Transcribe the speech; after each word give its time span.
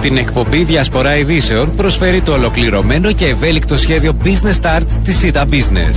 Την 0.00 0.16
εκπομπή 0.16 0.62
Διασπορά 0.62 1.16
Ειδήσεων 1.16 1.74
προσφέρει 1.74 2.20
το 2.20 2.32
ολοκληρωμένο 2.32 3.12
και 3.12 3.26
ευέλικτο 3.26 3.76
σχέδιο 3.76 4.16
Business 4.24 4.60
Start 4.62 4.86
της 5.04 5.18
ΣΥΤΑ 5.18 5.46
Business. 5.50 5.96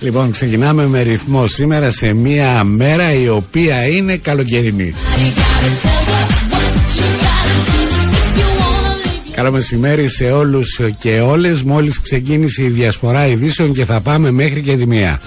Λοιπόν, 0.00 0.30
ξεκινάμε 0.30 0.86
με 0.86 1.00
ρυθμό 1.02 1.46
σήμερα 1.46 1.90
σε 1.90 2.12
μια 2.12 2.64
μέρα 2.64 3.12
η 3.14 3.28
οποία 3.28 3.86
είναι 3.86 4.16
καλοκαιρινή. 4.16 4.94
Καλό 9.42 9.54
μεσημέρι 9.54 10.08
σε 10.08 10.24
όλους 10.24 10.80
και 10.98 11.20
όλες. 11.20 11.62
Μόλις 11.62 12.00
ξεκίνησε 12.00 12.62
η 12.62 12.68
διασπορά 12.68 13.26
ειδήσεων 13.26 13.72
και 13.72 13.84
θα 13.84 14.00
πάμε 14.00 14.30
μέχρι 14.30 14.60
και 14.60 14.76
τη 14.76 14.86
μία. 14.86 15.20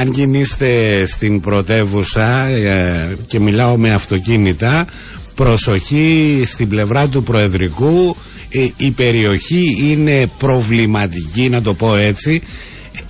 Αν 0.00 0.10
κινείστε 0.10 1.02
στην 1.06 1.40
πρωτεύουσα 1.40 2.46
ε, 2.46 3.16
και 3.26 3.40
μιλάω 3.40 3.76
με 3.76 3.92
αυτοκίνητα 3.92 4.86
Προσοχή 5.34 6.42
στην 6.44 6.68
πλευρά 6.68 7.08
του 7.08 7.22
Προεδρικού. 7.22 8.16
Ε, 8.48 8.66
η 8.76 8.90
περιοχή 8.90 9.76
είναι 9.90 10.26
προβληματική 10.38 11.48
να 11.48 11.62
το 11.62 11.74
πω 11.74 11.96
έτσι. 11.96 12.42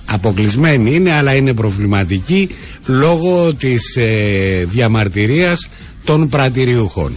Αποκλεισμένη 0.05 0.95
είναι 0.95 1.11
αλλά 1.11 1.35
είναι 1.35 1.53
προβληματική 1.53 2.49
λόγω 2.85 3.53
της 3.53 3.95
ε, 3.95 4.65
διαμαρτυρίας 4.67 5.69
των 6.05 6.29
πρατηριούχων. 6.29 7.15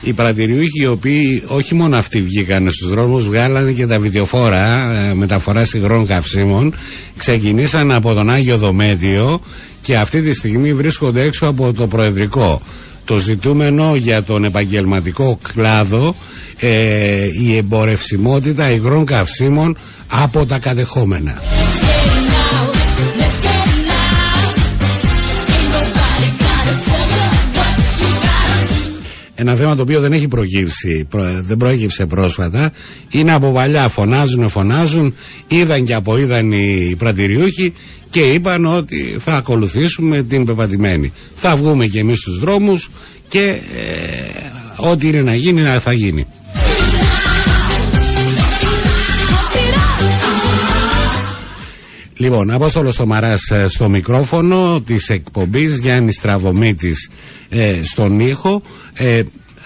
οι 0.00 0.12
παρατηρούχοι 0.12 0.82
οι 0.82 0.86
οποίοι 0.86 1.42
όχι 1.46 1.74
μόνο 1.74 1.96
αυτοί 1.96 2.22
βγήκαν 2.22 2.70
στους 2.70 2.88
δρόμους 2.88 3.26
βγάλανε 3.26 3.72
και 3.72 3.86
τα 3.86 3.98
βιντεοφόρα 3.98 4.92
ε, 5.10 5.14
μεταφορά 5.14 5.66
υγρών 5.74 6.06
καυσίμων 6.06 6.74
ξεκινήσαν 7.16 7.92
από 7.92 8.14
τον 8.14 8.30
Άγιο 8.30 8.56
Δομέτιο 8.56 9.40
και 9.80 9.96
αυτή 9.96 10.22
τη 10.22 10.34
στιγμή 10.34 10.74
βρίσκονται 10.74 11.22
έξω 11.22 11.46
από 11.46 11.72
το 11.72 11.86
Προεδρικό 11.86 12.60
το 13.04 13.18
ζητούμενο 13.18 13.94
για 13.96 14.22
τον 14.22 14.44
επαγγελματικό 14.44 15.38
κλάδο 15.52 16.16
ε, 16.58 17.26
η 17.42 17.56
εμπορευσιμότητα 17.56 18.70
υγρών 18.70 19.04
καυσίμων 19.04 19.76
από 20.10 20.46
τα 20.46 20.58
κατεχόμενα. 20.58 21.42
Ένα 29.38 29.54
θέμα 29.54 29.74
το 29.74 29.82
οποίο 29.82 30.00
δεν 30.00 30.12
έχει 30.12 30.28
προκύψει, 30.28 31.06
δεν 31.40 31.56
προέκυψε 31.56 32.06
πρόσφατα. 32.06 32.72
Είναι 33.10 33.32
από 33.32 33.50
παλιά. 33.52 33.88
Φωνάζουν, 33.88 34.48
φωνάζουν. 34.48 35.14
Είδαν 35.48 35.84
και 35.84 35.94
από 35.94 36.18
είδαν 36.18 36.52
οι 36.52 36.94
πρατηριούχοι 36.98 37.72
και 38.10 38.20
είπαν 38.20 38.66
ότι 38.66 39.16
θα 39.20 39.34
ακολουθήσουμε 39.36 40.22
την 40.22 40.44
πεπατημένη. 40.44 41.12
Θα 41.34 41.56
βγούμε 41.56 41.86
και 41.86 41.98
εμείς 41.98 42.18
στους 42.18 42.38
δρόμους 42.38 42.90
και 43.28 43.44
ε, 43.44 44.88
ό,τι 44.88 45.08
είναι 45.08 45.22
να 45.22 45.34
γίνει 45.34 45.60
να 45.60 45.78
θα 45.78 45.92
γίνει. 45.92 46.26
Λοιπόν, 52.18 52.50
Απόστολος 52.50 52.94
Στομαρά 52.94 53.32
ε, 53.50 53.66
στο 53.68 53.88
μικρόφωνο 53.88 54.80
της 54.80 55.08
εκπομπής, 55.08 55.78
Γιάννης 55.78 56.20
Τραβομήτη 56.20 56.94
ε, 57.48 57.74
στον 57.82 58.20
ήχο. 58.20 58.62
Ε, 58.94 59.22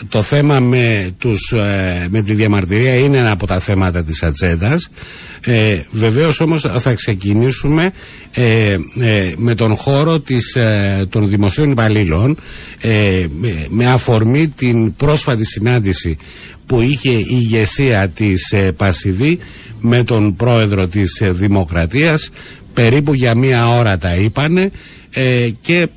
το 0.09 0.23
θέμα 0.23 0.61
με, 0.61 1.11
τους, 1.19 1.53
ε, 1.53 2.07
με 2.11 2.23
τη 2.23 2.35
διαμαρτυρία 2.35 2.95
είναι 2.95 3.17
ένα 3.17 3.31
από 3.31 3.47
τα 3.47 3.59
θέματα 3.61 4.05
της 4.05 4.23
ατζέντας. 4.23 4.91
Ε, 5.41 5.79
βεβαίως 5.91 6.41
όμως 6.41 6.63
θα 6.79 6.95
ξεκινήσουμε 6.95 7.91
ε, 8.33 8.77
με 9.37 9.55
τον 9.55 9.77
χώρο 9.77 10.21
της, 10.21 10.57
των 11.09 11.29
δημοσίων 11.29 11.71
υπαλλήλων 11.71 12.37
με 13.69 13.87
αφορμή 13.87 14.49
την 14.49 14.95
πρόσφατη 14.97 15.45
συνάντηση 15.45 16.17
που 16.71 16.81
είχε 16.81 17.11
η 17.11 17.27
ηγεσία 17.31 18.09
της 18.09 18.55
Πασιδή 18.77 19.39
με 19.81 20.05
τον 20.05 20.37
πρόεδρο 20.37 20.87
της 20.89 21.23
Δημοκρατίας 21.25 22.31
περίπου 22.75 23.15
για 23.15 23.35
μία 23.35 23.69
ώρα 23.79 23.97
τα 23.99 24.15
είπανε 24.15 24.71
και 25.61 25.89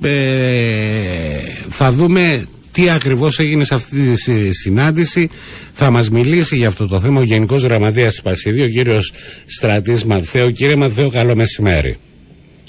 θα 1.70 1.92
δούμε 1.92 2.44
τι 2.72 2.90
ακριβώς 2.90 3.40
έγινε 3.40 3.64
σε 3.64 3.74
αυτή 3.76 3.98
τη 4.26 4.54
συνάντηση. 4.54 5.30
Θα 5.74 5.90
μας 5.90 6.10
μιλήσει 6.10 6.56
για 6.56 6.68
αυτό 6.68 6.88
το 6.88 7.00
θέμα 7.00 7.20
ο 7.20 7.24
Γενικός 7.24 7.64
Γραμματέας 7.64 8.22
Πασίδη, 8.22 8.62
ο 8.62 8.68
κύριος 8.70 9.14
Στρατής 9.46 10.04
Μαθαίο. 10.06 10.52
Κύριε 10.52 10.76
Μαθαίο, 10.76 11.10
καλό 11.10 11.36
μεσημέρι. 11.36 11.98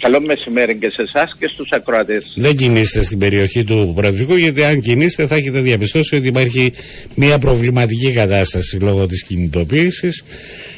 Καλό 0.01 0.21
μεσημέρι 0.21 0.77
και 0.77 0.91
σε 0.91 1.03
εσάς 1.03 1.37
και 1.39 1.49
στους 1.49 1.73
ακροατές. 1.73 2.33
Δεν 2.37 2.57
κινείστε 2.57 3.03
στην 3.03 3.19
περιοχή 3.19 3.65
του 3.65 3.93
Προεδρικού, 3.97 4.35
γιατί 4.37 4.65
αν 4.65 4.81
κινείστε 4.81 5.27
θα 5.27 5.35
έχετε 5.35 5.61
διαπιστώσει 5.61 6.17
ότι 6.17 6.27
υπάρχει 6.27 6.73
μια 7.15 7.39
προβληματική 7.39 8.13
κατάσταση 8.13 8.77
λόγω 8.77 9.07
της 9.07 9.23
κινητοποίησης 9.25 10.25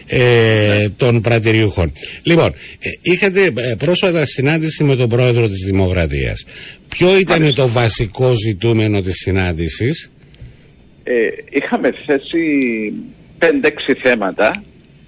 ε, 0.06 0.88
των 0.96 1.20
πρατηριούχων. 1.20 1.92
Λοιπόν, 2.22 2.54
ε, 2.78 2.88
είχατε 3.02 3.44
ε, 3.44 3.74
πρόσφατα 3.78 4.26
συνάντηση 4.26 4.84
με 4.84 4.96
τον 4.96 5.08
πρόεδρο 5.08 5.48
της 5.48 5.64
Δημοκρατίας. 5.64 6.44
Ποιο 6.88 7.18
ήταν 7.18 7.54
το 7.54 7.68
βασικό 7.68 8.32
ζητούμενο 8.34 9.00
της 9.00 9.16
συνάντησης; 9.16 10.10
Ε, 11.08 11.12
είχαμε 11.50 11.94
θέσει 12.06 12.42
5-6 13.38 13.94
θέματα 14.02 14.64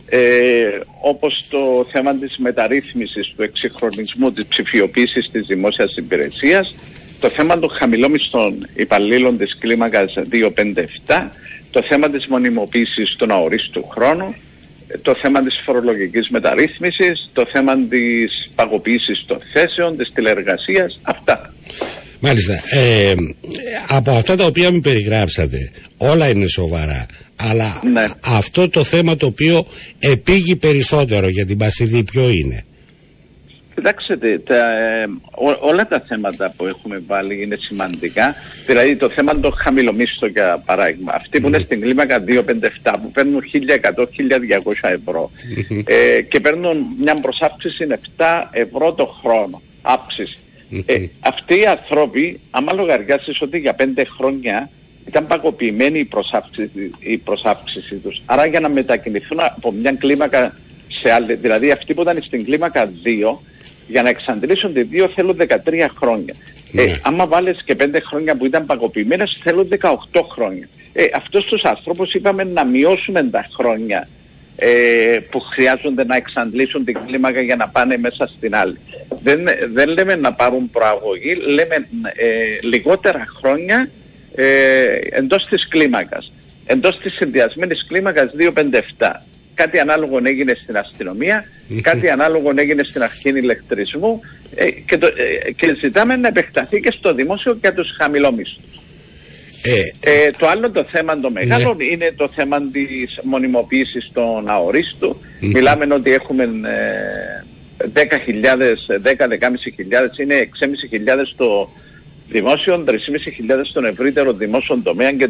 ε, 0.09 0.81
όπως 1.01 1.47
το 1.51 1.87
θέμα 1.91 2.15
της 2.15 2.37
μεταρρύθμισης 2.39 3.33
του 3.37 3.43
εξυγχρονισμού 3.43 4.33
της 4.33 4.47
ψηφιοποίησης 4.47 5.31
της 5.31 5.47
δημόσιας 5.47 5.95
υπηρεσίας 5.95 6.75
το 7.21 7.29
θέμα 7.29 7.59
των 7.59 7.71
χαμηλόμισθων 7.71 8.69
υπαλλήλων 8.75 9.39
της 9.39 9.57
κλίμακας 9.59 10.15
257 11.07 11.31
το 11.71 11.83
θέμα 11.89 12.11
της 12.11 12.27
μονιμοποίησης 12.27 13.17
των 13.17 13.31
αορίστου 13.31 13.89
χρόνου 13.89 14.35
το 15.03 15.15
θέμα 15.23 15.41
της 15.41 15.61
φορολογικής 15.65 16.29
μεταρρύθμισης, 16.29 17.31
το 17.33 17.47
θέμα 17.53 17.77
της 17.89 18.51
παγωποίησης 18.55 19.25
των 19.27 19.39
θέσεων, 19.53 19.97
της 19.97 20.11
τηλεργασίας, 20.15 20.99
αυτά. 21.03 21.55
Μάλιστα. 22.21 22.55
Ε, 22.71 23.15
από 23.89 24.11
αυτά 24.11 24.37
τα 24.37 24.45
οποία 24.45 24.71
μου 24.73 24.81
περιγράψατε, 24.81 25.71
όλα 25.97 26.29
είναι 26.29 26.47
σοβαρά. 26.47 27.07
Αλλά 27.41 27.81
ναι. 27.93 28.05
αυτό 28.25 28.69
το 28.69 28.85
θέμα 28.85 29.17
το 29.17 29.27
οποίο 29.27 29.67
επήγει 29.99 30.57
περισσότερο 30.57 31.29
για 31.29 31.47
την 31.47 31.59
Πασιδή 31.59 32.05
ποιο 32.05 32.29
είναι; 32.29 32.65
Κοιτάξτε, 33.79 34.39
τα, 34.39 34.55
ε, 34.55 35.07
όλα 35.61 35.87
τα 35.87 36.01
θέματα 36.01 36.53
που 36.57 36.67
έχουμε 36.67 37.03
βάλει 37.07 37.43
είναι 37.43 37.57
σημαντικά. 37.57 38.35
Δηλαδή 38.67 38.97
το 38.97 39.09
θέμα 39.09 39.41
των 39.41 39.53
χαμηλομίσθων 39.53 40.29
για 40.29 40.63
παράδειγμα. 40.65 41.13
Αυτοί 41.15 41.41
που 41.41 41.47
είναι 41.47 41.59
στην 41.59 41.81
κλίμακα 41.81 42.25
257 42.83 42.95
που 43.03 43.11
παίρνουν 43.11 43.43
1100-1200 43.53 44.73
ευρώ 44.81 45.31
ε, 45.85 46.23
και 46.23 46.41
παίρνουν 46.41 46.87
μια 47.01 47.15
προσάυξηση 47.15 47.87
7 48.17 48.25
ευρώ 48.51 48.93
το 48.93 49.07
χρόνο. 49.07 49.63
Άψηση. 49.83 50.39
Ε, 50.87 51.05
αυτοί 51.21 51.61
οι 51.61 51.65
άνθρωποι, 51.65 52.41
άμα 52.51 52.73
λογαριάσεις 52.73 53.41
ότι 53.41 53.59
για 53.59 53.77
5 53.79 53.83
χρόνια 54.17 54.71
ήταν 55.09 55.27
παγωποιημένη 55.27 55.99
η 55.99 56.05
προσάυξηση, 56.05 56.91
η 56.99 57.17
προσάυξηση 57.17 57.95
τους. 57.95 58.23
Άρα 58.27 58.47
για 58.47 58.61
να 58.61 58.69
μετακινηθούν 58.69 59.41
από 59.41 59.73
μια 59.73 59.93
κλίμακα 59.93 60.57
σε 60.89 61.13
άλλη, 61.13 61.35
δηλαδή 61.35 61.71
αυτοί 61.71 61.95
που 61.95 62.03
ήταν 62.03 62.23
στην 62.23 62.45
κλίμακα 62.45 62.93
2 63.33 63.39
για 63.87 64.03
να 64.03 64.09
εξαντλήσουν 64.09 64.73
τη 64.73 64.83
δύο 64.83 65.09
θέλουν 65.09 65.37
13 65.41 65.87
χρόνια. 65.97 66.35
Ε, 66.73 66.85
ναι. 66.85 66.99
άμα 67.03 67.27
βάλεις 67.27 67.63
και 67.65 67.77
5 67.81 67.85
χρόνια 68.07 68.37
που 68.37 68.47
ήταν 68.47 68.67
παγκοποιημένες 68.67 69.41
θέλουν 69.43 69.69
18 70.13 70.21
χρόνια. 70.31 70.69
Ε, 70.93 71.05
αυτούς 71.15 71.45
τους 71.45 71.63
ανθρώπους 71.63 72.13
είπαμε 72.13 72.45
να 72.45 72.65
μειώσουμε 72.65 73.23
τα 73.25 73.49
χρόνια 73.57 74.09
ε, 74.57 75.19
που 75.31 75.41
χρειάζονται 75.41 76.05
να 76.05 76.17
εξαντλήσουν 76.17 76.85
την 76.85 76.99
κλίμακα 77.07 77.41
για 77.41 77.57
να 77.57 77.69
πάνε 77.69 77.97
μέσα 77.97 78.27
στην 78.27 78.55
άλλη. 78.55 78.79
Δεν, 79.23 79.41
δεν 79.73 79.89
λέμε 79.89 80.17
να 80.17 80.33
πάρουν 80.33 80.71
προαγωγή, 80.71 81.35
λέμε 81.35 81.89
ε, 82.15 82.67
λιγότερα 82.69 83.25
χρόνια 83.39 83.89
ε, 84.41 84.99
εντός 85.11 85.47
της 85.47 85.69
κλίμακας. 85.69 86.33
Εντός 86.67 86.99
της 86.99 87.13
συνδυασμένης 87.13 87.85
κλίμακας 87.89 88.31
257 88.35 89.23
κάτι 89.55 89.79
ανάλογο 89.79 90.21
έγινε 90.25 90.55
στην 90.63 90.77
αστυνομία, 90.77 91.45
κάτι 91.83 92.11
ανάλογο 92.11 92.53
έγινε 92.57 92.83
στην 92.83 93.03
αρχή 93.03 93.29
ηλεκτρισμού 93.29 94.21
ε, 94.55 94.71
και, 94.71 94.99
το, 94.99 95.07
ε, 95.07 95.53
και 95.53 95.75
ζητάμε 95.81 96.17
να 96.17 96.29
επεκταθεί 96.29 96.81
και 96.81 96.95
στο 96.99 97.15
δημόσιο 97.15 97.59
για 97.61 97.75
τους 97.75 97.89
χαμηλόμισθους. 97.99 98.65
Ε, 99.63 100.11
ε, 100.11 100.31
το 100.39 100.47
άλλο 100.49 100.71
το 100.71 100.85
θέμα 100.85 101.21
το 101.21 101.31
μεγάλο 101.31 101.75
ναι. 101.75 101.85
είναι 101.85 102.13
το 102.17 102.29
θέμα 102.29 102.59
της 102.73 103.21
μονιμοποίησης 103.23 104.11
των 104.13 104.49
αορίστου. 104.49 105.21
Μιλάμε 105.41 105.95
ότι 105.95 106.13
έχουμε 106.13 106.43
ε, 106.43 107.45
10.000, 107.95 108.05
10-10.500, 109.09 110.19
είναι 110.19 110.49
6.500 110.61 111.27
στο 111.33 111.69
δημόσιο, 112.29 112.85
3.500 112.87 112.95
στον 113.63 113.85
ευρύτερο 113.85 114.33
δημόσιο 114.33 114.81
τομέα 114.83 115.13
και 115.13 115.25
ε, 115.25 115.29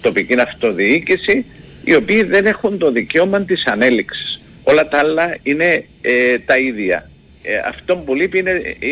τοπική 0.00 0.40
αυτοδιοίκηση, 0.40 1.44
οι 1.84 1.94
οποίοι 1.94 2.22
δεν 2.22 2.46
έχουν 2.46 2.78
το 2.78 2.90
δικαίωμα 2.90 3.40
της 3.40 3.66
ανέλυξης. 3.66 4.40
Όλα 4.62 4.88
τα 4.88 4.98
άλλα 4.98 5.36
είναι 5.42 5.84
ε, 6.00 6.38
τα 6.38 6.58
ίδια. 6.58 7.10
Ε, 7.42 7.56
αυτό 7.68 7.96
που 7.96 8.14
λείπει 8.14 8.38
είναι, 8.38 8.50
ε, 8.50 8.86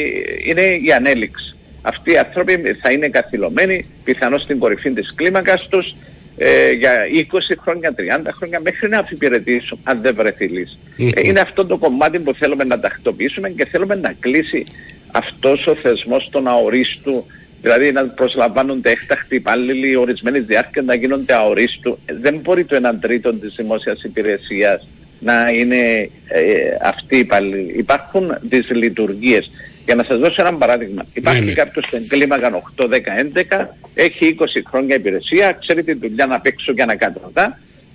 είναι 0.44 0.60
η 0.60 0.92
ανέλυξη. 0.92 1.54
Αυτοί 1.82 2.12
οι 2.12 2.18
άνθρωποι 2.18 2.76
θα 2.80 2.92
είναι 2.92 3.08
καθυλωμένοι 3.08 3.84
πιθανώς 4.04 4.42
στην 4.42 4.58
κορυφή 4.58 4.90
της 4.90 5.12
κλίμακας 5.14 5.68
τους 5.68 5.94
ε, 6.42 6.70
για 6.70 6.96
20 7.30 7.56
χρόνια, 7.62 7.94
30 7.96 8.30
χρόνια 8.36 8.60
μέχρι 8.60 8.88
να 8.88 8.98
αφιπηρετήσουν 8.98 9.78
αν 9.82 10.00
δεν 10.00 10.14
βρεθεί 10.14 10.46
λύση. 10.46 10.78
Ε, 11.14 11.20
είναι 11.24 11.40
αυτό 11.40 11.66
το 11.66 11.76
κομμάτι 11.76 12.18
που 12.18 12.34
θέλουμε 12.34 12.64
να 12.64 12.80
τακτοποιήσουμε 12.80 13.48
και 13.48 13.64
θέλουμε 13.64 13.94
να 13.94 14.14
κλείσει 14.20 14.64
αυτός 15.12 15.66
ο 15.66 15.74
θεσμός 15.74 16.28
των 16.30 16.48
αορίστου 16.48 17.24
Δηλαδή 17.62 17.92
να 17.92 18.04
προσλαμβάνονται 18.04 18.90
έκτακτοι 18.90 19.34
υπάλληλοι 19.34 19.96
ορισμένες 19.96 20.44
διάρκεια 20.44 20.82
να 20.82 20.94
γίνονται 20.94 21.34
αορίστου. 21.34 21.98
Δεν 22.20 22.34
μπορεί 22.42 22.64
το 22.64 22.76
1 22.76 22.94
τρίτο 23.00 23.32
της 23.32 23.54
δημόσιας 23.56 24.02
υπηρεσίας 24.02 24.88
να 25.20 25.48
είναι 25.50 26.10
ε, 26.28 26.76
αυτοί 26.82 27.16
οι 27.16 27.18
υπάλληλοι. 27.18 27.72
Υπάρχουν 27.76 28.38
δυσλειτουργίες. 28.40 29.50
Για 29.84 29.94
να 29.94 30.04
σας 30.04 30.18
δώσω 30.18 30.46
ένα 30.46 30.54
παράδειγμα. 30.54 31.06
Υπάρχει 31.14 31.44
ναι, 31.44 31.52
κάποιος 31.52 31.84
στην 31.86 32.08
κλίμακα 32.08 32.62
8, 32.76 32.84
10, 32.84 32.88
11, 32.88 33.66
έχει 33.94 34.36
20 34.38 34.44
χρόνια 34.68 34.94
υπηρεσία, 34.94 35.56
ξέρει 35.60 35.82
τη 35.84 35.92
δουλειά 35.92 36.26
να 36.26 36.40
παίξω 36.40 36.72
και 36.72 36.84
να 36.84 36.94
κάνω 36.94 37.32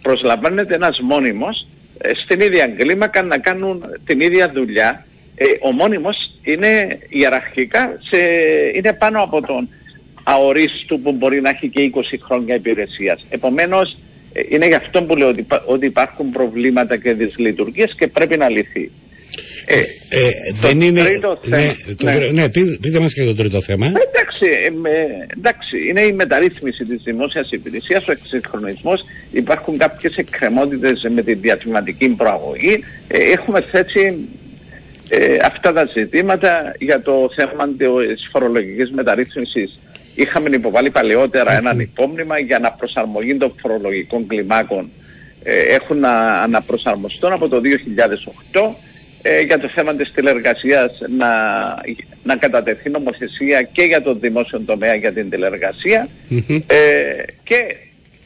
Προσλαμβάνεται 0.02 0.76
ένας 0.76 1.00
μόνιμος 1.00 1.68
ε, 1.98 2.12
στην 2.24 2.40
ίδια 2.40 2.68
κλίμακα 2.68 3.24
να 3.24 3.38
κάνουν 3.38 3.84
την 4.06 4.20
ίδια 4.20 4.52
δουλειά. 4.52 5.06
Ε, 5.36 5.46
ο 5.62 5.72
μόνιμος 5.72 6.32
είναι 6.44 7.00
ιεραρχικά 7.10 8.00
σε, 8.10 8.18
είναι 8.76 8.94
πάνω 8.94 9.22
από 9.22 9.42
τον 9.42 9.70
αορίστου 10.24 11.02
που 11.02 11.12
μπορεί 11.12 11.42
να 11.42 11.50
έχει 11.50 11.70
και 11.70 11.92
20 11.96 12.00
χρόνια 12.22 12.56
υπηρεσίας. 12.56 13.26
Επομένως 13.30 13.98
ε, 14.34 14.42
είναι 14.50 14.68
γι' 14.68 14.74
αυτό 14.74 15.04
που 15.04 15.16
λέω 15.16 15.28
ότι, 15.28 15.46
ότι 15.66 15.86
υπάρχουν 15.86 16.32
προβλήματα 16.32 16.98
και 16.98 17.14
δυσλειτουργίες 17.14 17.96
και 17.98 18.08
πρέπει 18.08 18.38
να 18.38 18.50
λυθεί. 18.50 18.92
Ε, 19.66 19.80
ε, 19.80 20.30
δεν 20.62 20.82
είναι. 20.82 21.02
Ναι, 21.02 21.20
το, 21.20 21.40
ναι. 21.46 22.30
ναι 22.31 22.50
πείτε, 22.50 22.78
πείτε 22.81 23.00
μας 23.00 23.14
και 23.14 23.24
το 23.24 23.36
τρίτο 23.36 23.62
θέμα. 23.62 23.86
Εντάξει, 23.86 24.46
ε, 24.46 25.38
εντάξει, 25.38 25.88
είναι 25.90 26.02
η 26.02 26.14
μεταρρύθμιση 26.14 26.84
της 26.84 27.02
δημόσιας 27.04 27.52
υπηρεσίας, 27.52 28.08
ο 28.08 28.12
εξυγχρονισμός, 28.12 29.06
υπάρχουν 29.31 29.78
κάποιες 29.78 30.16
εκκρεμότητες 30.16 31.08
με 31.14 31.22
τη 31.22 31.34
διατηματική 31.34 32.08
προαγωγή. 32.08 32.84
Ε, 33.08 33.18
έχουμε 33.18 33.62
θέσει 33.62 34.18
ε, 35.10 35.38
αυτά 35.44 35.74
τα 35.74 35.86
ζητήματα 35.86 36.75
για 36.80 37.02
το 37.02 37.30
θέμα 37.36 37.68
της 37.68 38.30
φορολογικής 38.31 38.92
μεταρρύθμισης. 38.92 39.80
Είχαμε 40.16 40.50
υποβάλει 40.50 40.90
παλαιότερα 40.90 41.57
έναν 41.57 41.80
υπόμνημα 41.80 42.40
για 42.40 42.60
να 42.60 42.72
προσαρμογή 42.72 43.38
των 43.38 43.54
φορολογικών 43.62 44.28
κλιμάκων 44.28 44.90
ε, 45.44 45.60
έχουν 45.60 46.00
να 46.00 46.12
αναπροσαρμοστούν 46.31 47.31
από 47.31 47.50
το 47.50 47.62
2008 48.52 48.62
ε, 49.22 49.42
για 49.42 49.60
το 49.60 49.68
θέμα 49.68 49.96
της 49.96 50.12
τηλεργασίας 50.12 51.00
να, 51.18 51.30
να 52.24 52.36
κατατεθεί 52.36 52.90
νομοθεσία 52.90 53.62
και 53.62 53.84
για 53.84 54.02
το 54.02 54.13
δημόσιο 54.13 54.62
τομέα 54.62 54.96
για 54.96 55.13
την 55.13 55.30
τηλεργασια 55.30 56.07
ε, 56.68 57.24
και 57.44 57.75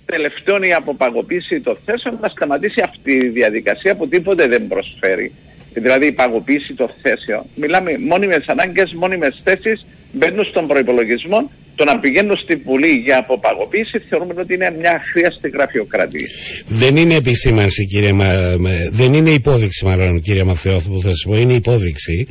τελευταίον 0.05 0.63
η 0.63 0.73
αποπαγοποίηση 0.73 1.59
των 1.59 1.77
θέσεων 1.85 2.17
να 2.21 2.27
σταματήσει 2.27 2.81
αυτή 2.83 3.11
η 3.11 3.27
διαδικασία 3.27 3.95
που 3.95 4.07
τίποτε 4.07 4.47
δεν 4.47 4.67
προσφέρει. 4.67 5.31
Δηλαδή 5.79 6.05
η 6.05 6.11
παγωποίηση 6.11 6.73
των 6.73 6.89
θέσεων. 7.01 7.43
Μιλάμε 7.55 7.97
μόνιμες 7.97 8.47
ανάγκες, 8.47 8.93
μόνιμες 8.93 9.41
θέσεις 9.43 9.85
μπαίνουν 10.11 10.45
στον 10.45 10.67
προϋπολογισμό 10.67 11.51
το 11.79 11.85
να 11.85 11.99
πηγαίνω 11.99 12.35
στην 12.35 12.61
Βουλή 12.65 12.91
για 13.05 13.17
αποπαγωποίηση 13.17 13.99
θεωρούμε 14.09 14.33
ότι 14.41 14.53
είναι 14.53 14.75
μια 14.79 15.01
χρειαστή 15.11 15.49
γραφειοκρατία. 15.49 16.27
Δεν 16.65 16.95
είναι 16.95 17.15
επισήμανση 17.15 17.85
κύριε 17.85 18.13
Μα... 18.13 18.55
δεν 18.91 19.13
είναι 19.13 19.29
υπόδειξη 19.29 19.85
μάλλον 19.85 20.21
κύριε 20.21 20.43
Μαθαίο 20.43 20.75
αυτό 20.75 20.89
που 20.89 21.01
θα 21.01 21.09
σας 21.09 21.25
πω, 21.27 21.37
είναι 21.37 21.53
υπόδειξη. 21.53 22.27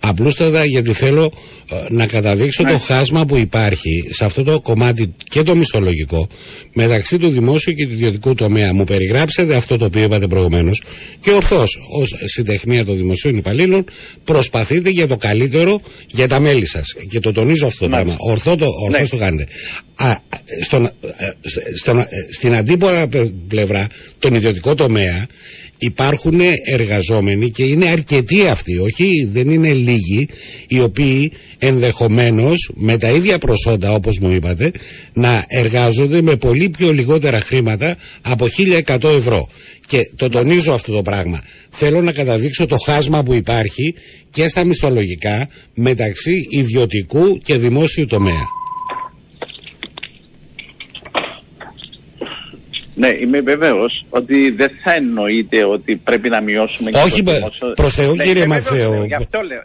Απλούστατα 0.00 0.64
γιατί 0.64 0.92
θέλω 0.92 1.32
ε, 1.70 1.76
να 1.90 2.06
καταδείξω 2.06 2.62
το 2.62 2.72
ναι. 2.72 2.78
χάσμα 2.78 3.26
που 3.26 3.36
υπάρχει 3.36 4.08
σε 4.10 4.24
αυτό 4.24 4.42
το 4.42 4.60
κομμάτι 4.60 5.14
και 5.28 5.42
το 5.42 5.56
μισθολογικό 5.56 6.26
μεταξύ 6.74 7.18
του 7.18 7.28
δημόσιου 7.28 7.72
και 7.72 7.86
του 7.86 7.92
ιδιωτικού 7.92 8.34
τομέα. 8.34 8.74
Μου 8.74 8.84
περιγράψετε 8.84 9.54
αυτό 9.54 9.76
το 9.76 9.84
οποίο 9.84 10.02
είπατε 10.02 10.26
προηγουμένως 10.26 10.82
και 11.20 11.30
ορθώς 11.30 11.78
ως 12.00 12.12
συντεχνία 12.24 12.84
των 12.84 12.96
δημοσίων 12.96 13.36
υπαλλήλων 13.36 13.84
προσπαθείτε 14.24 14.90
για 14.90 15.06
το 15.06 15.16
καλύτερο 15.16 15.80
για 16.06 16.28
τα 16.28 16.40
μέλη 16.40 16.66
σας. 16.66 16.94
Και 17.08 17.20
το 17.20 17.32
τονίζω 17.32 17.66
αυτό 17.66 17.78
το 17.78 17.90
ναι. 17.90 17.94
πράγμα. 17.94 18.16
Ορθό 18.18 18.56
το, 18.56 18.66
ορθώς 18.92 19.08
το 19.08 19.16
κάνετε. 19.16 19.46
Α, 19.94 20.14
στον, 20.62 20.84
ε, 20.84 20.90
στον, 21.76 21.98
ε, 21.98 22.06
στην 22.32 22.54
αντίπορα 22.54 23.08
πλευρά, 23.48 23.86
τον 24.18 24.34
ιδιωτικό 24.34 24.74
τομέα, 24.74 25.26
υπάρχουν 25.80 26.40
εργαζόμενοι 26.64 27.50
και 27.50 27.62
είναι 27.62 27.88
αρκετοί 27.88 28.46
αυτοί, 28.46 28.78
όχι 28.78 29.28
δεν 29.32 29.50
είναι 29.50 29.72
λίγοι, 29.72 30.28
οι 30.66 30.80
οποίοι 30.80 31.32
ενδεχομένως 31.58 32.70
με 32.74 32.96
τα 32.96 33.10
ίδια 33.10 33.38
προσόντα 33.38 33.92
όπως 33.92 34.18
μου 34.18 34.30
είπατε 34.30 34.70
να 35.12 35.44
εργάζονται 35.48 36.22
με 36.22 36.36
πολύ 36.36 36.68
πιο 36.68 36.92
λιγότερα 36.92 37.40
χρήματα 37.40 37.96
από 38.20 38.46
1100 38.46 39.08
ευρώ. 39.16 39.48
Και 39.86 40.10
το 40.16 40.28
τονίζω 40.28 40.72
αυτό 40.72 40.92
το 40.92 41.02
πράγμα. 41.02 41.40
Θέλω 41.70 42.02
να 42.02 42.12
καταδείξω 42.12 42.66
το 42.66 42.76
χάσμα 42.78 43.22
που 43.22 43.34
υπάρχει 43.34 43.94
και 44.30 44.48
στα 44.48 44.64
μισθολογικά 44.64 45.48
μεταξύ 45.74 46.46
ιδιωτικού 46.48 47.38
και 47.38 47.56
δημόσιου 47.56 48.06
τομέα. 48.06 48.59
Ναι, 53.00 53.08
είμαι 53.20 53.40
βεβαίως 53.40 54.04
ότι 54.10 54.50
δεν 54.50 54.70
θα 54.82 54.94
εννοείται 54.94 55.64
ότι 55.64 55.96
πρέπει 55.96 56.28
να 56.28 56.40
μειώσουμε 56.40 56.90
Όχι, 56.94 57.22
και 57.22 57.32
το 57.58 57.72
προς 57.74 57.94
Θεού 57.94 58.14
ναι, 58.14 58.24
κύριε 58.24 58.46
Μαθαίο. 58.46 59.04
Γι' 59.04 59.14
αυτό 59.14 59.40
λέω. 59.40 59.62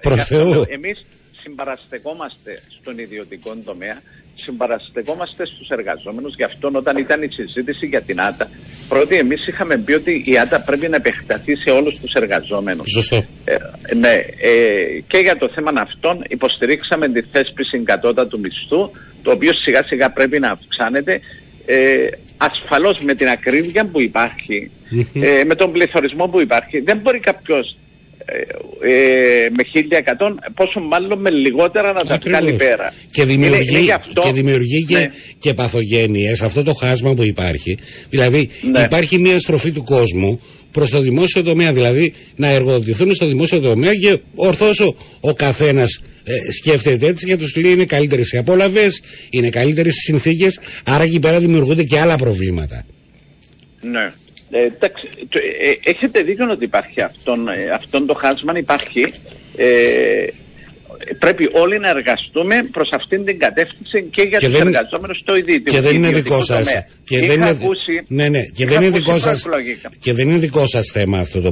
Εμείς 0.70 1.06
συμπαραστεκόμαστε 1.42 2.62
στον 2.80 2.98
ιδιωτικό 2.98 3.56
τομέα, 3.66 4.02
συμπαραστεκόμαστε 4.36 5.46
στους 5.46 5.70
εργαζόμενους, 5.70 6.36
γι' 6.36 6.44
αυτό 6.44 6.70
όταν 6.74 6.98
ήταν 6.98 7.22
η 7.24 7.28
συζήτηση 7.28 7.86
για 7.86 8.02
την 8.02 8.20
ΆΤΑ, 8.20 8.50
πρώτοι 8.88 9.16
εμείς 9.16 9.48
είχαμε 9.48 9.78
πει 9.78 9.94
ότι 9.94 10.24
η 10.26 10.38
ΆΤΑ 10.40 10.62
πρέπει 10.62 10.88
να 10.88 10.96
επεκταθεί 10.96 11.56
σε 11.56 11.70
όλους 11.70 12.00
τους 12.00 12.14
εργαζόμενους. 12.14 12.92
Σωστό. 12.92 13.16
Ε, 13.46 13.56
ναι, 13.96 14.14
ε, 14.50 15.00
και 15.08 15.18
για 15.18 15.38
το 15.38 15.50
θέμα 15.56 15.72
αυτών 15.76 16.24
υποστηρίξαμε 16.28 17.10
τη 17.10 17.22
θέσπιση 17.22 17.80
κατώτατου 17.80 18.40
μισθού, 18.40 18.92
το 19.24 19.32
οποίο 19.32 19.52
σιγά 19.54 19.84
σιγά 19.84 20.10
πρέπει 20.10 20.40
να 20.40 20.50
αυξάνεται. 20.52 21.22
Ε, 21.66 22.08
ασφαλώς 22.38 23.00
με 23.00 23.16
την 23.16 23.28
ακρίβεια 23.28 23.86
που 23.86 24.02
υπάρχει, 24.02 24.72
ε, 25.14 25.44
με 25.44 25.56
τον 25.56 25.72
πληθωρισμό 25.72 26.28
που 26.28 26.42
υπάρχει, 26.42 26.80
δεν 26.80 26.98
μπορεί 26.98 27.20
κάποιος 27.20 27.78
ε, 28.26 28.38
ε, 28.82 29.50
με 29.50 29.64
1100 29.74 30.36
πόσο 30.56 30.80
μάλλον 30.80 31.20
με 31.20 31.30
λιγότερα 31.30 31.94
να 31.94 32.04
τα 32.04 32.18
βγάλει 32.18 32.54
πέρα. 32.54 32.94
Και 33.12 33.24
δημιουργεί, 33.24 33.88
και, 34.22 34.32
δημιουργεί 34.32 34.86
ναι. 34.90 35.12
και, 35.40 35.54
παθογένειες 35.54 36.42
αυτό 36.42 36.64
το 36.64 36.74
χάσμα 36.74 37.14
που 37.14 37.24
υπάρχει. 37.24 37.78
Δηλαδή 38.10 38.50
ναι. 38.72 38.80
υπάρχει 38.80 39.20
μια 39.20 39.40
στροφή 39.40 39.72
του 39.72 39.84
κόσμου 39.84 40.40
προς 40.72 40.90
το 40.90 41.00
δημόσιο 41.00 41.44
τομέα, 41.44 41.74
δηλαδή 41.74 42.14
να 42.36 42.48
εργοδοτηθούν 42.48 43.14
στο 43.14 43.26
δημόσιο 43.26 43.60
τομέα 43.60 43.96
και 43.96 44.20
ορθώς 44.36 44.80
ο, 44.80 44.96
ο 45.20 45.34
καθένας 45.34 46.02
ε, 46.26 46.52
σκέφτεται 46.52 47.08
έτσι 47.08 47.26
και 47.26 47.38
τους 47.38 47.56
λέει 47.56 47.72
είναι 47.72 47.86
καλύτερες 47.86 48.32
οι 48.32 48.38
απόλαυες, 48.38 49.02
είναι 49.30 49.50
καλύτερες 49.50 49.96
οι 49.96 50.00
συνθήκες, 50.00 50.60
άρα 50.86 51.04
εκεί 51.04 51.20
πέρα 51.20 51.40
δημιουργούνται 51.40 51.84
και 51.84 52.00
άλλα 52.00 52.16
προβλήματα. 52.16 52.86
Ναι. 53.82 54.14
Ε, 54.50 54.64
εντάξει, 54.64 55.10
ε, 55.62 55.90
έχετε 55.90 56.22
δίκιο 56.22 56.52
ότι 56.52 56.64
υπάρχει 56.64 57.02
αυτόν, 57.02 57.48
ε, 57.48 57.70
αυτόν 57.74 58.06
το 58.06 58.14
χάσμα, 58.14 58.58
υπάρχει. 58.58 59.06
Ε, 59.56 60.28
πρέπει 61.20 61.50
όλοι 61.54 61.80
να 61.80 61.90
εργαστούμε 61.90 62.56
προς 62.72 62.90
αυτήν 62.92 63.26
την 63.26 63.40
κατεύθυνση 63.40 64.04
και 64.12 64.22
για 64.22 64.38
και 64.38 64.46
τους 64.46 64.58
δεν, 64.58 64.68
εργαζόμενους 64.68 65.18
στο 65.18 65.36
ιδιωτικό 65.36 65.76
Και 65.76 65.82
δεν 65.82 65.96
είναι 65.96 66.12
δικό 66.12 66.42
σας, 66.44 66.68
Και 67.04 67.20
δεν, 67.20 67.36
είναι, 67.36 67.58
ναι, 68.08 68.28
ναι, 68.30 68.42
και, 68.54 68.66
δεν 68.66 68.82
είναι 68.82 68.90
δικό 68.90 69.18
σας, 69.18 69.46
και 70.00 70.14
δεν 70.14 70.28
είναι 70.28 70.38
δικό 70.38 70.68
σας 70.68 70.92
θέμα 70.94 71.20
αυτό 71.20 71.42
το 71.42 71.52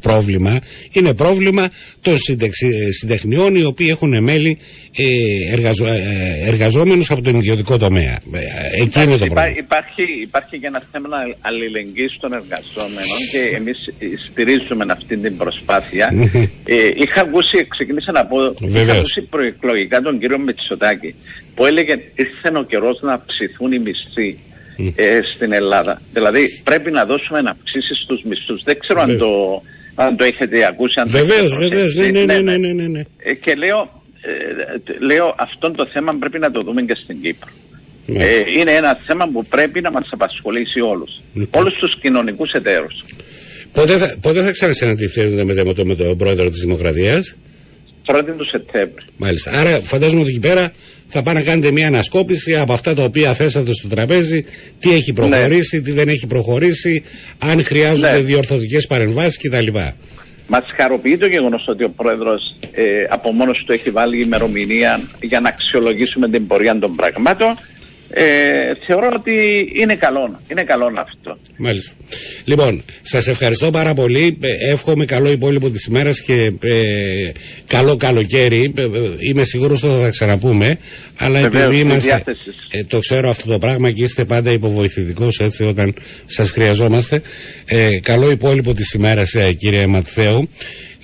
πρόβλημα. 0.00 0.58
Είναι 0.92 1.14
πρόβλημα 1.14 1.70
των 2.00 2.14
συντεχνιών 2.90 3.54
οι 3.54 3.64
οποίοι 3.64 3.88
έχουν 3.90 4.22
μέλη 4.22 4.58
ε, 4.96 5.52
εργαζο, 5.52 5.84
ε, 5.86 6.00
εργαζόμενους 6.46 7.10
από 7.10 7.22
τον 7.22 7.34
ιδιωτικό 7.34 7.76
τομέα. 7.78 8.18
Ε, 8.32 8.82
εκεί 8.82 9.02
είναι 9.02 9.16
το 9.16 9.26
πρόβλημα. 9.26 9.56
Υπάρχει, 9.56 10.02
υπάρχει 10.22 10.58
και 10.58 10.66
ένα 10.66 10.82
θέμα 10.92 11.16
αλληλεγγύης 11.40 12.16
των 12.20 12.32
εργαζόμενων 12.32 13.18
και 13.32 13.56
εμείς 13.56 13.78
στηρίζουμε 14.30 14.84
αυτή 14.88 15.16
την 15.16 15.36
προσπάθεια. 15.36 16.12
ε, 16.64 16.74
είχα 16.94 17.20
ακούσει, 17.20 17.66
ξεκίνησα 17.68 18.12
να 18.12 18.26
πω, 18.26 18.36
Βεβαίως. 18.60 18.93
Είχα 18.94 19.00
ακούσει 19.00 19.20
προεκλογικά 19.20 20.00
τον 20.00 20.18
κύριο 20.18 20.38
Μητσοτάκη 20.38 21.14
που 21.54 21.66
έλεγε 21.66 21.94
ήρθε 22.14 22.58
ο 22.58 22.62
καιρός 22.62 22.98
να 23.02 23.12
αυξηθούν 23.12 23.72
οι 23.72 23.78
μισθοί 23.78 24.38
ε, 24.94 25.20
στην 25.34 25.52
Ελλάδα. 25.52 26.00
Δηλαδή 26.12 26.60
πρέπει 26.64 26.90
να 26.90 27.04
δώσουμε 27.04 27.38
αυξήσεις 27.38 27.98
στους 27.98 28.22
μισθούς. 28.22 28.62
Δεν 28.62 28.78
ξέρω 28.78 29.00
αν 29.00 29.18
το, 29.18 29.62
αν 29.94 30.16
το 30.16 30.24
έχετε 30.24 30.66
ακούσει. 30.66 31.00
Αν 31.00 31.08
βεβαίως, 31.08 31.58
βεβαίως. 31.58 31.94
Ναι, 31.94 32.06
ναι, 32.06 32.24
ναι, 32.24 32.40
ναι, 32.40 32.56
ναι, 32.56 32.72
ναι, 32.72 32.86
ναι. 32.86 33.02
Ε, 33.18 33.34
και 33.34 33.54
λέω, 33.54 34.02
ε, 34.20 35.04
λέω 35.04 35.34
αυτό 35.38 35.70
το 35.70 35.86
θέμα 35.86 36.16
πρέπει 36.18 36.38
να 36.38 36.50
το 36.50 36.62
δούμε 36.62 36.82
και 36.82 36.96
στην 37.02 37.20
Κύπρο. 37.20 37.50
Ε, 38.06 38.42
είναι 38.58 38.70
ένα 38.70 39.00
θέμα 39.06 39.28
που 39.32 39.44
πρέπει 39.44 39.80
να 39.80 39.90
μας 39.90 40.08
απασχολήσει 40.10 40.80
όλους. 40.80 41.20
Λοιπόν. 41.34 41.62
Όλους 41.62 41.74
τους 41.74 41.98
κοινωνικούς 42.00 42.52
εταίρους. 42.52 43.04
Πότε 43.72 43.98
θα, 43.98 44.16
πότε 44.20 44.42
θα 44.42 44.50
ξανασυναντηθείτε 44.50 45.44
με, 45.44 45.54
με, 45.54 45.84
με 45.84 45.94
τον 45.94 46.16
πρόεδρος 46.16 46.50
της 46.50 46.60
Δημοκρατίας; 46.60 47.36
1η 48.06 48.34
του 48.36 48.44
Σεπτέμβρη. 48.44 49.04
Μάλιστα. 49.16 49.50
Άρα 49.50 49.70
φαντάζομαι 49.80 50.20
ότι 50.20 50.30
εκεί 50.30 50.38
πέρα 50.38 50.72
θα 51.06 51.22
πάνε 51.22 51.38
να 51.38 51.44
κάνετε 51.44 51.70
μια 51.70 51.86
ανασκόπηση 51.86 52.56
από 52.56 52.72
αυτά 52.72 52.94
τα 52.94 53.02
οποία 53.04 53.34
θέσατε 53.34 53.72
στο 53.72 53.88
τραπέζι, 53.88 54.44
τι 54.78 54.92
έχει 54.92 55.12
προχωρήσει, 55.12 55.76
ναι. 55.76 55.82
τι 55.82 55.92
δεν 55.92 56.08
έχει 56.08 56.26
προχωρήσει, 56.26 57.02
αν 57.38 57.64
χρειάζονται 57.64 58.10
ναι. 58.10 58.20
διορθωτικές 58.20 58.86
παρεμβάσεις 58.86 59.38
κτλ. 59.38 59.66
Μας 60.48 60.64
χαροποιεί 60.76 61.16
το 61.18 61.26
γεγονός 61.26 61.64
ότι 61.68 61.84
ο 61.84 61.90
πρόεδρος 61.96 62.56
ε, 62.72 62.84
από 63.08 63.32
μόνος 63.32 63.64
του 63.66 63.72
έχει 63.72 63.90
βάλει 63.90 64.22
ημερομηνία 64.22 65.00
για 65.20 65.40
να 65.40 65.48
αξιολογήσουμε 65.48 66.28
την 66.28 66.46
πορεία 66.46 66.78
των 66.78 66.96
πραγμάτων 66.96 67.58
ε, 68.16 68.74
θεωρώ 68.86 69.08
ότι 69.14 69.68
είναι 69.74 69.94
καλό. 69.94 70.40
Είναι 70.50 70.62
καλό 70.62 70.86
αυτό. 70.96 71.38
Μάλιστα. 71.56 71.94
Λοιπόν, 72.44 72.82
σας 73.02 73.28
ευχαριστώ 73.28 73.70
πάρα 73.70 73.94
πολύ. 73.94 74.38
Ε, 74.40 74.70
εύχομαι 74.70 75.04
καλό 75.04 75.30
υπόλοιπο 75.30 75.70
της 75.70 75.84
ημέρας 75.84 76.20
και 76.20 76.52
ε, 76.60 77.32
καλό 77.66 77.96
καλοκαίρι. 77.96 78.72
Ε, 78.76 78.82
είμαι 79.28 79.44
σίγουρος 79.44 79.82
ότι 79.82 79.92
θα 79.92 80.00
τα 80.00 80.10
ξαναπούμε. 80.10 80.78
Αλλά 81.16 81.40
Βεβαίως, 81.40 81.64
επειδή 81.64 81.80
είμαστε. 81.80 82.24
Ε, 82.70 82.84
το 82.84 82.98
ξέρω 82.98 83.30
αυτό 83.30 83.50
το 83.50 83.58
πράγμα 83.58 83.90
και 83.90 84.02
είστε 84.02 84.24
πάντα 84.24 84.50
υποβοηθητικός 84.50 85.38
έτσι 85.40 85.64
όταν 85.64 85.94
σας 86.24 86.50
χρειαζόμαστε. 86.50 87.22
Ε, 87.64 87.98
καλό 87.98 88.30
υπόλοιπο 88.30 88.74
της 88.74 88.92
ημέρας, 88.92 89.34
κύριε 89.56 89.86
Ματθέου. 89.86 90.48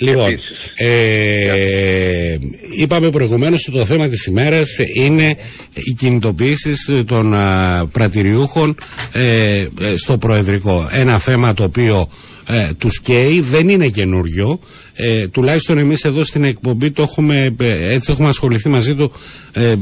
Λοιπόν, 0.00 0.30
ε, 0.76 2.37
είπαμε 2.80 3.11
προηγουμένως 3.11 3.69
ότι 3.69 3.78
το 3.78 3.85
θέμα 3.85 4.09
της 4.09 4.26
ημέρας 4.26 4.76
είναι 4.95 5.37
οι 5.75 5.92
κινητοποιήσεις 5.92 6.90
των 7.07 7.35
α, 7.35 7.87
πρατηριούχων 7.92 8.75
ε, 9.12 9.57
ε, 9.59 9.66
στο 9.97 10.19
Προεδρικό. 10.19 10.88
Ένα 10.92 11.19
θέμα 11.19 11.54
το 11.54 11.62
οποίο 11.64 12.09
ε, 12.52 12.69
τους 12.78 13.00
καίει, 13.00 13.40
δεν 13.40 13.69
είναι 13.69 13.88
καινούριο. 13.88 14.59
Ε, 14.95 15.28
τουλάχιστον 15.28 15.78
εμείς 15.78 16.04
εδώ 16.04 16.25
στην 16.25 16.45
εκπομπή 16.45 16.90
το 16.90 17.02
έχουμε, 17.02 17.57
έτσι 17.90 18.12
έχουμε 18.12 18.28
ασχοληθεί 18.28 18.69
μαζί 18.69 18.95
του 18.95 19.12
ε, 19.52 19.75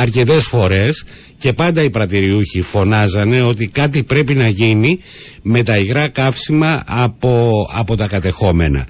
αρκετές 0.00 0.44
φορές 0.44 1.04
και 1.38 1.52
πάντα 1.52 1.82
οι 1.82 1.90
πρατηριούχοι 1.90 2.60
φωνάζανε 2.62 3.42
ότι 3.42 3.68
κάτι 3.68 4.02
πρέπει 4.02 4.34
να 4.34 4.48
γίνει 4.48 4.98
με 5.42 5.62
τα 5.62 5.78
υγρά 5.78 6.08
καύσιμα 6.08 6.82
από, 6.86 7.66
από 7.74 7.96
τα 7.96 8.06
κατεχόμενα. 8.06 8.86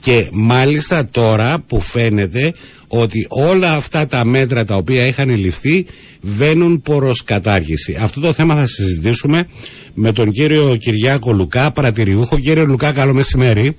Και 0.00 0.28
μάλιστα 0.32 1.06
τώρα 1.10 1.56
που 1.66 1.80
φαίνεται 1.80 2.52
ότι 2.88 3.26
όλα 3.28 3.72
αυτά 3.72 4.06
τα 4.06 4.24
μέτρα 4.24 4.64
τα 4.64 4.76
οποία 4.76 5.06
είχαν 5.06 5.28
ληφθεί 5.28 5.86
βαίνουν 6.20 6.82
προς 6.82 7.24
κατάργηση. 7.24 7.98
Αυτό 8.02 8.20
το 8.20 8.32
θέμα 8.32 8.56
θα 8.56 8.66
συζητήσουμε 8.66 9.48
με 9.94 10.12
τον 10.12 10.30
κύριο 10.30 10.76
Κυριάκο 10.76 11.32
Λουκά, 11.32 11.70
παρατηριούχο. 11.70 12.38
Κύριε 12.38 12.64
Λουκά, 12.64 12.92
καλό 12.92 13.12
μεσημέρι. 13.12 13.76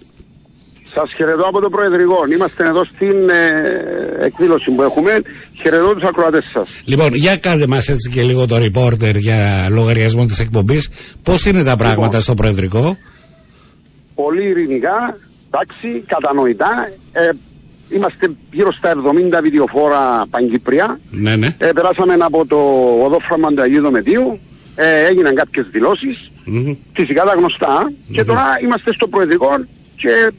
Σας 0.93 1.13
χαιρετώ 1.13 1.43
από 1.43 1.61
το 1.61 1.69
Προεδρικό. 1.69 2.15
Είμαστε 2.33 2.67
εδώ 2.67 2.85
στην 2.85 3.29
ε, 3.29 4.25
εκδήλωση 4.25 4.71
που 4.71 4.81
έχουμε. 4.81 5.21
Χαιρετώ 5.61 5.93
τους 5.93 6.03
ακροατές 6.03 6.45
σας. 6.53 6.67
Λοιπόν, 6.85 7.13
για 7.13 7.37
κάντε 7.37 7.67
μας 7.67 7.89
έτσι 7.89 8.09
και 8.09 8.23
λίγο 8.23 8.45
το 8.45 8.55
reporter 8.55 9.15
για 9.15 9.67
λογαριασμό 9.71 10.25
της 10.25 10.39
εκπομπής. 10.39 10.89
Πώς 11.23 11.45
είναι 11.45 11.63
τα 11.63 11.75
πράγματα 11.75 12.05
λοιπόν, 12.05 12.21
στο 12.21 12.33
Προεδρικό; 12.33 12.97
Πολύ 14.15 14.43
ειρηνικά, 14.43 15.17
εντάξει, 15.51 16.03
κατανοητά. 16.08 16.89
Ε, 17.12 17.29
είμαστε 17.89 18.31
γύρω 18.51 18.72
στα 18.72 18.93
70 19.39 19.41
βιντεοφόρα 19.41 20.25
Παγκυπριά. 20.29 21.00
Ναι, 21.10 21.36
ναι. 21.36 21.55
Ε, 21.58 21.72
περάσαμε 21.72 22.13
από 22.20 22.46
το 22.46 22.58
οδόφραμα 23.05 23.53
του 23.53 23.62
Αγίου 23.62 23.81
Δομετίου. 23.81 24.39
Ε, 24.75 25.05
έγιναν 25.05 25.36
κάποιες 25.36 25.67
δηλώσεις. 25.72 26.31
Mm-hmm. 26.48 26.75
Φυσικά 26.93 27.24
τα 27.24 27.34
γνωστά. 27.34 27.84
Mm-hmm. 27.88 28.12
Και 28.12 28.24
τώρα 28.24 28.43
είμαστε 28.63 28.93
στο 28.93 29.08
Προεδρικό 29.08 29.50
και 29.96 30.31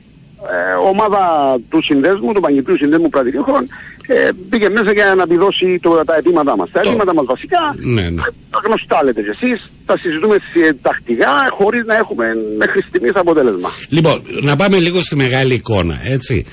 ε, 0.50 0.88
ομάδα 0.90 1.22
του 1.68 1.82
συνδέσμου, 1.82 2.32
του 2.32 2.40
Παγκυπρίου 2.40 2.76
Συνδέσμου 2.76 3.08
Πρατηρίχων, 3.08 3.62
ε, 4.06 4.28
πήγε 4.50 4.68
μέσα 4.68 4.92
για 4.92 5.14
να 5.14 5.22
επιδώσει 5.22 5.78
το, 5.82 6.02
τα 6.06 6.16
αιτήματά 6.16 6.56
μας. 6.56 6.70
Τα 6.70 6.80
αιτήματά 6.80 7.14
μας 7.14 7.26
βασικά, 7.26 7.74
ναι, 7.76 8.10
ναι. 8.10 8.22
τα 8.50 8.60
γνωστά 8.64 9.04
λέτε 9.04 9.22
και 9.22 9.36
εσείς, 9.40 9.70
τα 9.86 9.98
συζητούμε 9.98 10.36
τακτικά 10.82 11.32
χωρίς 11.50 11.84
να 11.84 11.94
έχουμε 11.96 12.26
μέχρι 12.58 12.82
στιγμής 12.82 13.14
αποτέλεσμα. 13.14 13.70
Λοιπόν, 13.88 14.22
να 14.42 14.56
πάμε 14.56 14.78
λίγο 14.78 15.00
στη 15.00 15.16
μεγάλη 15.16 15.54
εικόνα, 15.54 15.96
έτσι. 16.04 16.44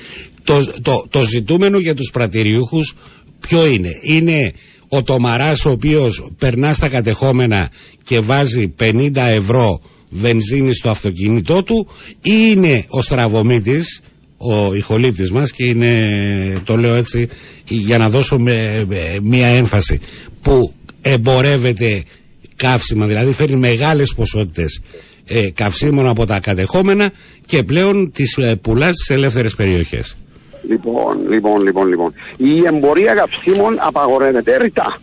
Το, 0.44 0.54
το, 0.82 1.06
το 1.10 1.20
ζητούμενο 1.24 1.78
για 1.78 1.94
τους 1.94 2.10
πρατηριούχους 2.10 2.94
ποιο 3.40 3.66
είναι; 3.66 3.88
Είναι 4.02 4.52
ο 4.88 5.02
Τομαράς 5.02 5.64
ο 5.64 5.70
οποίος 5.70 6.30
περνά 6.38 6.72
στα 6.72 6.88
κατεχόμενα 6.88 7.68
και 8.04 8.20
βάζει 8.20 8.74
50 8.80 9.10
ευρώ 9.16 9.80
βενζίνη 10.10 10.74
στο 10.74 10.90
αυτοκίνητό 10.90 11.62
του 11.62 11.86
ή 12.22 12.32
είναι 12.50 12.84
ο 12.88 13.02
στραβομήτης 13.02 14.00
ο 14.36 14.74
ηχολήπτης 14.74 15.30
μας 15.30 15.50
και 15.50 15.64
είναι 15.64 15.92
το 16.64 16.76
λέω 16.76 16.94
έτσι 16.94 17.28
για 17.68 17.98
να 17.98 18.08
δώσω 18.08 18.36
μία 19.22 19.46
έμφαση 19.46 20.00
που 20.42 20.72
εμπορεύεται 21.02 22.02
καύσιμα 22.56 23.06
δηλαδή 23.06 23.32
φέρνει 23.32 23.56
μεγάλες 23.56 24.14
ποσότητες 24.14 24.80
ε, 25.26 25.50
καυσίμων 25.54 26.08
από 26.08 26.26
τα 26.26 26.40
κατεχόμενα 26.40 27.10
και 27.46 27.62
πλέον 27.62 28.10
τις 28.12 28.36
ε, 28.36 28.56
πουλάς 28.56 28.94
στις 28.94 29.10
ελεύθερες 29.10 29.54
περιοχές. 29.54 30.16
Λοιπόν, 30.68 31.28
λοιπόν, 31.28 31.62
λοιπόν, 31.62 31.88
λοιπόν. 31.88 32.14
Η 32.36 32.66
εμπορία 32.66 33.14
καυσίμων 33.14 33.76
απαγορεύεται 33.80 34.56
ρητά. 34.56 34.98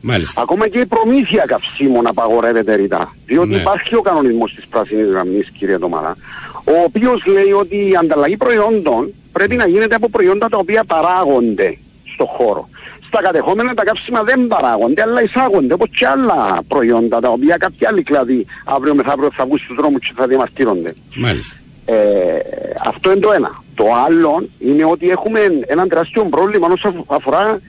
Μάλιστα. 0.00 0.42
Ακόμα 0.42 0.68
και 0.68 0.78
η 0.78 0.86
προμήθεια 0.86 1.44
καυσίμων 1.46 2.06
απαγορεύεται 2.06 2.74
ρητά. 2.74 3.14
Διότι 3.26 3.48
ναι. 3.48 3.56
υπάρχει 3.56 3.94
ο 3.94 4.00
κανονισμός 4.00 4.54
της 4.54 4.66
πράσινης 4.66 5.08
γραμμής, 5.08 5.50
κύριε 5.50 5.78
Τωμαρά, 5.78 6.16
ο 6.64 6.82
οποίος 6.84 7.26
λέει 7.26 7.52
ότι 7.52 7.76
η 7.76 7.96
ανταλλαγή 8.00 8.36
προϊόντων 8.36 9.12
πρέπει 9.32 9.56
να 9.56 9.66
γίνεται 9.66 9.94
από 9.94 10.08
προϊόντα 10.08 10.48
τα 10.48 10.56
οποία 10.56 10.84
παράγονται 10.88 11.78
στο 12.14 12.24
χώρο. 12.26 12.68
Στα 13.06 13.22
κατεχόμενα 13.22 13.74
τα 13.74 13.84
καύσιμα 13.84 14.22
δεν 14.22 14.46
παράγονται, 14.46 15.02
αλλά 15.02 15.22
εισάγονται 15.22 15.72
όπως 15.74 15.88
και 15.98 16.06
άλλα 16.06 16.62
προϊόντα 16.68 17.20
τα 17.20 17.28
οποία 17.28 17.56
κάποιοι 17.56 17.86
άλλοι 17.86 18.02
κλαδί 18.02 18.46
αύριο 18.64 18.94
μεθαύριο 18.94 19.30
θα 19.32 19.44
βγουν 19.44 19.58
στους 19.58 19.76
δρόμους 19.76 20.00
και 20.06 20.12
θα 20.16 20.26
διαμαρτύρονται. 20.26 20.94
Μάλιστα. 21.16 21.56
Ε, 21.84 22.38
αυτό 22.84 23.10
είναι 23.10 23.20
το 23.20 23.32
ένα. 23.32 23.62
Το 23.74 23.84
άλλο 24.06 24.48
είναι 24.58 24.84
ότι 24.84 25.10
έχουμε 25.10 25.40
ένα 25.66 25.86
τεράστιο 25.86 26.24
πρόβλημα 26.24 26.68
όσον 26.72 27.04
αφορά 27.06 27.60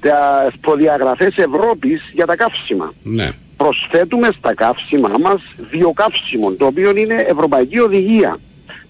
τα 0.00 0.52
προδιαγραφές 0.60 1.36
Ευρώπης 1.36 2.02
για 2.12 2.26
τα 2.26 2.36
καύσιμα. 2.36 2.92
Ναι. 3.02 3.30
Προσθέτουμε 3.56 4.30
στα 4.38 4.54
καύσιμα 4.54 5.10
μας 5.20 5.42
βιοκαύσιμο, 5.70 6.52
το 6.52 6.66
οποίο 6.66 6.96
είναι 6.96 7.14
ευρωπαϊκή 7.14 7.78
οδηγία. 7.78 8.38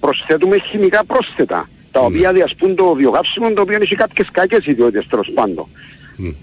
Προσθέτουμε 0.00 0.58
χημικά 0.58 1.04
πρόσθετα, 1.04 1.68
τα 1.92 2.00
οποία 2.00 2.32
ναι. 2.32 2.38
διασπούν 2.38 2.74
το 2.74 2.92
βιοκαύσιμο, 2.92 3.52
το 3.52 3.60
οποίο 3.60 3.78
έχει 3.80 3.94
κάποιες 3.94 4.28
κακές 4.32 4.66
ιδιότητες 4.66 5.06
τέλος 5.06 5.30
πάντων. 5.34 5.66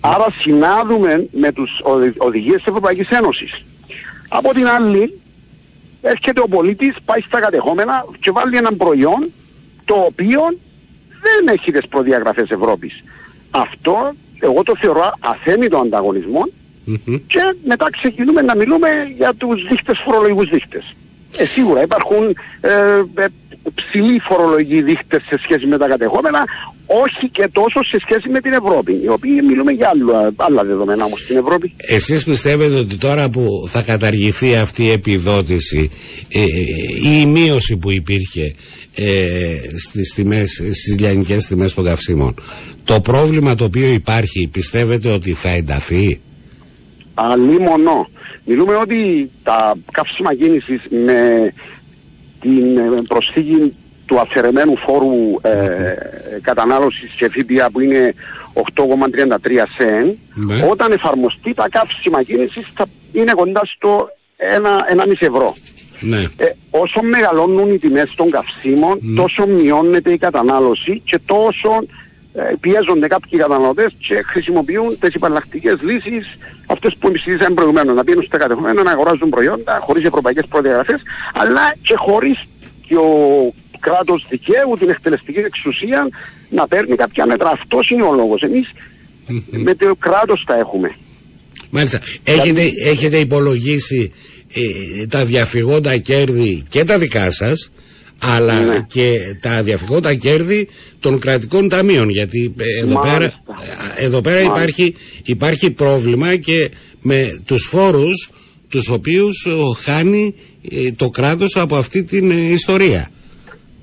Άρα 0.02 0.26
συνάδουμε 0.40 1.28
με 1.32 1.52
τους 1.52 1.72
οδηγίες 2.18 2.56
της 2.56 2.66
Ευρωπαϊκής 2.66 3.10
Ένωσης. 3.10 3.66
Από 4.30 4.50
την 4.54 4.68
άλλη, 4.68 5.22
έρχεται 6.02 6.42
ο 6.42 6.48
πολίτης, 6.48 6.96
πάει 7.06 7.22
στα 7.22 7.40
κατεχόμενα 7.40 8.06
και 8.20 8.32
βάλει 8.32 8.58
ένα 8.58 8.74
προϊόν 8.74 9.32
το 9.86 9.94
οποίο 9.94 10.42
δεν 11.22 11.54
έχει 11.54 11.72
τις 11.72 11.88
προδιαγραφές 11.88 12.50
Ευρώπης. 12.50 13.04
Αυτό 13.52 14.14
εγώ 14.40 14.64
το 14.64 14.74
θεωρώ 14.80 15.14
αθέμητο 15.20 15.78
ανταγωνισμό 15.78 16.48
mm-hmm. 16.88 17.22
και 17.28 17.56
μετά 17.66 17.88
ξεκινούμε 17.92 18.42
να 18.42 18.56
μιλούμε 18.56 18.90
για 19.18 19.34
τους 19.34 19.68
δείχτες 19.68 20.02
φορολογικούς 20.06 20.50
δείχτες. 20.50 20.94
Ε, 21.38 21.46
σίγουρα 21.46 21.82
υπάρχουν 21.82 22.36
ε, 22.62 22.72
ε, 23.16 23.26
ψηλοί 23.76 24.20
φορολογικοί 24.20 24.82
δείχτες 24.82 25.22
σε 25.22 25.40
σχέση 25.44 25.66
με 25.66 25.78
τα 25.78 25.88
κατεχόμενα, 25.88 26.44
όχι 26.86 27.30
και 27.32 27.50
τόσο 27.52 27.84
σε 27.84 27.98
σχέση 28.02 28.30
με 28.30 28.42
την 28.42 28.54
Ευρώπη, 28.54 29.00
οι 29.04 29.08
οποίοι 29.08 29.42
μιλούμε 29.48 29.72
για 29.72 29.90
άλλα, 29.90 30.34
άλλα 30.36 30.64
δεδομένα 30.64 31.06
όμως 31.06 31.22
στην 31.22 31.38
Ευρώπη. 31.38 31.74
Εσείς 31.78 32.24
πιστεύετε 32.24 32.76
ότι 32.76 32.98
τώρα 32.98 33.30
που 33.30 33.64
θα 33.68 33.82
καταργηθεί 33.82 34.56
αυτή 34.56 34.84
η 34.84 34.92
επιδότηση 34.92 35.90
ε, 36.30 36.42
ή 37.04 37.22
η 37.22 37.26
μείωση 37.26 37.78
που 37.78 37.92
υπήρχε 37.92 38.56
ε, 38.96 39.06
στις, 39.88 40.14
τιμές, 40.14 40.52
στις 40.52 41.00
λιανικές 41.00 41.46
τιμές 41.46 41.74
των 41.74 41.84
καυσίμων, 41.84 42.36
το 42.86 43.02
πρόβλημα 43.02 43.56
το 43.56 43.64
οποίο 43.64 43.88
υπάρχει 43.88 44.50
πιστεύετε 44.52 45.12
ότι 45.14 45.34
θα 45.34 45.50
ενταθεί; 45.50 46.22
Αλλήμωνο. 47.14 48.08
Μιλούμε 48.46 48.76
ότι 48.76 49.30
τα 49.44 49.76
καύσιμα 49.92 50.36
κίνησης 50.36 50.82
με 51.06 51.52
την 52.42 52.78
ε, 52.78 53.02
προσθήκη 53.08 53.72
του 54.06 54.20
αφαιρεμένου 54.20 54.78
φόρου 54.78 55.40
ε, 55.42 55.94
κατανάλωσης 56.42 57.12
σε 57.16 57.30
ΦΠΑ 57.30 57.70
που 57.72 57.80
είναι 57.80 58.14
8,33 58.54 59.38
σεν, 59.78 60.18
Ναι. 60.34 60.68
όταν 60.72 60.92
εφαρμοστεί 60.92 61.54
τα 61.54 61.68
καύσιμα 61.70 62.24
κίνησης 62.24 62.68
θα 62.76 62.86
είναι 63.14 63.32
κοντά 63.32 63.62
στο 63.76 64.10
1,5 64.98 65.12
ευρώ. 65.20 65.56
Ναι. 66.00 66.18
Ε, 66.18 66.46
όσο 66.70 67.02
μεγαλώνουν 67.02 67.74
οι 67.74 67.78
τιμές 67.78 68.14
των 68.16 68.30
καυσίμων, 68.30 69.00
τόσο 69.16 69.48
μειώνεται 69.48 70.12
η 70.12 70.18
κατανάλωση 70.18 71.02
και 71.06 71.20
τόσο 71.26 71.70
ε, 71.80 71.86
πιέζονται 72.60 73.08
κάποιοι 73.08 73.40
καταναλωτές 73.40 73.94
και 74.08 74.22
χρησιμοποιούν 74.26 75.00
τις 75.00 75.14
υπαλλακτικές 75.14 75.82
λύσεις, 75.82 76.38
αυτές 76.68 76.96
που 77.00 77.12
συζήτησαμε 77.18 77.56
προηγουμένως, 77.56 77.96
να 77.96 78.04
πίνουν 78.04 78.24
στα 78.24 78.38
κατεχόμενα, 78.38 78.84
να 78.84 78.92
αγοράζουν 78.92 79.30
προϊόντα 79.30 79.80
χωρίς 79.82 80.04
ευρωπαϊκές 80.06 80.46
προδιαγραφές, 80.46 81.02
αλλά 81.34 81.76
και 81.82 81.94
χωρίς 81.98 82.38
και 82.88 82.96
ο 82.96 83.54
κράτος 83.80 84.26
δικαίου, 84.30 84.76
την 84.80 84.90
εκτελεστική 84.90 85.40
εξουσία, 85.40 86.10
να 86.50 86.68
παίρνει 86.68 86.96
κάποια 86.96 87.26
μέτρα. 87.26 87.50
Αυτός 87.50 87.90
είναι 87.90 88.04
ο 88.04 88.14
λόγος. 88.14 88.42
Εμείς 88.42 88.72
με 89.50 89.76
το 89.76 89.96
κράτος 89.96 90.44
τα 90.46 90.58
έχουμε. 90.58 90.96
Μάλιστα. 91.70 92.00
Έχετε, 92.24 92.62
έχετε 92.86 93.18
υπολογίσει 93.18 94.12
ε, 94.54 95.06
τα 95.06 95.26
διαφυγόντα 95.26 95.98
κέρδη 95.98 96.64
και 96.70 96.84
τα 96.84 96.98
δικά 96.98 97.32
σας 97.32 97.72
αλλά 98.24 98.60
Ναι. 98.60 98.86
και 98.88 99.20
τα 99.42 99.64
διαφυγόντα 99.64 100.14
κέρδη 100.16 100.68
των 101.00 101.20
κρατικών 101.20 101.70
ταμείων 101.70 102.10
γιατί 102.10 102.54
ε, 102.60 102.80
εδώ 102.80 102.94
Μάλιστα. 102.94 103.18
πέρα, 103.18 103.26
ε, 103.98 104.06
εδώ 104.06 104.22
πέρα 104.22 104.36
Μάλιστα. 104.36 104.54
υπάρχει, 104.58 104.96
υπάρχει 105.24 105.72
πρόβλημα 105.72 106.36
και 106.36 106.72
με 107.02 107.42
τους 107.46 107.64
φόρους 107.66 108.30
τους 108.70 108.90
οποίους 108.90 109.46
ε, 109.46 109.52
χάνει 109.84 110.36
ε, 110.72 110.92
το 110.92 111.10
κράτος 111.10 111.56
από 111.56 111.76
αυτή 111.76 112.04
την 112.04 112.32
ε, 112.32 112.34
ιστορία. 112.34 113.08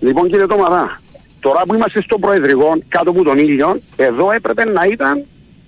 Λοιπόν 0.00 0.28
κύριε 0.28 0.46
Τόμαδα, 0.46 1.00
τώρα 1.40 1.62
που 1.66 1.74
είμαστε 1.74 2.02
στο 2.02 2.18
Προεδρικό, 2.18 2.82
κάτω 2.88 3.10
από 3.10 3.22
τον 3.22 3.38
ήλιο, 3.38 3.80
εδώ 3.96 4.32
έπρεπε 4.32 4.64
να 4.64 4.82
ήταν 4.92 5.24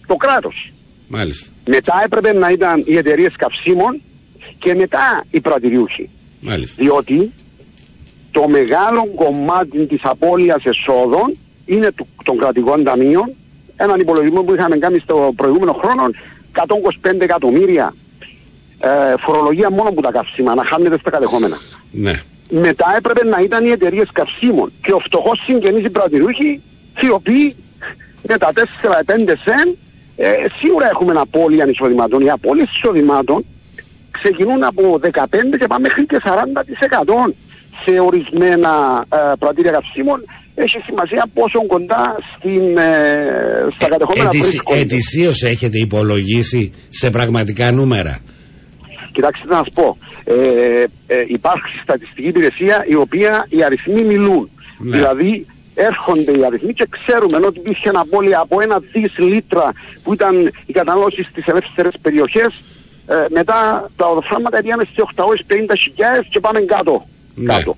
το 0.06 0.14
κράτος. 0.14 0.73
Μάλιστα. 1.09 1.50
Μετά 1.66 1.94
έπρεπε 2.04 2.33
να 2.33 2.50
ήταν 2.50 2.83
οι 2.87 2.97
εταιρείες 2.97 3.33
καυσίμων 3.37 4.00
και 4.59 4.75
μετά 4.75 5.25
οι 5.30 5.40
πρατηριούχοι. 5.40 6.09
Μάλιστα. 6.40 6.83
Διότι 6.83 7.30
το 8.37 8.49
μεγάλο 8.49 9.03
κομμάτι 9.14 9.87
της 9.87 10.00
απώλειας 10.03 10.64
εσόδων 10.64 11.37
είναι 11.67 11.93
του, 11.93 12.07
των 12.25 12.38
κρατικών 12.38 12.85
ταμείων. 12.85 13.31
Έναν 13.76 14.00
υπολογισμό 14.00 14.43
που 14.43 14.55
είχαμε 14.55 14.76
κάνει 14.76 14.99
στο 14.99 15.33
προηγούμενο 15.37 15.73
χρόνο, 15.73 16.03
125 17.03 17.21
εκατομμύρια 17.21 17.95
ε, 18.81 19.14
φορολογία 19.25 19.71
μόνο 19.71 19.91
που 19.91 20.00
τα 20.00 20.11
καύσιμα, 20.11 20.55
να 20.55 20.64
χάνεται 20.64 20.99
στα 20.99 21.11
κατεχόμενα. 21.11 21.57
Ναι. 21.91 22.12
Μετά 22.50 22.95
έπρεπε 22.97 23.25
να 23.25 23.38
ήταν 23.41 23.64
οι 23.64 23.71
εταιρείες 23.71 24.09
καυσίμων 24.12 24.73
και 24.83 24.93
ο 24.93 24.99
φτωχός 24.99 25.43
συγγενής 25.47 25.85
οι 25.85 25.91
πρατηριούχοι, 25.91 26.61
οι 27.00 27.11
οποίοι 27.11 27.57
με 28.29 28.38
τα 28.38 28.49
4-5 28.53 28.61
σεν 29.45 29.76
ε, 30.17 30.33
σίγουρα 30.59 30.88
έχουμε 30.91 31.12
απώλεια 31.17 31.69
εισοδημάτων. 31.69 32.21
Οι 32.21 32.31
απώλειες 32.31 32.69
εισοδημάτων 32.76 33.45
ξεκινούν 34.11 34.62
από 34.64 35.00
15 35.03 35.09
και 35.59 35.67
πάμε 35.67 35.81
μέχρι 35.88 36.07
και 36.07 36.21
40% 36.25 37.33
σε 37.85 38.00
ορισμένα 38.00 39.05
ε, 39.12 39.17
πρατήρια 39.38 39.71
καυσίμων. 39.71 40.25
Έχει 40.55 40.79
σημασία 40.87 41.26
πόσο 41.35 41.67
κοντά 41.67 42.17
στην, 42.37 42.76
ε, 42.79 43.67
στα 43.76 43.88
κατεχόμενα 43.88 44.25
Ετησι, 44.25 44.49
βρίσκονται. 44.49 44.81
ετησίως 44.81 45.43
έχετε 45.43 45.79
υπολογίσει 45.79 46.73
σε 46.88 47.11
πραγματικά 47.11 47.73
νούμερα; 47.73 48.19
Κοιτάξτε 49.12 49.47
να 49.49 49.57
σας 49.57 49.69
πω. 49.75 49.97
Ε, 50.25 50.35
ε, 51.07 51.25
υπάρχει 51.26 51.79
στατιστική 51.83 52.29
υπηρεσία 52.29 52.85
η 52.88 52.95
οποία 52.95 53.47
οι 53.49 53.64
αριθμοί 53.64 54.03
μιλούν. 54.03 54.50
Ναι. 54.79 54.97
Δηλαδή 54.97 55.47
έρχονται 55.75 56.33
οι 56.38 56.45
αριθμοί 56.45 56.73
και 56.73 56.87
ξέρουμε 56.91 57.47
ότι 57.47 57.59
υπήρχε 57.59 57.88
ένα 57.88 58.00
απώλεια 58.00 58.38
από 58.41 58.61
ένα 58.61 58.83
δις 58.93 59.19
λίτρα 59.19 59.73
που 60.03 60.12
ήταν 60.12 60.53
η 60.67 60.73
κατανάλωση 60.73 61.23
στις 61.23 61.47
ελεύθερες 61.47 61.95
περιοχές 62.03 62.62
ε, 63.07 63.14
μετά 63.31 63.91
τα 63.97 64.07
οδοφράγματα 64.07 64.62
πήγαμε 64.62 64.85
στις 64.85 65.05
850.000 65.17 66.25
και 66.31 66.41
πάμε 66.41 66.61
κάτω. 66.61 67.07
Ναι. 67.35 67.55
κάτω. 67.55 67.76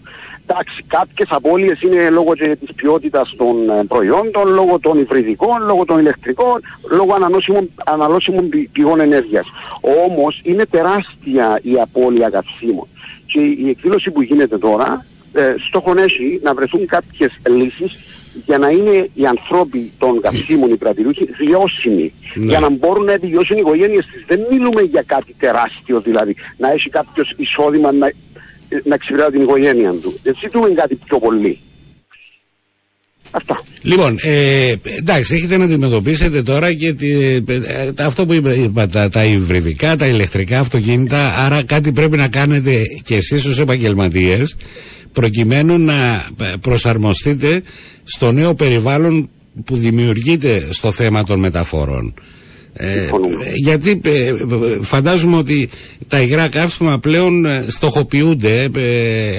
Εντάξει, 0.49 0.83
κάποιες 0.87 1.29
απώλειες 1.31 1.81
είναι 1.81 2.11
λόγω 2.11 2.35
και 2.35 2.57
της 2.61 2.75
ποιότητας 2.75 3.35
των 3.37 3.71
ε, 3.71 3.85
προϊόντων, 3.89 4.49
λόγω 4.49 4.79
των 4.79 4.99
υβριδικών, 4.99 5.63
λόγω 5.67 5.85
των 5.85 5.99
ηλεκτρικών, 5.99 6.61
λόγω 6.91 7.15
ανανόσιμων, 7.15 7.71
αναλώσιμων 7.85 8.49
πη- 8.49 8.69
πηγών 8.73 9.01
ενέργειας. 9.01 9.47
Όμως 10.07 10.41
είναι 10.43 10.67
τεράστια 10.67 11.61
η 11.63 11.81
απώλεια 11.81 12.31
καυσίμων. 12.31 12.87
Και 13.27 13.41
η 13.41 13.69
εκδήλωση 13.69 14.11
που 14.11 14.23
γίνεται 14.23 14.59
τώρα, 14.59 15.05
ε, 15.33 15.55
στόχο 15.69 15.95
έχει 15.99 16.41
να 16.43 16.55
βρεθούν 16.55 16.87
κάποιες 16.87 17.33
λύσεις 17.49 17.99
για 18.47 18.59
να 18.59 18.69
είναι 18.69 19.09
οι 19.15 19.27
ανθρώποι 19.27 19.93
των 19.99 20.21
καυσίμων, 20.21 20.71
οι 20.71 20.77
πρατηρούχοι, 20.77 21.25
βιώσιμοι. 21.39 22.13
Ναι. 22.35 22.45
Για 22.45 22.61
να 22.61 22.71
μπορούν 22.71 23.05
να 23.05 23.13
επιβιώσουν 23.13 23.57
οι 23.57 23.61
οικογένειες 23.61 24.07
της. 24.07 24.25
Δεν 24.27 24.47
μιλούμε 24.51 24.81
για 24.83 25.03
κάτι 25.07 25.35
τεράστιο 25.39 26.01
δηλαδή. 26.01 26.37
Να 26.57 26.71
έχει 26.71 26.89
κάποιος 26.91 27.35
εισόδημα 27.37 27.93
να, 27.93 28.11
να 28.85 28.95
εξυπηρετά 28.95 29.31
την 29.31 29.41
οικογένεια 29.43 29.91
του. 29.93 30.15
Δεν 30.23 30.37
ζητούμε 30.43 30.69
κάτι 30.69 30.95
πιο 30.95 31.19
πολύ. 31.19 31.59
Αυτά. 33.31 33.63
Λοιπόν, 33.83 34.17
ε, 34.23 34.75
εντάξει, 34.99 35.35
έχετε 35.35 35.57
να 35.57 35.65
αντιμετωπίσετε 35.65 36.43
τώρα 36.43 36.75
και 36.75 36.93
τη, 36.93 37.13
ε, 37.23 37.35
ε, 37.47 37.93
αυτό 37.99 38.27
που 38.27 38.33
είπα, 38.33 38.55
είπα, 38.55 38.87
τα, 38.87 39.09
τα 39.09 39.25
υβριδικά, 39.25 39.97
τα 39.97 40.07
ηλεκτρικά 40.07 40.59
αυτοκίνητα, 40.61 41.45
άρα 41.45 41.63
κάτι 41.63 41.93
πρέπει 41.93 42.17
να 42.17 42.29
κάνετε 42.29 42.83
και 43.03 43.15
εσείς 43.15 43.45
ως 43.45 43.59
επαγγελματίες 43.59 44.57
προκειμένου 45.13 45.79
να 45.79 45.95
ε, 46.41 46.53
προσαρμοστείτε 46.61 47.63
στο 48.05 48.33
νέο 48.33 48.55
περιβάλλον 48.55 49.29
που 49.65 49.77
δημιουργείται 49.77 50.69
στο 50.71 50.91
θέμα 50.91 51.23
των 51.25 51.39
μεταφορών. 51.39 52.15
Ε, 52.79 52.99
Συμφωνούμε. 53.01 53.45
γιατί 53.55 54.01
ε, 54.05 54.11
ε, 54.11 54.33
φαντάζομαι 54.83 55.37
ότι 55.37 55.69
τα 56.09 56.21
υγρά 56.21 56.49
καύσιμα 56.49 56.99
πλέον 56.99 57.45
ε, 57.47 57.65
στοχοποιούνται, 57.69 58.69
ε, 58.77 59.31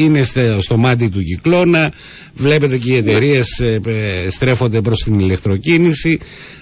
είναι 0.00 0.22
στε- 0.22 0.60
στο 0.60 0.76
μάτι 0.76 1.08
του 1.08 1.22
κυκλώνα, 1.22 1.92
βλέπετε 2.34 2.78
και 2.78 2.90
οι 2.92 2.96
εταιρείες 2.96 3.46
στρέφονται 4.30 4.80
προς 4.80 4.98
την 4.98 5.18
ηλεκτροκίνηση, 5.18 6.18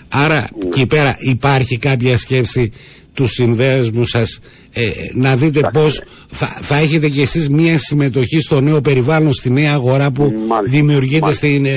άρα 0.08 0.48
εκεί 0.66 0.86
πέρα 0.86 1.16
υπάρχει 1.18 1.76
κάποια 1.78 2.18
σκέψη 2.18 2.70
του 3.14 3.26
συνδέσμου 3.26 4.04
σας 4.04 4.38
ε, 4.72 4.82
να 5.14 5.36
δείτε 5.36 5.60
πώς 5.72 6.02
θα, 6.28 6.46
θα 6.62 6.76
έχετε 6.76 7.08
κι 7.08 7.20
εσείς 7.20 7.48
μια 7.48 7.78
συμμετοχή 7.78 8.40
στο 8.40 8.60
νέο 8.60 8.80
περιβάλλον, 8.80 9.32
στη 9.32 9.50
νέα 9.50 9.72
αγορά 9.72 10.10
που 10.10 10.22
Μάλιστα, 10.48 10.76
δημιουργείται 10.76 11.20
μάλιστα. 11.20 11.46
στην, 11.46 11.64
ε, 11.66 11.70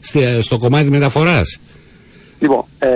στη- 0.00 0.20
στο 0.40 0.56
κομμάτι 0.58 0.90
μεταφοράς. 0.90 1.58
Λοιπόν, 2.38 2.64
ε, 2.78 2.88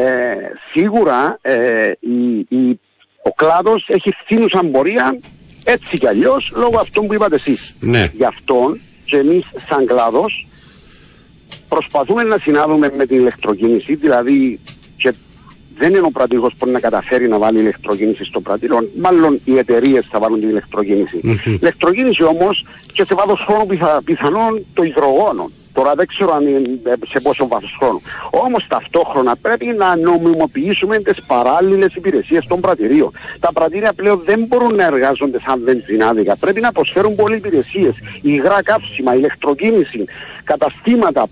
σίγουρα 0.72 1.38
ε, 1.42 1.92
η, 2.00 2.38
η, 2.48 2.80
ο 3.22 3.30
κλάδος 3.30 3.84
έχει 3.88 4.10
φθήνουσα 4.22 4.60
πορεία 4.72 5.18
έτσι 5.64 5.98
κι 5.98 6.06
αλλιώς 6.06 6.52
λόγω 6.56 6.78
αυτών 6.80 7.06
που 7.06 7.14
είπατε 7.14 7.34
εσείς. 7.34 7.74
Ναι. 7.80 8.10
Γι' 8.12 8.24
αυτόν 8.24 8.80
και 9.04 9.16
εμείς 9.16 9.44
σαν 9.68 9.86
κλάδος 9.86 10.46
προσπαθούμε 11.68 12.22
να 12.22 12.38
συνάδουμε 12.38 12.90
με 12.96 13.06
την 13.06 13.18
ηλεκτροκίνηση, 13.18 13.94
δηλαδή 13.94 14.60
και 14.96 15.14
δεν 15.76 15.88
είναι 15.88 16.06
ο 16.06 16.10
πρατηγός 16.10 16.54
που 16.58 16.70
να 16.70 16.80
καταφέρει 16.80 17.28
να 17.28 17.38
βάλει 17.38 17.58
ηλεκτροκίνηση 17.58 18.24
στο 18.24 18.40
πρατήριο, 18.40 18.88
μάλλον 19.00 19.40
οι 19.44 19.58
εταιρείες 19.58 20.06
θα 20.10 20.18
βάλουν 20.18 20.40
την 20.40 20.48
ηλεκτροκίνηση. 20.48 21.20
Μμμ. 21.22 21.34
ηλεκτροκίνηση 21.60 22.22
όμως 22.22 22.66
και 22.92 23.04
σε 23.04 23.14
βάθος 23.14 23.44
χρόνου 23.46 23.66
πιθα, 23.66 24.00
πιθανόν 24.04 24.66
το 24.74 24.82
υδρογόνο. 24.82 25.50
Τώρα 25.72 25.94
δεν 25.94 26.06
ξέρω 26.06 26.32
αν 26.34 26.46
είναι 26.46 26.80
ε, 26.84 26.92
σε 27.08 27.20
πόσο 27.20 27.48
βάθος 27.48 27.76
χρόνου. 27.78 28.00
Όμως 28.30 28.66
ταυτόχρονα 28.68 29.36
πρέπει 29.36 29.66
να 29.66 29.96
νομιμοποιήσουμε 29.96 30.98
τις 30.98 31.22
παράλληλες 31.26 31.94
υπηρεσίες 31.94 32.46
των 32.46 32.60
πρατηρίων. 32.60 33.10
Τα 33.40 33.52
πρατήρια 33.52 33.92
πλέον 33.92 34.22
δεν 34.24 34.44
μπορούν 34.48 34.74
να 34.74 34.84
εργάζονται 34.84 35.38
σαν 35.46 35.60
βενζινάδικα. 35.64 36.36
Πρέπει 36.36 36.60
να 36.60 36.72
προσφέρουν 36.72 37.14
πολλές 37.14 37.38
υπηρεσίες. 37.38 37.94
Υγρά 38.22 38.62
καύσιμα, 38.62 39.14
ηλεκτροκίνηση, 39.14 40.04
καταστήματα, 40.44 41.26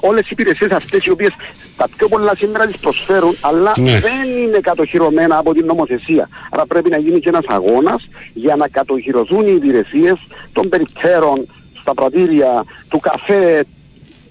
όλες 0.00 0.24
οι 0.24 0.28
υπηρεσίες 0.30 0.70
αυτές 0.70 1.04
οι 1.04 1.10
οποίες 1.10 1.32
τα 1.76 1.88
πιο 1.96 2.08
πολλά 2.08 2.36
σήμερα 2.36 2.66
τις 2.66 2.78
προσφέρουν 2.78 3.36
αλλά 3.40 3.72
Ναι. 3.76 4.00
δεν 4.00 4.28
είναι 4.42 4.58
κατοχυρωμένα 4.60 5.38
από 5.38 5.52
την 5.54 5.64
νομοθεσία. 5.66 6.28
Άρα 6.50 6.66
πρέπει 6.66 6.90
να 6.90 6.98
γίνει 6.98 7.20
και 7.20 7.28
ένας 7.28 7.44
αγώνας 7.46 8.08
για 8.32 8.56
να 8.56 8.68
κατοχυρωθούν 8.68 9.46
οι 9.46 9.52
υπηρεσίες 9.56 10.16
των 10.52 10.68
περιπτέρων 10.68 11.46
στα 11.88 11.94
πρατήρια, 11.94 12.64
του 12.88 12.98
καφέ, 12.98 13.64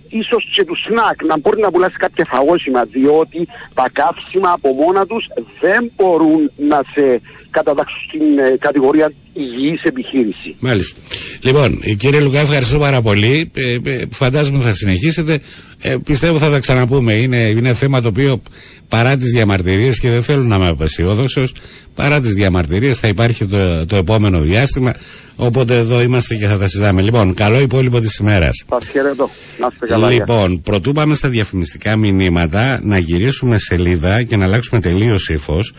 ίσως 0.10 0.43
και 0.56 0.63
του 0.65 0.76
σνακ 0.86 1.24
να 1.24 1.38
μπορεί 1.39 1.60
να 1.62 1.72
πουλάσει 1.72 1.96
κάποια 1.98 2.26
φαγόσιμα 2.26 2.84
διότι 2.84 3.48
τα 3.74 3.86
καύσιμα 3.93 4.52
από 4.52 4.70
μόνα 4.74 5.06
τους 5.06 5.26
δεν 5.62 5.91
μπορούν 5.96 6.52
να 6.70 6.82
σε 6.93 7.22
κατατάξουν 7.50 8.00
στην 8.08 8.39
ε, 8.39 8.58
κατηγορία 8.60 9.12
υγιής 9.34 9.82
επιχείρηση. 9.84 10.56
Μάλιστα. 10.60 11.00
Λοιπόν, 11.41 11.80
ε, 11.84 11.93
κύριε 11.93 12.20
Λουκά, 12.20 12.39
ευχαριστώ 12.39 12.78
πάρα 12.78 13.02
πολύ. 13.02 13.52
Ε, 13.56 13.78
ε, 13.91 14.00
φαντάζομαι 14.12 14.60
θα 14.60 14.74
συνεχίσετε. 14.74 15.39
Ε, 15.82 15.96
πιστεύω 16.04 16.38
θα 16.38 16.50
τα 16.50 16.60
ξαναπούμε. 16.60 17.13
Είναι, 17.13 17.38
είναι 17.38 17.74
θέμα 17.74 18.02
το 18.02 18.08
οποίο 18.08 18.42
παρά 18.88 19.18
τις 19.18 19.32
διαμαρτυρίες 19.32 20.00
και 20.00 20.10
δεν 20.10 20.24
θέλω 20.24 20.44
να 20.44 20.56
είμαι 20.56 20.68
απεσιόδοξος, 20.68 21.54
παρά 21.96 22.22
τις 22.22 22.34
διαμαρτυρίες 22.34 23.00
θα 23.00 23.08
υπάρχει 23.08 23.46
το, 23.46 23.86
το 23.86 23.96
επόμενο 23.96 24.40
διάστημα. 24.40 24.94
Οπότε 25.36 25.78
εδώ 25.78 26.02
είμαστε 26.02 26.36
και 26.36 26.48
θα 26.48 26.58
τα 26.58 26.68
συζητάμε. 26.68 27.02
Λοιπόν, 27.02 27.34
καλό 27.34 27.60
υπόλοιπο 27.60 28.00
της 28.00 28.18
ημέρας. 28.18 28.63
Σας 28.70 28.90
χαιρετώ. 28.90 29.30
Να 29.60 29.68
είστε 29.72 29.86
καλά. 29.86 30.12
γεια. 30.12 30.18
Λοιπόν, 30.20 30.62
πρωτού 30.62 30.92
πάμε 30.92 31.16
στα 31.16 31.30
διαφημιστικά 31.30 31.96
μηνύματα, 31.96 32.80
να 32.84 32.98
γυρίσουμε 32.98 33.58
σελίδα 33.58 34.24
και 34.24 34.36
να 34.36 34.46
αλλάξουμε 34.46 34.80
τελείως 34.80 35.30
ύφος 35.30 35.74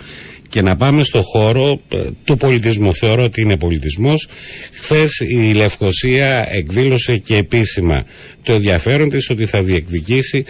και 0.48 0.62
να 0.62 0.76
πάμε 0.76 1.02
στο 1.02 1.22
χώρο 1.22 1.80
ε, 1.88 1.96
του 2.24 2.36
πολιτισμού. 2.36 2.94
Θεωρώ 2.94 3.22
ότι 3.22 3.40
είναι 3.40 3.56
πολιτισμός. 3.56 4.28
Χθες 4.72 5.18
η 5.18 5.52
Λευκοσία 5.52 6.46
εκδήλωσε 6.50 7.16
και 7.16 7.36
επίσημα 7.36 8.02
το 8.42 8.52
ενδιαφέρον 8.52 9.08
της 9.08 9.30
ότι 9.30 9.46
θα 9.46 9.62
διεκδικήσει 9.62 10.44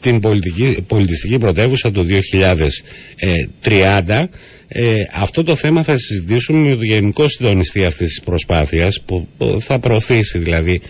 την 0.00 0.20
πολιτική, 0.20 0.76
πολιτιστική 0.86 1.38
πρωτεύουσα 1.38 1.90
το 1.90 2.06
2030. 3.62 4.24
Ε, 4.68 5.02
αυτό 5.14 5.44
το 5.44 5.54
θέμα 5.54 5.82
θα 5.82 5.98
συζητήσουμε 5.98 6.68
με 6.68 6.74
τον 6.74 6.84
Γενικό 6.84 7.28
Συντονιστή 7.28 7.84
αυτής 7.84 8.08
της 8.08 8.20
προσπάθειας 8.20 9.00
που 9.00 9.28
που 9.38 9.56
θα 9.60 9.78
προωθήσει 9.78 10.38
δηλαδή 10.38 10.80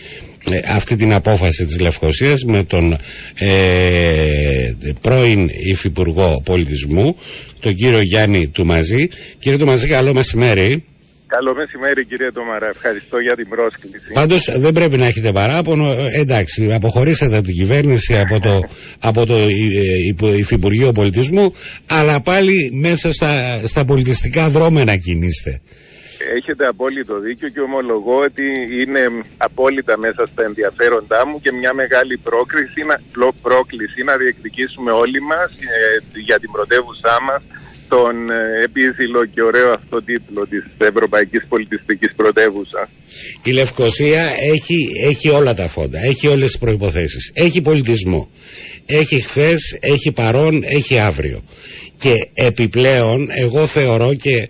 ε, 0.51 0.61
αυτή 0.69 0.97
την 0.97 1.13
απόφαση 1.13 1.65
της 1.65 1.81
Λευκοσίας 1.81 2.45
με 2.45 2.63
τον 2.63 2.97
ε, 3.35 4.73
πρώην 5.01 5.51
Υφυπουργό 5.53 6.41
Πολιτισμού, 6.45 7.17
τον 7.65 7.75
κύριο 7.75 8.01
Γιάννη 8.01 8.49
Τουμαζή. 8.49 9.09
Κύριε 9.39 9.59
Τουμαζή, 9.59 9.87
καλό 9.87 10.15
μεσημέρι. 10.15 10.85
Καλό 11.27 11.55
μεσημέρι 11.55 12.05
κύριε 12.05 12.33
Τόμαρα, 12.33 12.67
ευχαριστώ 12.69 13.19
για 13.19 13.35
την 13.37 13.49
πρόσκληση. 13.49 14.13
Πάντως 14.13 14.49
δεν 14.59 14.73
πρέπει 14.73 14.97
να 14.97 15.07
έχετε 15.07 15.33
παράπονο. 15.33 15.91
Ε, 15.93 16.21
εντάξει, 16.21 16.73
αποχωρήσατε 16.73 17.37
από 17.37 17.47
την 17.47 17.55
κυβέρνηση, 17.55 18.19
από 18.19 18.41
το, 18.41 18.61
από 18.99 19.27
το 19.27 19.35
ε, 19.35 19.47
Υπο- 20.09 20.35
Υφυπουργείο 20.35 20.93
Πολιτισμού, 20.93 21.55
αλλά 21.87 22.21
πάλι 22.21 22.71
μέσα 22.73 23.13
στα, 23.13 23.61
στα 23.67 23.85
πολιτιστικά 23.85 24.49
δρόμενα 24.49 24.97
κινείστε. 24.97 25.61
Έχετε 26.37 26.67
απόλυτο 26.67 27.19
δίκιο 27.21 27.49
και 27.49 27.61
ομολογώ 27.61 28.17
ότι 28.17 28.45
είναι 28.83 29.03
απόλυτα 29.37 29.99
μέσα 29.99 30.27
στα 30.33 30.43
ενδιαφέροντά 30.45 31.27
μου 31.27 31.41
και 31.41 31.53
μια 31.53 31.73
μεγάλη 31.75 32.17
πρόκληση 32.19 32.83
να, 32.85 33.01
πλο- 33.13 33.35
πρόκληση 33.43 34.03
να 34.03 34.17
διεκδικήσουμε 34.17 34.91
όλοι 34.91 35.21
μας 35.21 35.51
ε, 35.51 36.21
για 36.21 36.39
την 36.39 36.51
πρωτεύουσά 36.51 37.21
μας 37.27 37.43
τον 37.89 38.31
ε, 38.31 38.63
επίζηλο 38.65 39.25
και 39.27 39.43
ωραίο 39.43 39.73
αυτό 39.73 40.03
τίτλο 40.03 40.47
της 40.47 40.65
Ευρωπαϊκής 40.79 41.47
Πολιτιστικής 41.49 42.13
Πρωτεύουσας. 42.17 42.89
Η 43.43 43.51
Λευκοσία 43.51 44.23
έχει, 44.53 44.77
έχει 45.07 45.29
όλα 45.29 45.55
τα 45.55 45.69
φόντα, 45.69 45.99
έχει 46.05 46.29
όλες 46.29 46.47
τις 46.47 46.59
προϋποθέσεις. 46.59 47.31
Έχει 47.35 47.61
πολιτισμό. 47.63 48.31
Έχει 48.87 49.21
χθες, 49.21 49.77
έχει 49.81 50.13
παρόν, 50.13 50.63
έχει 50.65 50.99
αύριο. 50.99 51.45
Και 51.99 52.29
επιπλέον 52.35 53.29
εγώ 53.31 53.67
θεωρώ 53.67 54.15
και 54.15 54.49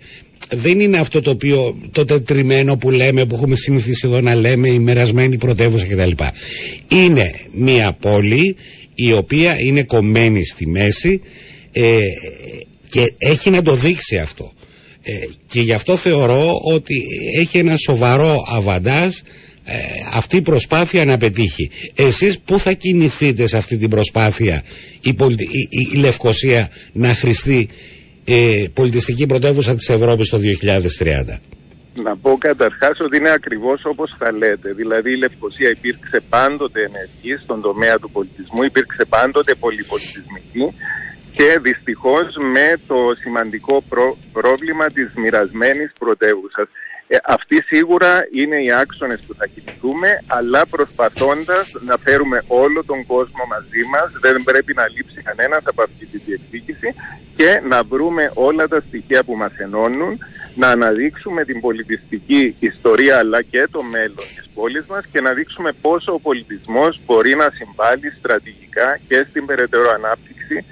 δεν 0.49 0.79
είναι 0.79 0.97
αυτό 0.97 1.21
το 1.21 1.29
οποίο 1.29 1.77
το 1.91 2.05
τετριμένο 2.05 2.77
που 2.77 2.91
λέμε 2.91 3.25
που 3.25 3.35
έχουμε 3.35 3.55
συνηθίσει 3.55 4.07
εδώ 4.07 4.21
να 4.21 4.35
λέμε 4.35 4.69
η 4.69 4.79
μερασμένη 4.79 5.37
πρωτεύουσα 5.37 5.85
κτλ. 5.85 6.11
Είναι 6.87 7.31
μια 7.53 7.93
πόλη 7.93 8.55
η 8.95 9.11
οποία 9.13 9.59
είναι 9.61 9.83
κομμένη 9.83 10.45
στη 10.45 10.67
μέση 10.67 11.21
ε, 11.71 11.99
και 12.89 13.13
έχει 13.17 13.49
να 13.49 13.61
το 13.61 13.75
δείξει 13.75 14.17
αυτό. 14.17 14.51
Ε, 15.01 15.11
και 15.47 15.61
γι' 15.61 15.73
αυτό 15.73 15.95
θεωρώ 15.95 16.59
ότι 16.63 16.95
έχει 17.39 17.57
ένα 17.57 17.77
σοβαρό 17.77 18.43
αβαντάζ 18.47 19.15
ε, 19.63 19.73
αυτή 20.13 20.37
η 20.37 20.41
προσπάθεια 20.41 21.05
να 21.05 21.17
πετύχει. 21.17 21.69
Εσείς 21.95 22.39
πού 22.39 22.59
θα 22.59 22.73
κινηθείτε 22.73 23.47
σε 23.47 23.57
αυτή 23.57 23.77
την 23.77 23.89
προσπάθεια 23.89 24.63
η, 25.01 25.13
πολιτι- 25.13 25.53
η, 25.53 25.59
η- 25.69 25.89
η 25.93 25.95
Λευκοσία 25.97 26.69
να 26.93 27.13
χρηστεί 27.13 27.67
ε, 28.25 28.65
πολιτιστική 28.73 29.25
πρωτεύουσα 29.25 29.75
της 29.75 29.89
Ευρώπης 29.89 30.29
το 30.29 30.37
2030. 30.37 31.39
Να 32.03 32.17
πω 32.17 32.37
καταρχάς 32.37 32.99
ότι 32.99 33.17
είναι 33.17 33.31
ακριβώς 33.31 33.85
όπως 33.85 34.15
θα 34.17 34.31
λέτε. 34.31 34.73
Δηλαδή 34.73 35.11
η 35.11 35.17
Λευκοσία 35.17 35.69
υπήρξε 35.69 36.23
πάντοτε 36.29 36.79
ενεργή 36.79 37.43
στον 37.43 37.61
τομέα 37.61 37.99
του 37.99 38.11
πολιτισμού, 38.11 38.63
υπήρξε 38.63 39.05
πάντοτε 39.05 39.55
πολυπολιτισμική 39.55 40.73
και 41.35 41.59
δυστυχώς 41.61 42.35
με 42.53 42.73
το 42.85 42.95
σημαντικό 43.19 43.81
πρό- 43.89 44.17
πρόβλημα 44.31 44.91
της 44.91 45.13
μοιρασμένης 45.15 45.93
πρωτεύουσας. 45.97 46.67
Ε, 47.07 47.17
αυτοί 47.25 47.63
σίγουρα 47.63 48.27
είναι 48.31 48.55
οι 48.63 48.71
άξονες 48.71 49.23
που 49.27 49.33
θα 49.37 49.47
κινηθούμε, 49.47 50.09
αλλά 50.25 50.67
προσπαθώντας 50.67 51.69
να 51.79 51.97
φέρουμε 51.97 52.43
όλο 52.47 52.83
τον 52.83 53.05
κόσμο 53.05 53.43
μαζί 53.49 53.83
μας, 53.91 54.11
δεν 54.21 54.43
πρέπει 54.43 54.73
να 54.73 54.87
λείψει 54.89 55.21
κανένας 55.21 55.61
από 55.65 55.81
αυτή 55.83 56.05
τη 56.05 56.17
διεκδίκηση 56.17 56.93
και 57.35 57.61
να 57.63 57.83
βρούμε 57.83 58.31
όλα 58.33 58.67
τα 58.67 58.79
στοιχεία 58.87 59.23
που 59.23 59.35
μας 59.35 59.57
ενώνουν, 59.57 60.17
να 60.53 60.67
αναδείξουμε 60.69 61.43
την 61.45 61.59
πολιτιστική 61.61 62.55
ιστορία 62.59 63.17
αλλά 63.17 63.41
και 63.41 63.67
το 63.71 63.83
μέλλον 63.83 64.25
της 64.35 64.49
πόλης 64.53 64.85
μας 64.85 65.05
και 65.11 65.21
να 65.21 65.33
δείξουμε 65.33 65.71
πόσο 65.81 66.13
ο 66.13 66.19
πολιτισμός 66.19 66.99
μπορεί 67.05 67.35
να 67.35 67.49
συμβάλλει 67.53 68.09
στρατηγικά 68.17 68.99
και 69.07 69.25
στην 69.29 69.45
περαιτέρω 69.45 69.91
ανάπτυξη 69.91 70.65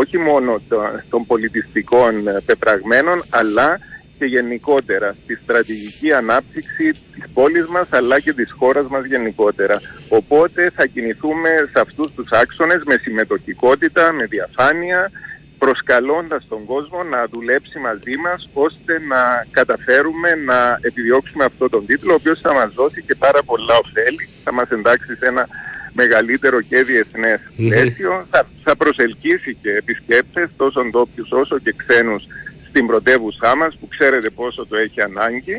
όχι 0.00 0.18
μόνο 0.18 0.60
το- 0.68 1.00
των 1.10 1.26
πολιτιστικών 1.26 2.28
ε, 2.28 2.40
πεπραγμένων 2.46 3.22
αλλά 3.30 3.78
και 4.18 4.24
γενικότερα 4.24 5.14
στη 5.22 5.34
στρατηγική 5.42 6.12
ανάπτυξη 6.12 6.90
της 6.90 7.24
πόλης 7.34 7.66
μας 7.66 7.86
αλλά 7.90 8.20
και 8.20 8.32
της 8.32 8.50
χώρας 8.58 8.86
μας 8.88 9.04
γενικότερα. 9.04 9.80
Οπότε 10.08 10.70
θα 10.74 10.86
κινηθούμε 10.86 11.48
σε 11.72 11.80
αυτούς 11.80 12.12
τους 12.14 12.30
άξονες 12.30 12.82
με 12.84 12.96
συμμετοχικότητα, 12.96 14.12
με 14.12 14.24
διαφάνεια, 14.24 15.10
προσκαλώντας 15.58 16.46
τον 16.48 16.64
κόσμο 16.64 17.02
να 17.02 17.26
δουλέψει 17.30 17.78
μαζί 17.78 18.16
μας 18.16 18.48
ώστε 18.52 19.00
να 19.08 19.46
καταφέρουμε 19.50 20.34
να 20.34 20.78
επιδιώξουμε 20.80 21.44
αυτό 21.44 21.68
τον 21.68 21.86
τίτλο 21.86 22.12
ο 22.12 22.14
οποίος 22.14 22.40
θα 22.40 22.52
μας 22.52 22.70
δώσει 22.74 23.02
και 23.02 23.14
πάρα 23.14 23.42
πολλά 23.42 23.74
ωφέλη, 23.84 24.28
θα 24.44 24.52
μας 24.52 24.68
εντάξει 24.70 25.14
σε 25.14 25.26
ένα 25.26 25.48
μεγαλύτερο 25.94 26.60
και 26.60 26.82
διεθνές 26.82 27.40
Μμμ. 27.56 27.68
πλαίσιο, 27.68 28.26
θα, 28.30 28.48
θα 28.64 28.76
προσελκύσει 28.76 29.56
και 29.62 29.70
επισκέπτες 29.70 30.48
τόσο 30.56 30.80
ντόπιους 30.90 31.30
όσο 31.30 31.58
και 31.58 31.74
ξένους 31.76 32.22
στην 32.68 32.86
πρωτεύουσά 32.86 33.56
μας 33.56 33.76
που 33.80 33.86
ξέρετε 33.88 34.30
πόσο 34.30 34.66
το 34.66 34.76
έχει 34.76 35.00
ανάγκη. 35.00 35.56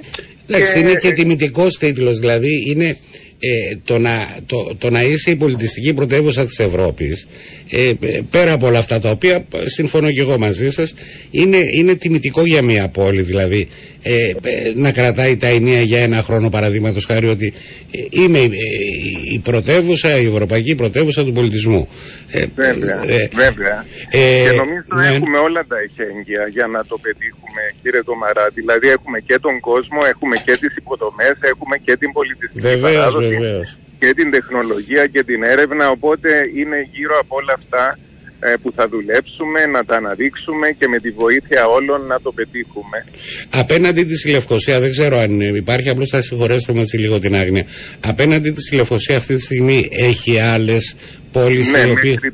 Εντάξει, 0.48 0.80
είναι 0.80 0.95
και 0.95 1.12
τιμητικός 1.12 1.78
τίτλος, 1.78 2.19
δηλαδή 2.19 2.54
είναι 2.69 2.98
ε, 3.39 3.76
το, 3.84 3.98
να, 4.00 4.12
το, 4.45 4.76
το 4.78 4.89
να 4.89 5.04
είσαι 5.04 5.32
η 5.32 5.36
πολιτιστική 5.36 5.93
πρωτεύουσα 5.93 6.45
της 6.45 6.60
Ευρώπης 6.60 7.28
ε, 7.69 7.88
ε, 7.89 8.19
πέρα 8.30 8.52
από 8.54 8.67
όλα 8.67 8.80
αυτά 8.80 9.00
τα 9.00 9.10
οποία 9.10 9.36
ε, 9.36 9.69
συμφωνώ 9.69 10.12
και 10.12 10.19
εγώ 10.21 10.38
μαζί 10.38 10.71
σας 10.71 10.93
είναι, 11.32 11.58
είναι 11.74 11.95
τιμητικό 11.95 12.45
για 12.45 12.62
μια 12.63 12.89
πόλη 12.89 13.21
δηλαδή 13.21 13.67
ε, 14.02 14.13
ε, 14.30 14.34
να 14.76 14.91
κρατάει 14.91 15.38
τα 15.38 15.48
ενία 15.48 15.82
για 15.82 16.00
ένα 16.00 16.21
χρόνο 16.24 16.50
παραδείγματος 16.50 17.06
χάρη 17.06 17.28
ότι 17.28 17.54
ε, 17.91 18.21
είμαι 18.21 18.39
η, 18.39 18.43
η- 18.43 19.34
η 19.34 19.39
πρωτεύουσα, 19.39 20.19
η 20.21 20.26
ευρωπαϊκή 20.26 20.76
πρωτεύουσα 20.76 21.24
του 21.26 21.32
πολιτισμού 21.34 21.88
Ε, 22.32 22.45
Βέβαια, 22.56 23.02
ε, 23.08 23.28
βέβαια. 23.43 23.86
ε, 24.10 24.43
και 24.45 24.52
νομίζω 24.62 24.84
ναι. 24.95 25.08
έχουμε 25.15 25.38
όλα 25.38 25.65
τα 25.71 25.76
εχέγγυα 25.86 26.43
για 26.56 26.67
να 26.67 26.80
το 26.89 26.95
πετύχουμε, 27.06 27.62
κύριε 27.82 28.04
Τομαρά. 28.10 28.45
Δηλαδή 28.60 28.88
έχουμε 28.98 29.19
και 29.28 29.38
τον 29.45 29.56
κόσμο, 29.69 30.00
έχουμε 30.13 30.36
και 30.45 30.52
τις 30.62 30.74
υποδομές, 30.82 31.36
έχουμε 31.52 31.76
και 31.86 31.93
την 32.02 32.10
πολιτιστική 32.17 32.60
Βεβαίως, 32.69 32.91
παράδοση 32.93 33.24
βεβαίως. 33.29 33.77
και 33.99 34.13
την 34.13 34.31
τεχνολογία 34.31 35.07
και 35.07 35.23
την 35.23 35.43
έρευνα. 35.43 35.89
Οπότε 35.89 36.29
είναι 36.55 36.88
γύρω 36.91 37.17
από 37.19 37.35
όλα 37.35 37.53
αυτά 37.53 37.97
ε, 38.39 38.53
που 38.61 38.71
θα 38.75 38.88
δουλέψουμε, 38.89 39.65
να 39.65 39.85
τα 39.85 39.95
αναδείξουμε 39.95 40.67
και 40.79 40.88
με 40.88 40.99
τη 40.99 41.09
βοήθεια 41.11 41.67
όλων 41.67 42.05
να 42.05 42.21
το 42.21 42.31
πετύχουμε. 42.31 43.03
Απέναντι 43.49 44.03
της 44.03 44.25
Λευκοσία, 44.25 44.79
δεν 44.79 44.91
ξέρω 44.91 45.17
αν 45.17 45.39
υπάρχει, 45.41 45.89
απλώς 45.89 46.09
θα 46.09 46.21
συγχωρέσετε 46.21 46.73
με 46.73 46.81
έτσι 46.81 46.97
λίγο 46.97 47.19
την 47.19 47.35
άγνοια. 47.35 47.65
Απέναντι 47.99 48.51
της 48.51 48.71
Λευκοσία 48.71 49.17
αυτή 49.17 49.35
τη 49.35 49.41
στιγμή 49.41 49.88
έχει 49.91 50.39
άλλες 50.39 50.95
πόλεις 51.31 51.71
Ναι, 51.71 51.79
οι 51.79 51.91
οποίε. 51.91 52.11
μέχρι, 52.13 52.33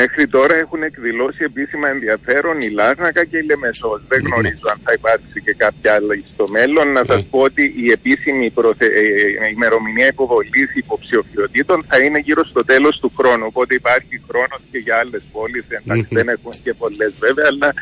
Μέχρι 0.00 0.26
τώρα 0.28 0.54
έχουν 0.54 0.82
εκδηλώσει 0.82 1.42
επίσημα 1.50 1.88
ενδιαφέρον 1.88 2.60
η 2.60 2.68
Λάρνακα 2.78 3.24
και 3.24 3.36
η 3.38 3.42
Λεμεσός. 3.42 4.00
Δεν 4.08 4.20
Ναι. 4.22 4.28
γνωρίζω 4.28 4.66
αν 4.72 4.78
θα 4.84 4.92
υπάρξει 4.92 5.38
και 5.44 5.54
κάποια 5.64 5.92
άλλη 5.94 6.24
στο 6.34 6.44
μέλλον. 6.56 6.92
Να 6.92 7.02
σας 7.04 7.24
πω 7.30 7.38
ότι 7.40 7.64
η 7.84 7.90
επίσημη 7.90 8.50
προθε... 8.50 8.86
ε, 8.86 9.48
ημερομηνία 9.56 10.06
υποβολής 10.06 10.68
υποψηφιωτήτων 10.74 11.84
θα 11.88 11.98
είναι 12.04 12.18
γύρω 12.18 12.44
στο 12.44 12.64
τέλος 12.64 12.98
του 13.00 13.12
χρόνου. 13.18 13.44
Οπότε 13.46 13.74
υπάρχει 13.74 14.20
χρόνος 14.28 14.60
και 14.70 14.78
για 14.78 14.96
άλλες 14.96 15.22
πόλεις. 15.32 15.64
Εντάξει, 15.68 16.06
Μμμ. 16.10 16.16
δεν 16.18 16.28
έχουν 16.28 16.52
και 16.64 16.72
πολλές 16.74 17.12
βέβαια, 17.18 17.46
αλλά 17.48 17.72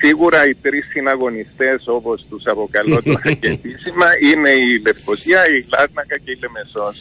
σίγουρα 0.00 0.46
οι 0.48 0.54
τρεις 0.54 0.84
συναγωνιστές 0.92 1.82
όπως 1.86 2.26
τους 2.30 2.46
αποκαλώ 2.46 3.02
τώρα 3.02 3.32
και 3.40 3.48
επίσημα 3.58 4.06
είναι 4.32 4.50
η 4.50 4.80
Λευκοσία, 4.86 5.40
η 5.56 5.64
Λάρνακα 5.72 6.16
και 6.24 6.30
η 6.30 6.38
Λεμεσός. 6.42 6.96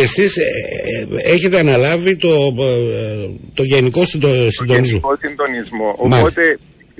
Εσείς 0.00 0.36
ε, 0.36 0.42
ε, 0.42 1.32
έχετε 1.32 1.58
αναλάβει 1.58 2.16
το, 2.16 2.54
ε, 2.58 3.30
το 3.54 3.62
γενικό 3.62 4.04
συντο, 4.04 4.28
το 4.28 4.50
συντονισμό. 4.50 4.84
γενικό 4.84 5.16
συντονισμό. 5.20 5.96
Μάλιστα. 6.08 6.18
Οπότε 6.18 6.58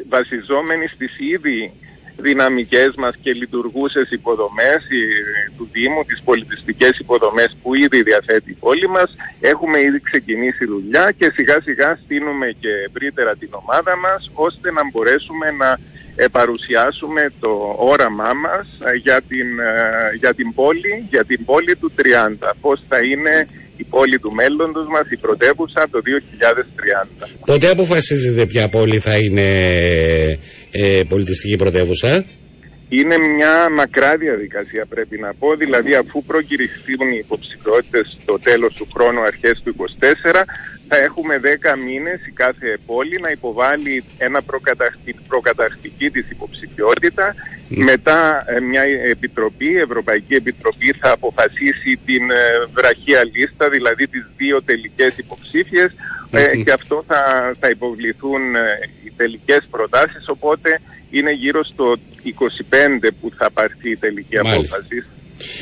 βασιζόμενοι 0.08 0.86
στις 0.86 1.18
ήδη 1.18 1.72
δυναμικές 2.16 2.94
μας 2.96 3.14
και 3.22 3.32
λειτουργούσες 3.32 4.10
υποδομές 4.10 4.76
ε, 4.76 5.50
του 5.56 5.68
Δήμου, 5.72 6.04
τις 6.04 6.20
πολιτιστικές 6.24 6.98
υποδομές 6.98 7.56
που 7.62 7.74
ήδη 7.74 8.02
διαθέτει 8.02 8.50
η 8.50 8.56
πόλη 8.60 8.88
μας, 8.88 9.10
έχουμε 9.40 9.80
ήδη 9.80 10.00
ξεκινήσει 10.00 10.64
δουλειά 10.64 11.12
και 11.18 11.30
σιγά 11.34 11.60
σιγά 11.60 11.98
στείλουμε 12.04 12.46
και 12.60 12.68
ευρύτερα 12.88 13.36
την 13.36 13.48
ομάδα 13.52 13.96
μας 13.96 14.30
ώστε 14.34 14.72
να 14.72 14.82
μπορέσουμε 14.90 15.50
να 15.50 15.70
ε, 15.70 15.78
παρουσιάσουμε 16.30 17.32
το 17.40 17.74
όραμά 17.78 18.32
μας 18.32 18.66
ε, 18.92 18.96
για 18.96 19.22
την, 19.28 19.58
ε, 19.58 20.16
για 20.18 20.34
την 20.34 20.54
πόλη, 20.54 21.06
για 21.10 21.24
την 21.24 21.44
πόλη 21.44 21.76
του 21.76 21.92
30. 21.96 22.52
Πώς 22.60 22.82
θα 22.88 22.98
είναι 23.04 23.46
η 23.76 23.84
πόλη 23.84 24.18
του 24.18 24.32
μέλλοντος 24.32 24.86
μας, 24.88 25.10
η 25.10 25.16
πρωτεύουσα 25.16 25.88
το 25.90 26.00
2030. 26.02 27.28
Πότε 27.46 27.68
αποφασίζετε 27.70 28.46
ποια 28.46 28.68
πόλη 28.68 28.98
θα 28.98 29.16
είναι 29.18 29.48
ε, 30.70 31.02
πολιτιστική 31.08 31.56
πρωτεύουσα; 31.56 32.24
Είναι 32.88 33.18
μια 33.18 33.70
μακρά 33.70 34.16
διαδικασία 34.16 34.86
πρέπει 34.88 35.18
να 35.18 35.34
πω, 35.34 35.56
δηλαδή 35.56 35.94
αφού 35.94 36.24
προκηρυχθούν 36.24 37.10
οι 37.12 37.18
υποψηφιότητες 37.24 38.18
στο 38.22 38.38
τέλος 38.38 38.74
του 38.74 38.86
χρόνου 38.94 39.20
αρχές 39.20 39.60
του 39.64 39.74
24 39.78 40.44
θα 40.94 41.00
έχουμε 41.00 41.40
10 41.42 41.78
μήνες 41.86 42.26
η 42.26 42.30
κάθε 42.30 42.78
πόλη 42.86 43.18
να 43.20 43.30
υποβάλει 43.30 44.04
ένα 44.18 44.42
προκαταρχτη, 44.42 45.14
προκαταρκτική 45.28 46.10
της 46.10 46.30
υποψηφιότητα. 46.30 47.34
Μετά 47.68 48.44
ε, 48.46 48.60
μια 48.60 48.82
επιτροπή, 49.10 49.76
Ευρωπαϊκή 49.76 50.34
Επιτροπή 50.34 50.92
θα 50.92 51.10
αποφασίσει 51.10 51.98
την 52.04 52.30
ε, 52.30 52.36
βραχία 52.72 53.24
λίστα, 53.24 53.68
δηλαδή 53.68 54.06
τις 54.06 54.26
δύο 54.36 54.62
τελικές 54.62 55.16
υποψήφιες. 55.16 55.92
Ε, 56.30 56.56
και 56.56 56.72
αυτό 56.72 57.04
θα, 57.06 57.52
θα 57.60 57.68
υποβληθούν 57.70 58.54
ε, 58.54 58.60
οι 59.04 59.12
τελικές 59.16 59.66
προτάσεις. 59.70 60.28
Οπότε 60.28 60.80
είναι 61.10 61.32
γύρω 61.32 61.64
στο 61.64 61.96
25 63.00 63.08
που 63.20 63.30
θα 63.36 63.50
πάρθει 63.50 63.90
η 63.90 63.96
τελική 63.96 64.36
Μάλιστα. 64.36 64.76
απόφαση. 64.76 65.04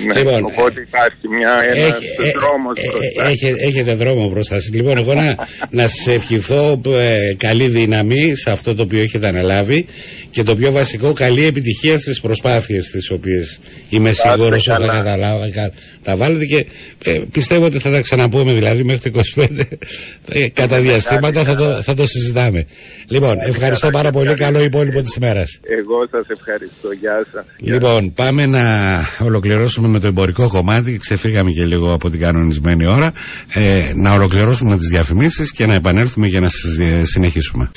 Ναι, 0.06 0.14
Λοιπόν, 0.18 0.44
οπότε 0.44 0.80
υπάρχει 0.80 1.28
μια, 1.38 1.52
ένας 1.74 1.90
Έχει- 1.90 2.04
ε, 2.06 2.30
δρόμος 2.40 2.78
ε, 2.78 2.82
ε, 2.82 2.90
μπροστά. 2.90 3.28
έχε- 3.30 3.62
έχετε 3.68 3.94
δρόμο 3.94 4.28
μπροστά 4.28 4.54
σας. 4.60 4.70
Λοιπόν, 4.72 4.96
εγώ 4.98 5.14
να, 5.14 5.34
να 5.70 5.86
σας 5.88 6.06
ευχηθώ 6.06 6.80
ε, 6.86 7.34
καλή 7.36 7.66
δύναμη 7.68 8.32
σε 8.36 8.50
αυτό 8.50 8.74
το 8.74 8.82
οποίο 8.82 9.00
έχετε 9.00 9.26
αναλάβει 9.28 9.86
και 10.30 10.42
το 10.42 10.56
πιο 10.56 10.72
βασικό, 10.72 11.12
καλή 11.12 11.46
επιτυχία 11.46 11.98
στις 11.98 12.20
προσπάθειες 12.20 12.90
τις 12.90 13.10
οποίες 13.10 13.58
είμαι 13.88 14.10
είστε 14.10 14.28
σίγουρος 14.30 14.68
ότι 14.68 14.80
θα 14.80 14.86
καλά. 14.86 14.92
καταλάβα- 15.02 15.50
κα- 15.50 15.70
τα 16.02 16.16
βάλετε 16.16 16.44
και 16.44 16.66
ε, 17.04 17.20
πιστεύω 17.32 17.64
ότι 17.64 17.78
θα 17.78 17.90
τα 17.90 18.00
ξαναπούμε 18.00 18.52
δηλαδή 18.52 18.84
μέχρι 18.84 19.10
το 19.10 19.20
25 19.36 19.48
ε, 20.32 20.48
κατά 20.48 20.80
διαστήματα 20.80 21.44
θα 21.44 21.54
το, 21.54 21.64
θα 21.82 21.94
το 21.94 22.06
συζητάμε. 22.06 22.66
Λοιπόν, 23.08 23.36
ευχαριστώ 23.40 23.86
καλά, 23.86 23.92
πάρα 23.98 24.08
και 24.10 24.14
πολύ. 24.18 24.30
ευχαριστώ. 24.30 24.52
Καλό 24.52 24.64
υπόλοιπο 24.64 25.02
της 25.02 25.14
ημέρας. 25.14 25.60
Εγώ 25.80 26.06
σας 26.10 26.26
ευχαριστώ. 26.38 26.88
Γεια 27.00 27.26
σας. 27.32 27.44
Γεια 27.58 27.72
Λοιπόν, 27.74 28.12
πάμε 28.14 28.46
να 28.46 28.62
ολοκληρώσουμε 29.24 29.69
με 29.78 29.98
το 29.98 30.06
εμπορικό 30.06 30.48
κομμάτι. 30.48 30.96
Ξεφύγαμε 30.96 31.50
και 31.50 31.64
λίγο 31.64 31.92
από 31.92 32.10
την 32.10 32.20
κανονισμένη 32.20 32.86
ώρα. 32.86 33.12
Ε, 33.48 33.92
να 33.94 34.12
ολοκληρώσουμε 34.12 34.76
τις 34.76 34.88
διαφημίσεις 34.88 35.50
και 35.52 35.66
να 35.66 35.74
επανέλθουμε 35.74 36.26
για 36.26 36.40
να 36.40 36.48
συζη- 36.48 37.04
συνεχίσουμε. 37.06 37.70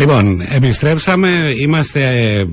Λοιπόν, 0.00 0.40
επιστρέψαμε. 0.48 1.28
Είμαστε 1.56 2.00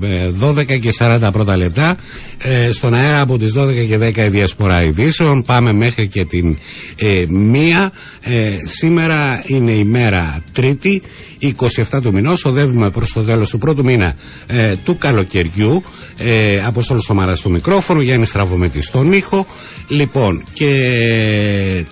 ε, 0.02 0.30
12 0.40 0.78
και 0.80 0.92
40 0.98 1.28
πρώτα 1.32 1.56
λεπτά. 1.56 1.96
Ε, 2.38 2.72
στον 2.72 2.94
αέρα 2.94 3.20
από 3.20 3.38
τις 3.38 3.54
12 3.58 3.86
και 3.88 3.98
10 3.98 4.16
η 4.16 4.28
διασπορά 4.28 4.82
ειδήσεων. 4.82 5.42
Πάμε 5.42 5.72
μέχρι 5.72 6.08
και 6.08 6.24
την 6.24 6.58
ε, 6.96 7.24
μία. 7.28 7.92
Ε, 8.20 8.32
σήμερα 8.66 9.42
είναι 9.46 9.70
η 9.70 9.84
μέρα 9.84 10.42
Τρίτη, 10.52 11.02
27 11.40 12.02
του 12.02 12.12
μηνός. 12.12 12.44
Οδεύουμε 12.44 12.90
προς 12.90 13.12
το 13.12 13.22
τέλος 13.22 13.50
του 13.50 13.58
πρώτου 13.58 13.84
μήνα 13.84 14.14
ε, 14.46 14.74
του 14.84 14.98
καλοκαιριού. 14.98 15.82
Ε, 16.16 16.62
Αποστόλος 16.66 17.02
στο 17.02 17.32
στο 17.34 17.50
μικρόφωνο, 17.50 18.00
Γιάννης 18.00 18.28
Στραβομετή 18.28 18.82
στον 18.82 19.12
ήχο. 19.12 19.46
Λοιπόν, 19.88 20.44
και 20.52 20.70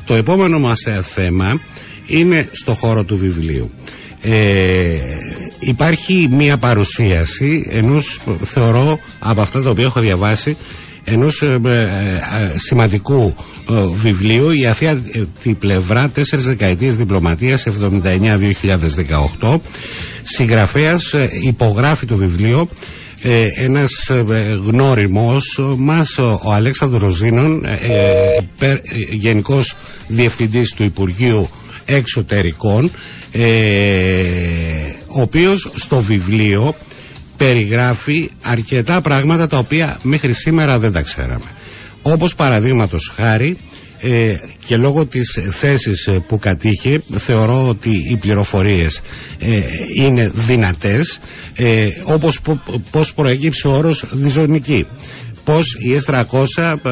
το 0.05 0.15
επόμενο 0.15 0.59
μας 0.59 0.87
ε, 0.87 1.01
θέμα 1.03 1.61
είναι 2.07 2.49
στο 2.53 2.75
χώρο 2.75 3.05
του 3.05 3.17
βιβλίου. 3.17 3.71
Ε, 4.29 4.99
υπάρχει 5.59 6.29
μία 6.31 6.59
παρουσίαση 6.59 7.67
ενός 7.71 8.21
θεωρώ 8.43 8.99
από 9.19 9.41
αυτά 9.41 9.63
τα 9.63 9.71
οποία 9.71 9.85
έχω 9.85 10.01
διαβάσει 10.01 10.57
ενός 11.05 11.43
ε, 11.43 11.61
ε, 11.65 11.81
ε, 11.83 11.89
σημαντικού 12.59 13.35
ε, 13.71 13.75
βιβλίου. 14.03 14.51
Η 14.51 14.67
Αθήα 14.67 15.01
τη 15.43 15.55
πλευρά 15.55 16.09
τέσσερις 16.09 16.45
δεκαετίες 16.45 16.97
διπλωματίας 16.97 17.65
79-2018 19.41 19.57
συγγραφέας 20.23 21.13
ε, 21.13 21.29
υπογράφει 21.47 22.07
το 22.07 22.17
βιβλίο 22.17 22.69
ε, 23.23 23.47
ένας 23.57 24.09
ε, 24.11 24.25
γνώριμος 24.67 25.61
μας 25.77 26.19
ο, 26.19 26.41
ο 26.45 26.53
Αλέξανδρος 26.53 27.03
Ροζίνων 27.03 27.65
ε, 27.65 27.71
ε, 27.93 28.41
πε- 28.59 28.87
ε, 28.93 28.97
γενικός 29.11 29.75
διευθυντής 30.09 30.73
του 30.73 30.83
Υπουργείου 30.85 31.49
Εξωτερικών 31.87 32.91
ε, 33.33 33.43
ο 35.07 35.21
οποίος 35.21 35.71
στο 35.75 36.01
βιβλίο 36.01 36.75
περιγράφει 37.37 38.31
αρκετά 38.43 39.01
πράγματα 39.01 39.47
τα 39.47 39.59
οποία 39.59 39.99
μέχρι 40.03 40.33
σήμερα 40.33 40.79
δεν 40.79 40.93
τα 40.93 41.03
ξέραμε. 41.03 41.45
Όπως 42.03 42.35
παραδείγματος 42.35 43.13
χάρη 43.17 43.57
ε, 44.01 44.35
και 44.67 44.77
λόγω 44.77 45.07
της 45.07 45.39
θέσης 45.51 46.07
ε, 46.07 46.13
που 46.27 46.39
κατήχε 46.39 47.03
θεωρώ 47.17 47.69
ότι 47.69 47.91
οι 48.11 48.17
πληροφορίες 48.17 49.01
ε, 49.39 49.47
είναι 49.97 50.31
δυνατές 50.35 51.19
ε, 51.55 51.89
όπως 52.05 52.41
πο- 52.41 52.61
πώς 52.91 53.13
προέκυψε 53.15 53.69
ο 53.69 53.77
όρος 53.77 54.05
διζωνική 54.13 54.87
πως 55.47 55.75
οι 55.75 55.97
S300 56.07 56.77
ε, 56.85 56.91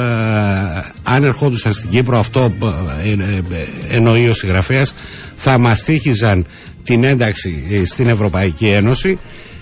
αν 1.02 1.24
ερχόντουσαν 1.24 1.72
στην 1.72 1.90
Κύπρο 1.90 2.18
αυτό 2.18 2.40
ε, 2.40 3.10
ε, 3.10 3.56
ε, 3.92 3.96
εννοεί 3.96 4.28
ο 4.28 4.32
συγγραφέας 4.32 4.94
θα 5.34 5.58
μαστίχιζαν 5.58 6.46
την 6.84 7.04
ένταξη 7.04 7.64
ε, 7.70 7.84
στην 7.84 8.08
Ευρωπαϊκή 8.08 8.66
Ένωση 8.66 9.18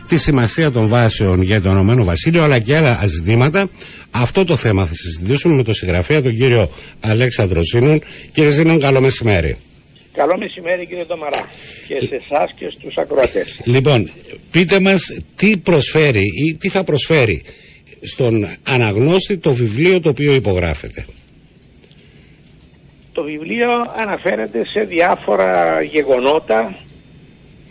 τη 0.06 0.18
σημασία 0.18 0.70
των 0.70 0.88
βάσεων 0.88 1.42
για 1.42 1.60
το 1.60 1.70
Ηνωμένο 1.70 2.04
Βασίλειο 2.04 2.42
αλλά 2.42 2.58
και 2.58 2.76
άλλα 2.76 3.00
ζητήματα. 3.06 3.68
Αυτό 4.10 4.44
το 4.44 4.56
θέμα 4.56 4.84
θα 4.86 4.94
συζητήσουμε 4.94 5.54
με 5.54 5.62
τον 5.62 5.74
συγγραφέα 5.74 6.22
τον 6.22 6.34
κύριο 6.34 6.70
Αλέξανδρο 7.00 7.60
Ζήνων. 7.62 8.00
Κύριε 8.32 8.50
Ζήνων, 8.50 8.80
καλό 8.80 9.00
μεσημέρι. 9.00 9.56
Καλό 10.12 10.38
μεσημέρι 10.38 10.86
κύριε 10.86 11.04
Τομαρά 11.04 11.48
και 11.86 11.98
σε 12.08 12.14
εσάς 12.14 12.52
και 12.56 12.72
στους 12.78 12.96
ακροατές. 12.96 13.60
Λοιπόν, 13.64 14.10
πείτε 14.50 14.80
μας 14.80 15.02
τι 15.34 15.56
προσφέρει 15.56 16.24
ή 16.46 16.54
τι 16.54 16.68
θα 16.68 16.84
προσφέρει 16.84 17.42
στον 18.02 18.46
αναγνώστη 18.68 19.38
το 19.38 19.54
βιβλίο 19.54 20.00
το 20.00 20.08
οποίο 20.08 20.34
υπογράφεται. 20.34 21.04
Το 23.12 23.22
βιβλίο 23.22 23.70
αναφέρεται 23.96 24.64
σε 24.64 24.80
διάφορα 24.80 25.82
γεγονότα 25.82 26.74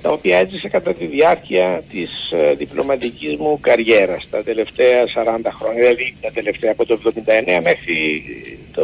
τα 0.02 0.10
οποία 0.10 0.38
έζησε 0.38 0.68
κατά 0.68 0.94
τη 0.94 1.06
διάρκεια 1.06 1.84
της 1.92 2.32
ε, 2.32 2.54
διπλωματικής 2.54 3.36
μου 3.38 3.60
καριέρας 3.62 4.28
τα 4.32 4.44
τελευταία 4.44 5.04
40 5.06 5.50
χρόνια, 5.60 5.82
δηλαδή 5.82 6.16
τα 6.22 6.32
τελευταία 6.34 6.72
από 6.72 6.86
το 6.86 7.00
79 7.04 7.10
μέχρι 7.64 8.24
το 8.74 8.82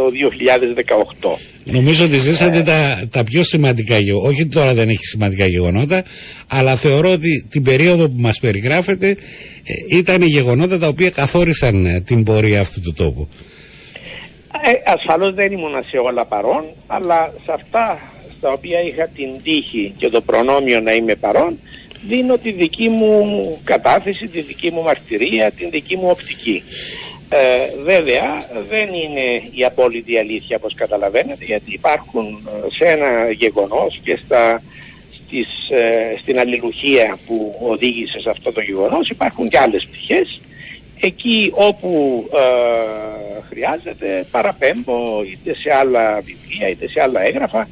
2018. 1.24 1.38
Νομίζω 1.64 2.06
ότι 2.06 2.18
ζήσατε 2.18 2.64
τα, 2.64 3.08
τα 3.12 3.24
πιο 3.24 3.44
σημαντικά 3.44 3.98
γεγονότα. 3.98 4.30
Όχι 4.30 4.48
τώρα 4.48 4.74
δεν 4.74 4.90
έχει 4.90 5.06
σημαντικά 5.06 5.46
γεγονότα, 5.46 6.04
αλλά 6.48 6.76
θεωρώ 6.76 7.12
ότι 7.12 7.48
την 7.50 7.64
περίοδο 7.64 8.10
που 8.10 8.22
μας 8.22 8.40
περιγράφεται 8.40 9.10
ε, 9.10 9.98
ήταν 9.98 10.22
οι 10.22 10.26
γεγονότα 10.26 10.80
τα 10.80 10.88
οποία 10.88 11.10
καθόρισαν 11.10 11.86
ε, 11.86 12.02
την 12.02 12.24
πορεία 12.24 12.60
αυτού 12.60 12.82
του 12.82 12.94
τόπου. 12.94 13.28
Ε, 14.62 14.92
ασφαλώς 14.92 15.34
δεν 15.34 15.52
ήμουν 15.52 15.84
σε 15.90 15.98
όλα 15.98 16.26
παρόν, 16.26 16.64
αλλά 16.88 17.34
σε 17.46 17.52
αυτά 17.52 18.00
στα 18.38 18.52
οποία 18.52 18.82
είχα 18.82 19.08
την 19.08 19.30
τύχη 19.44 19.94
και 19.98 20.10
το 20.10 20.22
προνόμιο 20.22 20.80
να 20.80 20.94
είμαι 20.94 21.16
παρόν, 21.16 21.60
δίνω 22.08 22.38
τη 22.38 22.52
δική 22.52 22.90
μου 22.90 23.62
κατάθεση, 23.64 24.28
τη 24.28 24.42
δική 24.42 24.72
μου 24.72 24.82
μαρτυρία, 24.84 25.52
την 25.52 25.70
δική 25.70 25.96
μου 25.96 26.10
οπτική. 26.10 26.64
Ε, 27.30 27.82
βέβαια 27.84 28.46
δεν 28.70 28.88
είναι 28.88 29.42
η 29.52 29.64
απόλυτη 29.66 30.18
αλήθεια 30.18 30.58
όπως 30.58 30.74
καταλαβαίνετε 30.74 31.46
γιατί 31.46 31.74
υπάρχουν 31.74 32.48
ε, 32.48 32.70
σε 32.76 32.86
ένα 32.86 33.32
γεγονός 33.32 34.00
και 34.04 34.20
στα, 34.26 34.62
στις, 35.14 35.70
ε, 35.70 36.18
στην 36.22 36.40
αλληλουχία 36.40 37.18
που 37.26 37.56
οδήγησε 37.68 38.20
σε 38.20 38.30
αυτό 38.30 38.52
το 38.52 38.62
γεγονός 38.62 39.10
υπάρχουν 39.10 39.50
και 39.50 39.60
άλλες 39.60 39.88
πτυχές 39.92 40.42
εκεί 41.00 41.52
όπου 41.54 42.24
ε, 42.34 43.42
χρειάζεται 43.50 44.26
παραπέμπω 44.32 45.24
είτε 45.24 45.56
σε 45.56 45.74
άλλα 45.74 46.22
βιβλία 46.22 46.70
είτε 46.70 46.88
σε 46.88 47.02
άλλα 47.02 47.26
έγγραφα 47.26 47.68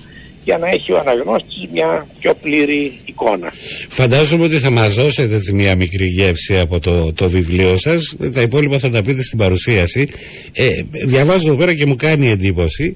για 0.45 0.57
να 0.57 0.67
έχει 0.67 0.91
ο 0.91 0.97
αναγνώστης 0.99 1.67
μια 1.71 2.07
πιο 2.19 2.33
πλήρη 2.41 2.99
εικόνα. 3.05 3.53
Φαντάζομαι 3.89 4.43
ότι 4.43 4.59
θα 4.59 4.69
μας 4.69 4.93
δώσετε 4.93 5.35
έτσι 5.35 5.53
μια 5.53 5.75
μικρή 5.75 6.05
γεύση 6.05 6.57
από 6.57 6.79
το, 6.79 7.13
το 7.13 7.29
βιβλίο 7.29 7.77
σας. 7.77 8.15
Τα 8.33 8.41
υπόλοιπα 8.41 8.79
θα 8.79 8.89
τα 8.89 9.01
πείτε 9.01 9.23
στην 9.23 9.37
παρουσίαση. 9.37 10.09
Ε, 10.53 10.67
διαβάζω 11.05 11.47
εδώ 11.47 11.57
πέρα 11.57 11.73
και 11.75 11.85
μου 11.85 11.95
κάνει 11.95 12.29
εντύπωση 12.29 12.93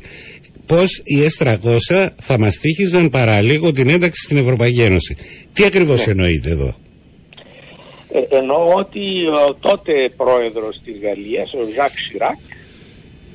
πως 0.65 1.01
οι 1.03 1.15
S300 1.38 2.07
θα 2.17 2.39
μας 2.39 2.57
τύχιζαν 2.57 3.09
παραλίγο 3.09 3.71
την 3.71 3.89
ένταξη 3.89 4.21
στην 4.23 4.38
Ευρωπαϊκή 4.38 4.81
Ένωση. 4.81 5.15
Τι 5.53 5.65
ακριβώς 5.65 6.05
ναι. 6.05 6.12
εννοείται 6.12 6.49
εδώ; 6.49 6.75
Ε, 8.12 8.38
εννοώ 8.38 8.73
ότι 8.73 8.99
ο 9.27 9.55
τότε 9.59 9.91
πρόεδρος 10.17 10.81
της 10.83 10.95
Γαλλίας, 11.03 11.53
ο 11.53 11.59
Ζακ 11.75 11.91
Σιράκ, 11.97 12.38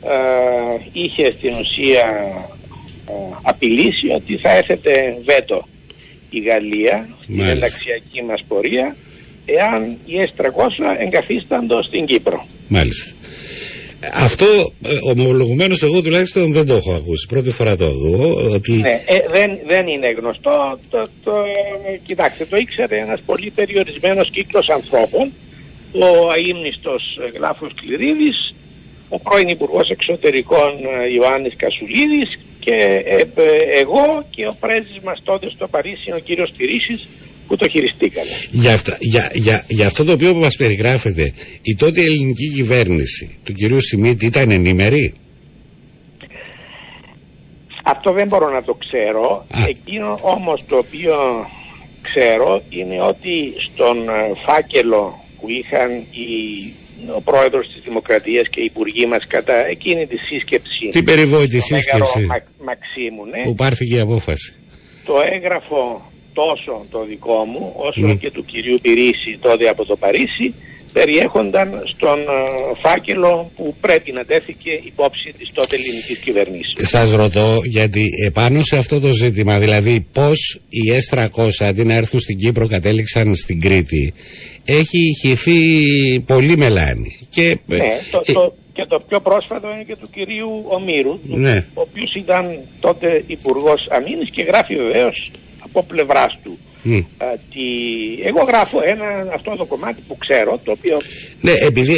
ε, 0.02 0.90
είχε 0.92 1.32
στην 1.36 1.52
ουσία 1.60 2.00
ε, 2.00 2.63
απειλήσει 3.42 4.08
ότι 4.14 4.36
θα 4.36 4.56
έθετε 4.56 5.16
βέτο 5.24 5.68
η 6.30 6.40
Γαλλία 6.40 7.08
στην 7.22 7.40
ενταξιακή 7.40 8.22
μας 8.22 8.42
πορεία 8.48 8.96
εάν 9.44 9.96
οι 10.04 10.12
S300 10.26 10.96
εγκαθίσταντο 10.98 11.82
στην 11.82 12.06
Κύπρο. 12.06 12.46
Μάλιστα. 12.68 13.14
Αυτό 14.12 14.46
ε, 14.84 15.10
ομολογουμένως 15.10 15.82
εγώ 15.82 16.02
τουλάχιστον 16.02 16.52
δεν 16.52 16.66
το 16.66 16.74
έχω 16.74 16.92
ακούσει. 16.92 17.26
Πρώτη 17.26 17.50
φορά 17.50 17.76
το 17.76 17.84
ακούω. 17.84 18.52
Ότι... 18.52 18.72
Ναι, 18.72 19.02
ε, 19.06 19.18
δεν, 19.30 19.58
δεν 19.66 19.86
είναι 19.86 20.10
γνωστό. 20.10 20.78
Το, 20.90 21.08
το, 21.24 21.32
κοιτάξτε, 22.04 22.44
το 22.46 22.56
ήξερε 22.56 22.98
ένας 22.98 23.20
πολύ 23.26 23.50
περιορισμένος 23.54 24.30
κύκλος 24.30 24.68
ανθρώπων. 24.68 25.32
Ο 25.92 26.30
αείμνηστος 26.30 27.18
Γλάφος 27.34 27.72
Κληρίδης, 27.74 28.54
ο 29.14 29.18
πρώην 29.18 29.48
Υπουργός 29.48 29.88
Εξωτερικών 29.90 30.70
Ιωάννης 31.16 31.56
Κασουλίδης 31.56 32.38
και 32.60 32.74
ε, 33.04 33.20
ε, 33.20 33.80
εγώ 33.80 34.26
και 34.30 34.46
ο 34.46 34.56
πρέσβης 34.60 35.00
μας 35.04 35.20
τότε 35.24 35.50
στο 35.50 35.68
Παρίσι, 35.68 36.12
ο 36.12 36.18
κύριος 36.18 36.50
Πυρίσης, 36.56 37.08
που 37.46 37.56
το 37.56 37.68
χειριστήκαμε. 37.68 38.30
Για, 38.50 38.72
αυτά, 38.72 38.96
για, 39.00 39.30
για, 39.34 39.64
για 39.68 39.86
αυτό 39.86 40.04
το 40.04 40.12
οποίο 40.12 40.34
μας 40.34 40.56
περιγράφεται, 40.56 41.32
η 41.62 41.74
τότε 41.74 42.00
ελληνική 42.00 42.48
κυβέρνηση 42.48 43.38
του 43.44 43.52
κυρίου 43.52 43.80
Σιμίτη 43.80 44.26
ήταν 44.26 44.50
ενήμερη; 44.50 45.14
Αυτό 47.84 48.12
δεν 48.12 48.26
μπορώ 48.26 48.50
να 48.50 48.62
το 48.62 48.74
ξέρω. 48.74 49.46
Εκείνο 49.68 50.18
όμως 50.22 50.60
το 50.68 50.76
οποίο 50.76 51.16
ξέρω 52.02 52.62
είναι 52.68 53.00
ότι 53.02 53.52
στον 53.58 54.08
ε, 54.08 54.12
φάκελο 54.46 55.24
που 55.40 55.46
είχαν 55.50 55.90
οι 55.90 56.28
ο 57.16 57.20
πρόεδρος 57.20 57.68
της 57.72 57.82
Δημοκρατίας 57.84 58.48
και 58.48 58.60
οι 58.60 58.64
υπουργοί 58.64 59.06
μας 59.06 59.26
κατά 59.26 59.66
εκείνη 59.66 60.06
τη 60.06 60.16
σύσκεψη. 60.16 60.88
Τι 60.88 61.02
περιβόητη 61.02 61.60
σύσκεψη 61.60 62.26
Μαξίμου, 62.64 63.24
ναι. 63.24 63.42
που 63.44 63.54
πάρθηκε 63.54 63.96
η 63.96 64.00
απόφαση. 64.00 64.54
Το 65.04 65.14
έγγραφο 65.32 66.10
τόσο 66.32 66.84
το 66.90 67.04
δικό 67.04 67.44
μου 67.44 67.72
όσο 67.76 68.00
ναι. 68.00 68.14
και 68.14 68.30
του 68.30 68.44
κυρίου 68.44 68.78
Πυρίση 68.82 69.38
τότε 69.40 69.68
από 69.68 69.84
το 69.84 69.96
Παρίσι 69.96 70.54
περιέχονταν 70.94 71.82
στον 71.94 72.18
ε, 72.18 72.24
φάκελο 72.82 73.50
που 73.56 73.74
πρέπει 73.80 74.12
να 74.12 74.24
τέθηκε 74.24 74.70
υπόψη 74.84 75.32
της 75.38 75.50
τότε 75.52 75.76
ελληνικής 75.76 76.18
κυβερνήσης. 76.18 76.88
Σας 76.88 77.12
ρωτώ 77.12 77.58
γιατί 77.64 78.08
επάνω 78.26 78.62
σε 78.62 78.76
αυτό 78.76 79.00
το 79.00 79.12
ζήτημα, 79.12 79.58
δηλαδή 79.58 80.06
πώς 80.12 80.60
οι 80.68 80.80
S300 81.10 81.48
αντί 81.60 81.84
να 81.84 81.94
έρθουν 81.94 82.20
στην 82.20 82.38
Κύπρο 82.38 82.66
κατέληξαν 82.66 83.34
στην 83.34 83.60
Κρήτη, 83.60 84.14
έχει 84.64 85.16
χυθεί 85.20 85.60
πολύ 86.20 86.56
μελάνη. 86.56 87.18
Και, 87.28 87.58
ναι, 87.66 87.78
το, 88.10 88.22
ε, 88.26 88.32
το, 88.32 88.54
και 88.72 88.84
το 88.88 89.00
πιο 89.08 89.20
πρόσφατο 89.20 89.70
είναι 89.70 89.82
και 89.82 89.96
του 89.96 90.10
κυρίου 90.10 90.64
Ομήρου, 90.68 91.18
ναι. 91.22 91.64
ο 91.74 91.80
οποίος 91.80 92.14
ήταν 92.14 92.58
τότε 92.80 93.24
Υπουργός 93.26 93.88
Αμήνης 93.90 94.30
και 94.30 94.42
γράφει 94.42 94.76
βεβαίως 94.76 95.30
από 95.64 95.82
πλευράς 95.82 96.38
του 96.42 96.58
Mm. 96.84 97.04
εγώ 98.24 98.42
γράφω 98.42 98.80
ένα 98.84 99.32
αυτό 99.34 99.56
το 99.56 99.64
κομμάτι 99.64 100.02
που 100.08 100.16
ξέρω, 100.16 100.60
το 100.64 100.70
οποίο 100.70 100.96
ναι, 101.40 101.52
επειδή 101.52 101.94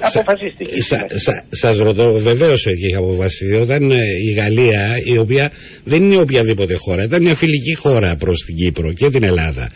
αποφασιστική. 0.00 0.80
Σα, 0.80 0.96
σα, 1.18 1.44
σας 1.48 1.78
ρωτώ, 1.78 2.12
βεβαίως 2.12 2.66
έχει 2.66 2.94
αποφασιστεί. 2.94 3.54
Όταν 3.54 3.90
ε, 3.90 3.96
η 4.24 4.32
Γαλλία, 4.32 5.00
η 5.04 5.18
οποία 5.18 5.52
δεν 5.84 6.02
είναι 6.02 6.20
οποιαδήποτε 6.20 6.74
χώρα, 6.74 7.02
ήταν 7.02 7.22
μια 7.22 7.34
φιλική 7.34 7.74
χώρα 7.74 8.16
προς 8.16 8.44
την 8.44 8.54
Κύπρο 8.54 8.92
και 8.92 9.10
την 9.10 9.22
Ελλάδα. 9.22 9.70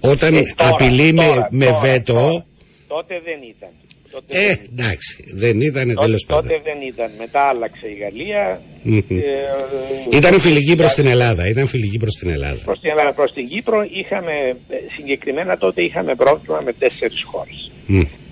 Όταν 0.00 0.34
ε, 0.34 0.42
απειλεί 0.56 1.12
με, 1.12 1.48
με 1.50 1.78
βέτο... 1.82 2.46
τότε 2.88 3.20
δεν 3.24 3.38
ήταν. 3.56 3.68
Τότε 4.10 4.38
ε, 4.38 4.58
εντάξει, 4.72 5.24
δεν 5.34 5.60
ήταν 5.60 5.94
τέλος 5.94 6.24
πάντων. 6.26 6.48
Τότε 6.48 6.60
δεν 6.64 6.88
ήταν. 6.88 7.10
Μετά 7.18 7.40
άλλαξε 7.40 7.86
η 7.86 7.96
Γαλλία. 8.00 8.60
Ε, 9.08 10.16
ήταν 10.16 10.40
φιλική 10.40 10.76
προς 10.76 10.94
την 10.94 11.06
Ελλάδα. 11.06 11.48
Ήταν 11.48 11.66
φιλική 11.66 11.96
προς 11.98 12.14
την 12.14 12.30
Ελλάδα. 12.30 12.60
Προς 12.64 12.80
την 12.80 12.90
Ελλάδα. 12.90 13.12
Προς 13.12 13.32
την 13.32 13.48
Κύπρο 13.48 13.86
είχαμε, 13.92 14.32
ε, 14.68 14.76
συγκεκριμένα 14.96 15.58
τότε 15.58 15.82
είχαμε 15.82 16.14
πρόβλημα 16.14 16.60
με 16.64 16.72
τέσσερις 16.72 17.22
χώρες. 17.24 17.70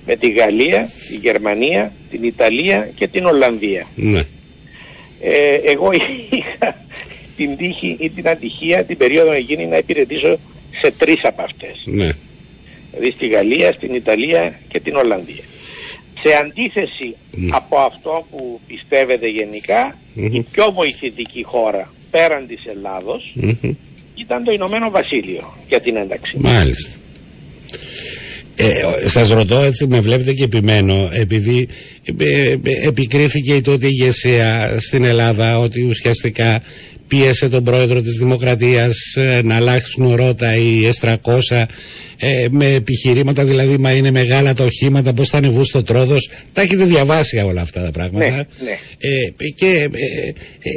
Με 0.06 0.16
τη 0.16 0.30
Γαλλία, 0.30 0.90
τη 1.08 1.16
Γερμανία, 1.16 1.92
την 2.10 2.22
Ιταλία 2.22 2.90
και 2.94 3.08
την 3.08 3.24
Ολλανδία. 3.24 3.86
Ναι. 3.94 4.22
Ε, 5.20 5.54
εγώ 5.64 5.90
είχα 6.30 6.84
την 7.36 7.56
τύχη 7.56 7.96
ή 8.00 8.10
την 8.10 8.28
ατυχία 8.28 8.84
την 8.84 8.96
περίοδο 8.96 9.32
εκείνη 9.32 9.66
να 9.66 9.76
υπηρετήσω 9.76 10.38
σε 10.80 10.90
τρεις 10.98 11.24
από 11.24 11.42
αυτές. 11.42 11.82
Ναι. 11.84 12.10
Δηλαδή 12.96 13.16
στη 13.16 13.26
Γαλλία, 13.26 13.72
στην 13.72 13.94
Ιταλία 13.94 14.60
και 14.68 14.80
την 14.80 14.96
Ολλανδία. 14.96 15.44
Σε 16.22 16.36
αντίθεση 16.36 17.16
από 17.50 17.76
αυτό 17.76 18.26
που 18.30 18.60
πιστεύετε 18.66 19.26
η 20.14 20.46
πιο 20.50 20.72
βοηθητική 20.72 21.42
χώρα 21.42 21.92
πέραν 22.10 22.46
της 22.46 22.66
Ελλάδος 22.66 23.34
ήταν 24.14 24.44
το 24.44 24.52
Ηνωμένο 24.52 24.90
Βασίλειο 24.90 25.54
για 25.68 25.80
την 25.80 25.96
ένταξη. 25.96 26.36
Μάλιστα. 26.38 26.96
Ε, 28.56 29.08
σας 29.08 29.30
ρωτώ 29.30 29.58
έτσι 29.58 29.86
με 29.86 30.00
βλέπετε 30.00 30.32
και 30.32 30.42
επιμένω 30.42 31.08
επειδή 31.12 31.58
ε, 31.58 31.62
ε, 31.62 31.68
επικρίθηκε 32.86 33.54
η 33.54 33.60
τότε 33.60 33.86
ηγεσία 33.86 34.76
στην 34.80 35.04
Ελλάδα 35.04 35.58
ότι 35.58 35.82
ουσιαστικά 35.82 36.62
πίεσε 37.08 37.48
τον 37.48 37.64
πρόεδρο 37.64 38.00
της 38.00 38.16
Δημοκρατίας 38.16 39.14
ε, 39.16 39.40
να 39.44 39.56
αλλάξουν 39.56 40.14
ρότα 40.14 40.56
οι 40.56 40.88
S300 41.00 41.64
ε, 42.18 42.46
με 42.50 42.74
επιχειρήματα 42.74 43.44
δηλαδή 43.44 43.76
μα 43.78 43.90
είναι 43.90 44.10
μεγάλα 44.10 44.54
τα 44.54 44.64
οχήματα 44.64 45.12
πώς 45.12 45.28
θα 45.28 45.36
ανεβούν 45.36 45.64
στο 45.64 45.82
τρόδος. 45.82 46.30
Τα 46.52 46.62
έχετε 46.62 46.84
διαβάσει 46.84 47.36
όλα 47.36 47.60
αυτά 47.60 47.82
τα 47.82 47.90
πράγματα. 47.90 48.24
Ναι, 48.24 48.34
ναι. 48.64 48.78
Ε, 48.98 49.48
και 49.54 49.88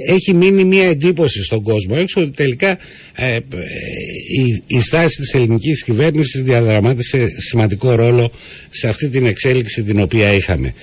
έχει 0.10 0.34
μείνει 0.34 0.64
μια 0.64 0.88
εντύπωση 0.88 1.44
στον 1.44 1.64
κόσμο 1.64 1.96
έξω 1.98 2.22
ότι 2.22 2.32
τελικά 2.32 2.78
η, 4.38 4.64
η 4.78 4.82
στάση 4.82 5.16
της 5.22 5.34
ελληνικής 5.34 5.84
κυβέρνησης 5.84 6.42
διαδραμάτισε 6.44 7.28
σημαντικό 7.28 7.96
ρόλο 7.96 8.32
σε 8.70 8.88
αυτή 8.88 9.10
την 9.10 9.26
εξέλιξη 9.26 9.84
την 9.84 10.00
οποία 10.00 10.34
είχαμε 10.34 10.74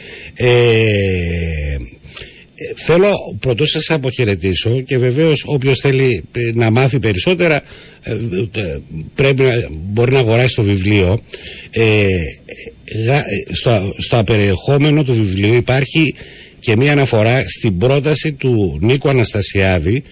θέλω 2.77 3.37
πρωτού 3.41 3.67
σας 3.67 3.91
αποχαιρετήσω 3.91 4.81
και 4.81 4.99
βεβαίως 4.99 5.43
όποιος 5.47 5.79
θέλει 5.79 6.25
ε, 6.33 6.51
να 6.55 6.71
μάθει 6.71 6.99
περισσότερα 6.99 7.63
ε, 8.03 8.13
ε, 8.53 8.79
πρέπει 9.15 9.43
να 9.43 9.69
μπορεί 9.71 10.13
να 10.13 10.19
αγοράσει 10.19 10.55
το 10.55 10.63
βιβλίο 10.63 11.21
στο, 13.53 13.93
στο 13.99 14.19
απεριεχόμενο 14.19 15.05
του 15.05 15.15
βιβλίου 15.15 15.55
υπάρχει 15.55 16.15
και 16.61 16.77
μία 16.77 16.93
αναφορά 16.93 17.43
στην 17.49 17.79
πρόταση 17.79 18.33
του 18.33 18.79
Νίκου 18.81 19.09
Αναστασιάδη 19.09 20.03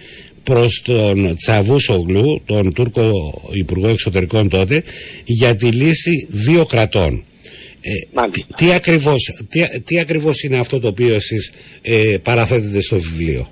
προς 0.43 0.83
τον 0.85 1.37
Τσαβούσογλου, 1.37 2.43
τον 2.45 2.73
Τούρκο 2.73 3.11
Υπουργό 3.53 3.89
Εξωτερικών 3.89 4.49
τότε, 4.49 4.83
για 5.25 5.57
τη 5.57 5.67
λύση 5.67 6.27
δύο 6.29 6.65
κρατών. 6.65 7.25
Ε, 7.87 8.29
τι, 8.31 8.45
τι, 8.57 8.73
ακριβώς, 8.73 9.45
τι, 9.49 9.81
τι 9.81 9.99
ακριβώς 10.01 10.43
είναι 10.43 10.59
αυτό 10.59 10.81
το 10.81 10.89
οποίο 10.89 11.15
εσείς 11.15 11.53
ε, 11.83 12.17
παραθέτετε 12.23 12.81
στο 12.81 12.97
βιβλίο; 12.99 13.49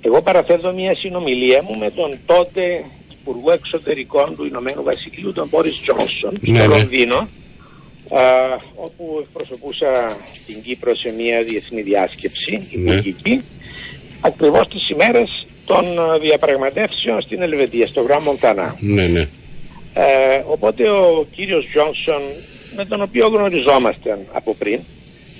Εγώ 0.00 0.22
παραθέτω 0.22 0.72
μια 0.72 0.94
συνομιλία 0.94 1.62
μου 1.62 1.78
με 1.78 1.90
τον 1.90 2.18
τότε 2.26 2.84
Υπουργό 3.20 3.52
Εξωτερικών 3.52 4.36
του 4.36 4.44
Ηνωμένου 4.44 4.82
Βασιλείου, 4.82 5.32
τον 5.32 5.48
Μπόρις 5.48 5.80
Τζόνσον, 5.80 6.38
ναι, 6.40 6.58
στο 6.58 6.68
ναι. 6.68 6.76
Λονδίνο, 6.76 7.28
όπου 8.74 9.18
εκπροσωπούσα 9.22 10.16
την 10.46 10.62
Κύπρο 10.62 10.96
σε 10.96 11.12
μια 11.18 11.42
διεθνή 11.42 11.82
διάσκεψη 11.82 12.62
Ναι. 12.72 12.90
υπουργική 12.90 13.40
ακριβώς 14.20 14.68
τις 14.68 14.88
ημέρες 14.88 15.46
των 15.64 15.84
ε, 15.84 16.18
διαπραγματεύσεων 16.20 17.22
στην 17.22 17.42
Ελβετία, 17.42 17.86
στο 17.86 18.06
Grand 18.08 18.22
Montana. 18.28 18.72
Ναι, 18.78 19.06
ναι. 19.06 19.20
Ε, 19.94 20.42
οπότε 20.46 20.90
ο 20.90 21.26
κύριος 21.34 21.68
Τζόνσον, 21.70 22.22
με 22.76 22.84
τον 22.84 23.02
οποίο 23.02 23.28
γνωριζόμαστε 23.28 24.18
από 24.32 24.54
πριν, 24.54 24.80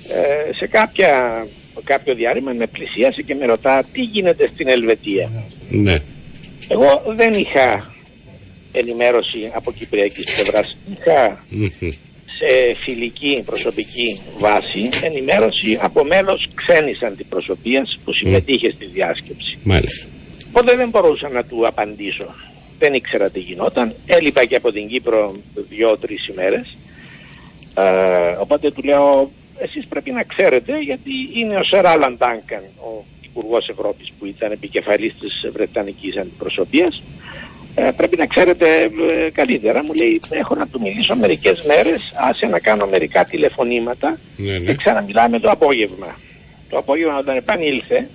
ε, 0.09 0.53
σε 0.53 0.67
κάποια, 0.67 1.45
κάποιο 1.83 2.15
διάρρημα 2.15 2.51
με 2.51 2.67
πλησίασε 2.67 3.21
και 3.21 3.35
με 3.35 3.45
ρωτά 3.45 3.83
τι 3.91 4.01
γίνεται 4.01 4.49
στην 4.53 4.67
Ελβετία; 4.67 5.29
ναι. 5.69 5.97
Εγώ 6.67 7.03
δεν 7.15 7.33
είχα 7.33 7.93
ενημέρωση 8.71 9.51
από 9.53 9.71
κυπριακής 9.71 10.33
πλευράς. 10.33 10.77
Είχα 10.97 11.43
Μμμ. 11.49 11.67
σε 12.25 12.73
φιλική 12.83 13.43
προσωπική 13.45 14.19
βάση 14.37 14.89
ενημέρωση 15.01 15.77
από 15.81 16.03
μέλος 16.03 16.47
ξένης 16.55 17.03
αντιπροσωπείας 17.03 17.99
που 18.03 18.13
συμμετείχε 18.13 18.69
στη 18.69 18.85
διάσκεψη. 18.85 19.57
Μάλιστα. 19.63 20.07
Οπότε 20.47 20.75
δεν 20.75 20.89
μπορούσα 20.89 21.29
να 21.29 21.43
του 21.43 21.67
απαντήσω. 21.67 22.35
Δεν 22.79 22.93
ήξερα 22.93 23.29
τι 23.29 23.39
γινόταν. 23.39 23.93
Έλειπα 24.05 24.45
και 24.45 24.55
από 24.55 24.71
την 24.71 24.87
Κύπρο 24.87 25.35
δύο-τρεις 25.69 26.27
ημέρες. 26.27 26.75
Ε, 27.77 28.35
οπότε 28.39 28.71
του 28.71 28.81
λέω, 28.83 29.31
εσείς 29.57 29.87
πρέπει 29.87 30.11
να 30.11 30.23
ξέρετε 30.23 30.79
γιατί 30.79 31.11
είναι 31.35 31.55
ο 31.57 31.63
Σερ 31.63 31.85
Άλαν 31.87 32.17
Ντάνκαν, 32.17 32.63
ο 32.75 33.03
Υπουργός 33.21 33.67
Ευρώπης 33.69 34.11
που 34.19 34.25
ήταν 34.25 34.51
επικεφαλής 34.51 35.13
της 35.19 35.49
Βρετανικής 35.53 36.17
Αντιπροσωπείας. 36.17 37.03
Ε, 37.75 37.89
πρέπει 37.97 38.17
να 38.17 38.25
ξέρετε 38.25 38.81
ε, 38.81 39.29
καλύτερα. 39.31 39.83
Μου 39.83 39.93
λέει, 39.93 40.21
έχω 40.29 40.55
να 40.55 40.67
του 40.67 40.81
μιλήσω 40.81 41.15
μερικές 41.15 41.63
μέρες, 41.63 42.13
άσε 42.29 42.45
να 42.45 42.59
κάνω 42.59 42.87
μερικά 42.87 43.23
τηλεφωνήματα 43.25 44.19
Ναι, 44.37 44.51
ναι. 44.51 44.59
και 44.65 44.75
ξαναμιλάμε 44.75 45.39
το 45.39 45.49
απόγευμα. 45.49 46.15
Το 46.69 46.77
απόγευμα 46.77 47.17
όταν 47.17 47.35
επανήλθε, 47.37 48.09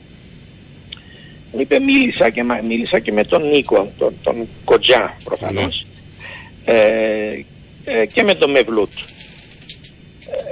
μου 1.52 1.60
είπε 1.60 1.78
μίλησα 1.78 2.30
και, 2.30 2.44
μα- 2.44 2.60
μίλησα 2.68 2.98
και 2.98 3.12
με 3.12 3.24
τον 3.24 3.48
Νίκο, 3.48 3.92
τον, 3.98 4.14
τον 4.22 4.48
Κοτζά 4.64 5.16
προφανώς, 5.24 5.86
ε, 6.64 7.40
ε, 7.84 8.06
και 8.06 8.22
με 8.22 8.34
τον 8.34 8.50
Μευλούτ. 8.50 8.90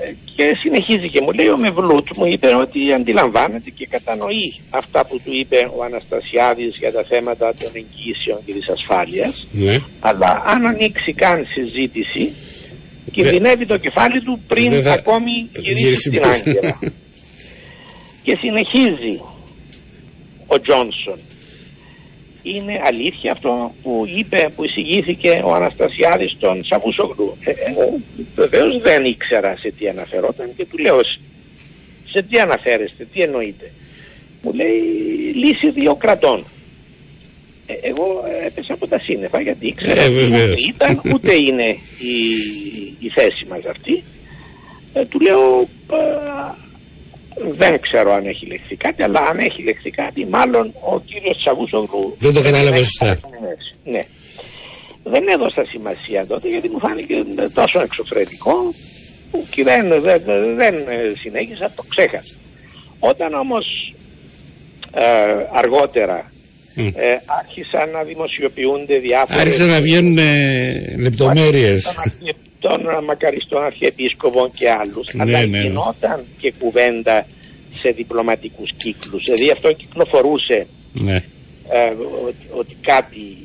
Ε, 0.05 0.13
και 0.37 0.57
συνεχίζει 0.61 1.09
και 1.09 1.21
μου 1.21 1.31
λέει 1.33 1.49
ο 1.49 1.59
Μευλούτ 1.59 2.07
μου 2.17 2.27
είπε 2.27 2.55
ότι 2.55 2.93
αντιλαμβάνεται 2.93 3.71
και 3.71 3.87
κατανοεί 3.87 4.55
αυτά 4.71 5.05
που 5.07 5.21
του 5.25 5.33
είπε 5.33 5.71
ο 5.77 5.83
Αναστασιάδης 5.85 6.77
για 6.79 6.93
τα 6.93 7.03
θέματα 7.09 7.55
των 7.61 7.71
εγγύσεων 7.75 8.39
και 8.47 8.53
της 8.53 8.69
ασφάλειας 8.69 9.47
Ναι. 9.51 9.79
αλλά 10.01 10.43
αν 10.47 10.67
ανοίξει 10.67 11.13
καν 11.13 11.47
συζήτηση 11.55 12.33
κινδυνεύει 13.13 13.67
το 13.67 13.77
κεφάλι 13.77 14.21
του 14.23 14.41
πριν 14.49 14.71
Δεν 14.71 14.83
θα- 14.83 14.93
ακόμη 14.93 15.31
γυρίσει 15.53 15.83
γυρίσει 15.83 16.01
στην 16.01 16.13
πίσω. 16.13 16.25
Άγκυρα. 16.29 16.79
και 18.25 18.37
συνεχίζει 18.41 19.21
ο 20.47 20.61
Τζόνσον. 20.61 21.19
Είναι 22.55 22.81
αλήθεια 22.85 23.33
αυτό 23.33 23.75
που 23.83 24.05
είπε, 24.17 24.49
που 24.57 24.65
εισηγήθηκε 24.65 25.41
ο 25.45 25.55
Αναστασιάδης 25.55 26.31
στον 26.31 26.65
Σαβούσογλου. 26.65 27.37
Ε, 27.45 27.51
εγώ 27.51 27.99
βεβαίως 28.35 28.81
δεν 28.83 29.05
ήξερα 29.05 29.57
σε 29.57 29.71
τι 29.79 29.89
αναφερόταν 29.89 30.51
και 30.57 30.65
του 30.67 30.79
λέω 30.79 30.99
σε 32.13 32.23
τι 32.23 32.39
αναφέρεστε, 32.41 33.05
τι 33.13 33.21
εννοείτε. 33.21 33.73
Μου 34.43 34.53
λέει 34.53 34.81
λύση 35.35 35.71
δύο 35.71 35.95
κρατών. 35.95 36.45
Ε, 37.67 37.73
εγώ 37.89 38.25
έπεσα 38.47 38.73
από 38.75 38.87
τα 38.87 38.99
σύννεφα 38.99 39.41
γιατί 39.41 39.67
ήξερα 39.67 40.01
Ε, 40.03 40.05
ότι 40.05 40.15
ούτε 40.15 40.25
βεβαίως. 40.29 40.69
ήταν 40.69 41.01
ούτε 41.15 41.35
είναι 41.35 41.69
η, 41.99 42.17
η 42.99 43.09
θέση 43.09 43.47
μας 43.49 43.65
αυτή. 43.65 44.03
Ε, 44.93 45.05
του 45.05 45.21
λέω 45.21 45.61
ε, 45.93 45.97
δεν 47.57 47.81
ξέρω 47.81 48.13
αν 48.13 48.27
έχει 48.27 48.47
λεχθεί 48.47 48.77
κάτι 48.77 49.03
αλλά 49.03 49.21
αν 49.21 49.39
έχει 49.39 49.63
λεχθεί 49.63 49.91
κάτι 49.91 50.27
μάλλον 50.31 50.75
ο 50.81 51.01
κύριος 51.01 51.37
Τσαβούσογλου 51.39 52.15
Δεν 52.19 52.33
το 52.35 52.43
κατάλαβα 52.43 52.77
σωστά. 52.77 53.19
ναι. 53.85 54.01
Δεν 55.05 55.29
έδωσα 55.29 55.65
σημασία 55.69 56.27
τότε 56.27 56.49
γιατί 56.49 56.69
μου 56.69 56.79
φάνηκε 56.79 57.15
τόσο 57.55 57.81
εξωφρενικό 57.81 58.75
που 59.31 59.47
και 59.51 59.63
δεν, 59.63 59.89
δεν, 59.89 60.23
δεν 60.57 60.75
ε, 60.75 61.13
συνέχισα, 61.19 61.73
το 61.77 61.83
ξέχασα. 61.89 62.35
Όταν 62.99 63.35
όμως 63.35 63.95
ε, 64.95 65.03
αργότερα 65.53 66.33
Μμ. 66.75 66.87
ε, 66.87 67.21
άρχισαν 67.41 67.91
να 67.91 68.03
δημοσιοποιούνται 68.03 68.99
διάφορες 68.99 69.41
Άρχισαν 69.41 69.69
να 69.69 69.81
βγαίνουν 69.81 70.19
ε, 70.19 70.95
λεπτομέρειες. 70.99 71.95
Των, 72.59 72.73
αρχιε, 72.73 72.93
των 72.95 73.05
μακαριστών 73.05 73.63
αρχιεπίσκοπων 73.63 74.51
και 74.59 74.71
άλλους 74.71 75.13
Ναι, 75.13 75.23
αλλά 75.23 75.39
ναι, 75.41 75.47
ναι. 75.47 75.59
γινόταν 75.61 76.25
και 76.41 76.53
κουβέντα 76.59 77.27
σε 77.81 77.89
διπλωματικούς 77.91 78.73
κύκλους 78.77 79.23
δηλαδή 79.25 79.51
αυτό 79.51 79.73
κυκλοφορούσε 79.73 80.67
Ναι. 80.93 81.15
ε, 81.69 81.93
ότι, 82.27 82.47
ότι 82.53 82.77
κάτι 82.81 83.37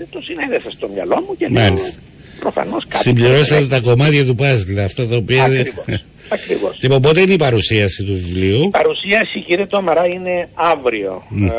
ε, 0.00 0.04
το 0.10 0.20
συνέδεσα 0.20 0.70
στο 0.70 0.88
μυαλό 0.88 1.24
μου 1.28 1.36
και 1.36 1.48
λέω 1.48 1.62
Μάλιστα. 1.62 1.98
προφανώς 2.40 2.84
κάτι 2.88 3.04
Συμπληρώσατε 3.04 3.66
τα 3.66 3.80
κομμάτια 3.80 4.24
του 4.24 4.34
παζλ, 4.34 4.78
αυτά 4.78 5.06
τα 5.06 5.16
οποία... 5.16 5.44
Ακριβώς. 5.44 5.84
Ακριβώς. 6.28 6.78
Λοιπόν, 6.80 7.00
πότε 7.02 7.20
είναι 7.20 7.32
η 7.32 7.36
παρουσίαση 7.36 8.04
του 8.04 8.12
βιβλίου; 8.12 8.62
Η 8.62 8.68
παρουσίαση 8.70 9.40
κύριε 9.40 9.66
Τόμαρα 9.66 10.06
είναι 10.06 10.48
αύριο, 10.54 11.22
Μμ. 11.28 11.44
ε, 11.46 11.50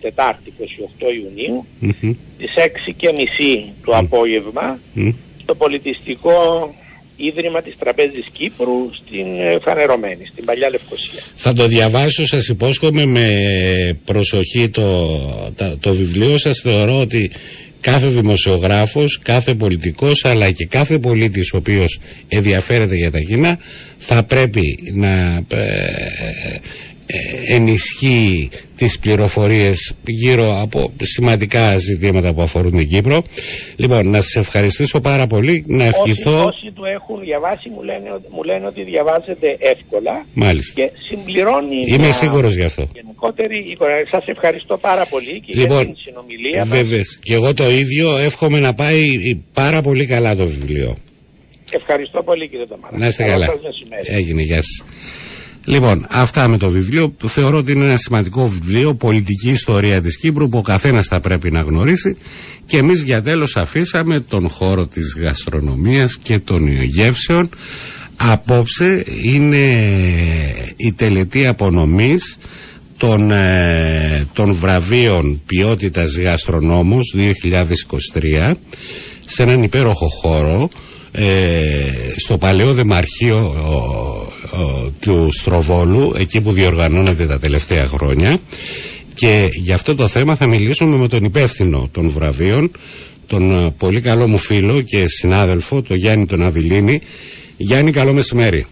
Τετάρτη 0.00 0.52
28 0.58 0.62
Ιουνίου, 1.00 1.66
Μμμ. 1.78 2.12
στις 2.36 2.52
6 2.56 2.92
και 2.96 3.12
μισή 3.12 3.72
το 3.84 3.96
απόγευμα, 3.96 4.78
Μμ. 4.92 5.10
Στο 5.44 5.54
πολιτιστικό 5.54 6.34
Ίδρυμα 7.16 7.62
της 7.62 7.74
Τραπέζης 7.78 8.24
Κύπρου 8.32 8.90
στην 8.94 9.26
ε, 9.40 9.58
Φανερωμένη, 9.62 10.26
στην 10.32 10.44
Παλιά 10.44 10.70
Λευκοσία. 10.70 11.20
Θα 11.34 11.52
το 11.52 11.66
διαβάσω, 11.66 12.26
σας 12.26 12.48
υπόσχομαι 12.48 13.04
με 13.04 13.28
προσοχή 14.04 14.68
το, 14.68 15.08
τα- 15.56 15.76
το 15.80 15.94
βιβλίο 15.94 16.38
σας. 16.38 16.60
Θεωρώ 16.60 17.00
ότι 17.00 17.30
κάθε 17.80 18.06
δημοσιογράφος, 18.06 19.18
κάθε 19.22 19.54
πολιτικός 19.54 20.24
αλλά 20.24 20.50
και 20.50 20.64
κάθε 20.66 20.98
πολίτης 20.98 21.52
ο 21.52 21.56
οποίος 21.56 21.98
ενδιαφέρεται 22.28 22.96
για 22.96 23.10
τα 23.10 23.18
κοινά 23.18 23.58
θα 23.98 24.22
πρέπει 24.22 24.78
να 24.92 25.42
ε, 25.48 25.60
ε, 25.60 26.58
ενισχύει 27.48 28.48
τις 28.76 28.98
πληροφορίες 28.98 29.94
γύρω 30.06 30.60
από 30.60 30.92
σημαντικά 31.02 31.78
ζητήματα 31.78 32.32
που 32.34 32.42
αφορούν 32.42 32.70
την 32.70 32.88
Κύπρο. 32.88 33.22
Λοιπόν, 33.76 34.08
να 34.08 34.20
σας 34.20 34.34
ευχαριστήσω 34.36 35.00
πάρα 35.00 35.26
πολύ, 35.26 35.64
να 35.66 35.84
Όσοι, 35.86 35.94
ευχηθώ. 35.98 36.44
όσοι 36.44 36.70
του 36.74 36.84
έχουν 36.84 37.20
διαβάσει 37.20 37.68
μου 37.68 37.82
λένε, 37.82 38.10
ότι- 38.14 38.26
μου 38.30 38.42
λένε 38.42 38.66
ότι 38.66 38.82
διαβάζεται 38.82 39.56
εύκολα 39.58 40.26
Μάλιστα. 40.34 40.80
και 40.82 40.90
συμπληρώνει 41.08 41.76
Είμαι 41.86 41.96
μια 41.96 42.12
σίγουρος 42.12 42.54
γι' 42.54 42.64
αυτό. 42.64 42.88
γενικότερη 42.94 43.58
εικόνα. 43.70 43.92
Σας 44.10 44.24
ευχαριστώ 44.26 44.76
πάρα 44.78 45.06
πολύ 45.06 45.40
και 45.46 45.52
για 45.52 45.62
Λοιπόν, 45.62 45.84
την 45.84 45.96
συνομιλία 46.04 46.58
μας. 46.64 46.68
Βέβαια. 46.68 47.00
Και 47.22 47.34
εγώ 47.34 47.54
το 47.54 47.70
ίδιο 47.70 48.16
εύχομαι 48.16 48.60
να 48.60 48.74
πάει 48.74 49.00
πάρα 49.52 49.80
πολύ 49.80 50.06
καλά 50.06 50.36
το 50.36 50.46
βιβλίο. 50.46 50.96
Ευχαριστώ 51.70 52.22
πολύ 52.22 52.48
κύριε 52.48 52.66
Ταμάρα. 52.66 52.98
Να 52.98 53.06
είστε 53.06 53.22
Καλό 53.24 53.32
καλά. 53.32 53.46
σας 53.46 53.60
μεσημέρι. 53.62 54.06
Έγινε, 54.22 54.42
γεια 54.42 54.62
σας. 54.62 54.84
Λοιπόν, 55.64 56.06
αυτά 56.10 56.48
με 56.48 56.56
το 56.56 56.70
βιβλίο 56.70 57.10
που 57.10 57.28
θεωρώ 57.28 57.58
ότι 57.58 57.72
είναι 57.72 57.84
ένα 57.84 57.96
σημαντικό 57.96 58.48
βιβλίο, 58.48 58.94
πολιτική 58.94 59.50
ιστορία 59.50 60.00
της 60.02 60.16
Κύπρου 60.16 60.48
που 60.48 60.58
ο 60.58 60.62
καθένας 60.62 61.06
θα 61.06 61.20
πρέπει 61.20 61.50
να 61.50 61.60
γνωρίσει 61.60 62.16
και 62.66 62.76
εμείς 62.76 63.02
για 63.02 63.22
τέλος 63.22 63.56
αφήσαμε 63.56 64.20
τον 64.20 64.48
χώρο 64.48 64.86
της 64.86 65.16
γαστρονομίας 65.20 66.18
και 66.22 66.38
των 66.38 66.82
γεύσεων. 66.82 67.48
Απόψε 68.16 69.04
είναι 69.22 69.92
η 70.76 70.92
τελετή 70.92 71.46
απονομής 71.46 72.36
των, 72.96 73.30
ε, 73.30 74.26
των 74.32 74.52
βραβείων 74.52 75.42
ποιότητας 75.46 76.18
γαστρονόμος 76.18 77.14
2023 77.16 78.54
σε 79.24 79.42
έναν 79.42 79.62
υπέροχο 79.62 80.08
χώρο 80.08 80.68
ε, 81.12 81.24
στο 82.16 82.38
παλαιό 82.38 82.72
Δεμαρχείο 82.72 83.54
ο, 83.66 83.72
ο, 83.72 84.43
του 85.00 85.28
Στροβόλου 85.32 86.12
εκεί 86.18 86.40
που 86.40 86.52
διοργανώνεται 86.52 87.26
τα 87.26 87.38
τελευταία 87.38 87.86
χρόνια 87.86 88.38
και 89.14 89.48
για 89.52 89.74
αυτό 89.74 89.94
το 89.94 90.08
θέμα 90.08 90.34
θα 90.34 90.46
μιλήσουμε 90.46 90.96
με 90.96 91.08
τον 91.08 91.24
υπεύθυνο 91.24 91.88
των 91.92 92.10
βραβείων 92.10 92.70
τον 93.26 93.64
ε, 93.66 93.70
πολύ 93.78 94.00
καλό 94.00 94.28
μου 94.28 94.38
φίλο 94.38 94.80
και 94.82 95.06
συνάδελφο 95.06 95.82
τον 95.82 95.96
Γιάννη 95.96 96.26
τον 96.26 96.42
Αβιλίνη 96.42 97.00
Γιάννη 97.56 97.90
καλό 97.90 98.12
μεσημέρι 98.12 98.66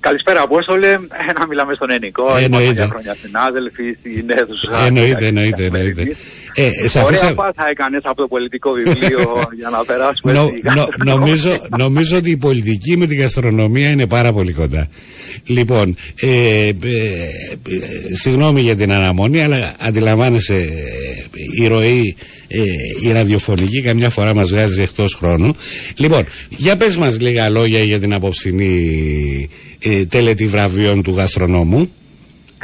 Καλησπέρα 0.00 0.40
Απόστολε, 0.42 0.88
Ε, 0.88 0.98
να 1.38 1.46
μιλάμε 1.46 1.74
στον 1.74 1.90
Ενικό, 1.90 2.22
Εννοείται. 2.36 2.46
είμαστε 2.46 2.72
για 2.72 2.86
χρόνια 2.86 3.16
συνάδελφοι 3.22 3.96
στην 4.00 4.30
αίθουσα. 4.30 4.84
Εννοείται, 4.86 5.14
στην 5.14 5.26
εννοείται, 5.26 5.56
καθημερινή. 5.62 5.90
εννοείται. 5.90 6.16
Ε, 6.58 6.88
σε 6.88 6.98
Ωραία 6.98 7.08
αφήσα- 7.20 7.34
πάσα 7.34 7.68
έκανες 7.70 8.00
από 8.04 8.16
το 8.16 8.28
πολιτικό 8.28 8.70
βιβλίο 8.72 9.20
για 9.58 9.68
να 9.70 9.84
περάσουμε 9.84 10.32
Νο- 10.32 10.48
στη 10.48 10.60
νο- 10.64 10.72
γαστρονομία. 10.74 11.14
νομίζω, 11.14 11.56
νομίζω 11.78 12.16
ότι 12.16 12.30
η 12.30 12.36
πολιτική 12.36 12.96
με 12.96 13.06
τη 13.06 13.14
γαστρονομία 13.14 13.90
είναι 13.90 14.06
πάρα 14.06 14.32
πολύ 14.32 14.52
κοντά. 14.52 14.88
Λοιπόν, 15.46 15.96
ε, 16.20 16.28
ε, 16.28 16.68
ε, 16.68 16.72
συγγνώμη 18.14 18.60
για 18.60 18.76
την 18.76 18.92
αναμονή, 18.92 19.42
αλλά 19.42 19.74
αντιλαμβάνεσαι 19.80 20.54
ε, 20.56 21.62
η 21.62 21.66
ροή 21.66 22.16
ε, 22.48 22.60
η 23.08 23.12
ραδιοφωνική 23.12 23.82
καμιά 23.82 24.10
φορά 24.10 24.34
μας 24.34 24.50
βγάζει 24.50 24.82
εκτός 24.82 25.14
χρόνου. 25.14 25.56
Λοιπόν, 25.96 26.22
για 26.48 26.76
πες 26.76 26.96
μας 26.96 27.20
λίγα 27.20 27.48
λόγια 27.50 27.82
για 27.82 27.98
την 28.00 28.12
απόψινή 28.14 29.48
ε, 29.78 30.04
τελετή 30.04 30.46
βραβείων 30.46 31.02
του 31.02 31.10
γαστρονόμου. 31.10 31.90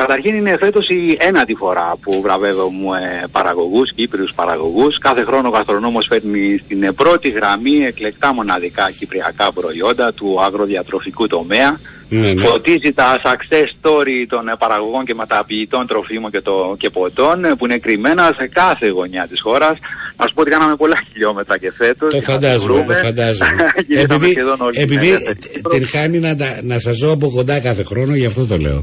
Καταρχήν 0.07 0.35
είναι 0.35 0.57
φέτος 0.57 0.89
η 0.89 1.17
ένατη 1.21 1.55
φορά 1.55 1.95
που 2.03 2.21
βραβεύομαι 2.23 2.99
ε, 3.23 3.27
παραγωγούς, 3.33 3.93
Κύπριους 3.95 4.33
παραγωγούς. 4.35 4.99
Κάθε 4.99 5.23
χρόνο 5.23 5.49
ο 5.49 5.51
γαστρονόμος 5.51 6.07
φέρνει 6.09 6.61
στην 6.65 6.83
ε, 6.83 6.93
πρώτη 6.93 7.29
γραμμή 7.29 7.85
εκλεκτά 7.87 8.35
μοναδικά 8.35 8.91
κυπριακά 8.99 9.53
προϊόντα 9.53 10.13
του 10.13 10.43
αγροδιατροφικού 10.43 11.27
τομέα. 11.27 11.81
Ναι, 12.09 12.33
ναι. 12.33 12.45
Φωτίζει 12.47 12.93
τα 12.93 13.21
success 13.25 13.69
story 13.83 14.25
των 14.29 14.49
ε, 14.49 14.55
παραγωγών 14.59 15.05
και 15.05 15.15
μεταποιητών 15.15 15.87
τροφίμων 15.87 16.31
και, 16.31 16.41
το, 16.41 16.77
και 16.79 16.91
ποτών 16.91 17.45
ε, 17.45 17.55
που 17.55 17.65
είναι 17.65 17.79
κρυμμένα 17.79 18.35
σε 18.39 18.47
κάθε 18.49 18.89
γωνιά 18.89 19.27
της 19.31 19.41
χώρας. 19.41 19.79
Να 20.17 20.27
σου 20.27 20.35
πω 20.35 20.41
ότι 20.41 20.51
κάναμε 20.51 20.77
πολλά 20.77 20.97
χιλιόμετρα 21.13 21.59
και 21.59 21.73
φέτος. 21.77 22.13
Το 22.13 22.19
για 22.19 22.27
να 22.27 22.33
φαντάζομαι, 22.33 22.75
τις 22.75 22.87
το 22.87 22.93
βρούμε. 22.93 22.95
φαντάζομαι. 23.05 23.73
Γυρίσαμε 23.89 24.15
επειδή 24.15 24.31
σχεδόν 24.31 24.57
όλη 24.61 24.73
την 24.73 24.83
επειδή 24.83 25.09
ελεύθερη 25.09 25.39
Κύπρο. 25.53 25.71
την 25.71 25.87
χάνει 25.89 26.19
να, 26.19 26.37
τα- 26.37 26.59
να 26.63 26.79
σας 26.79 26.97
ζω 26.97 27.13
από 27.13 27.31
κοντά 27.31 27.61
κάθε 27.61 27.83
χρόνο, 27.85 28.15
γι' 28.15 28.27
αυτό 28.27 28.47
το 28.47 28.57
λέω. 28.57 28.83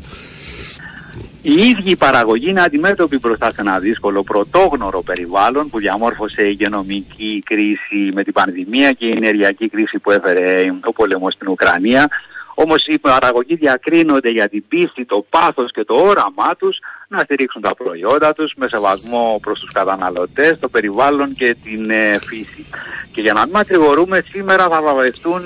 Οι 1.50 1.68
ίδιοι 1.70 1.90
οι 1.92 1.96
παραγωγοί 1.96 2.50
είναι 2.50 2.62
αντιμέτωποι 2.62 3.18
μπροστά 3.18 3.52
σε 3.52 3.62
ένα 3.62 3.80
δύσκολο 3.80 4.24
πρωτόγνωρο 4.24 5.02
περιβάλλον 5.02 5.70
που 5.70 5.80
διαμόρφωσε 5.80 6.42
η 6.42 6.50
υγειονομική 6.52 7.44
κρίση 7.46 8.12
με 8.14 8.24
την 8.24 8.34
πανδημία 8.34 8.92
και 8.92 9.06
η 9.06 9.12
ενεργειακή 9.12 9.70
κρίση 9.70 10.00
που 10.00 10.12
έφερε 10.12 10.74
ο 10.84 10.94
πόλεμος 10.94 11.34
στην 11.34 11.48
Ουκρανία. 11.48 12.10
Όμως 12.54 12.86
οι 12.86 13.00
παραγωγοί 13.00 13.56
διακρίνονται 13.56 14.30
για 14.30 14.50
την 14.50 14.64
πίστη, 14.68 15.06
το 15.06 15.26
πάθος 15.30 15.72
και 15.72 15.84
το 15.84 15.94
όραμά 15.94 16.56
τους 16.58 16.80
να 17.08 17.20
στηρίξουν 17.20 17.62
τα 17.62 17.76
προϊόντα 17.76 18.34
τους 18.34 18.54
με 18.56 18.68
σεβασμό 18.68 19.40
προς 19.42 19.60
τους 19.60 19.72
καταναλωτές, 19.72 20.60
το 20.60 20.70
περιβάλλον 20.70 21.34
και 21.34 21.56
την 21.64 21.90
ε, 21.90 22.20
φύση. 22.20 22.66
Και 23.14 23.22
για 23.22 23.34
να 23.34 23.46
μην 23.46 23.56
ακρηγορούμε, 23.56 24.24
σήμερα 24.30 24.68
θα 24.68 24.82
βραβευτούν 24.82 25.42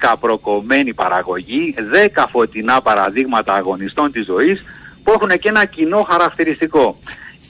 10 0.00 0.14
προκομμένοι 0.20 0.94
παραγωγοί, 0.94 1.74
10 2.14 2.24
φωτεινά 2.30 2.80
παραδείγματα 2.80 3.54
αγωνιστών 3.54 4.12
της 4.12 4.24
ζωής 4.24 4.62
που 5.06 5.12
έχουν 5.12 5.38
και 5.38 5.48
ένα 5.48 5.64
κοινό 5.64 6.02
χαρακτηριστικό. 6.02 6.98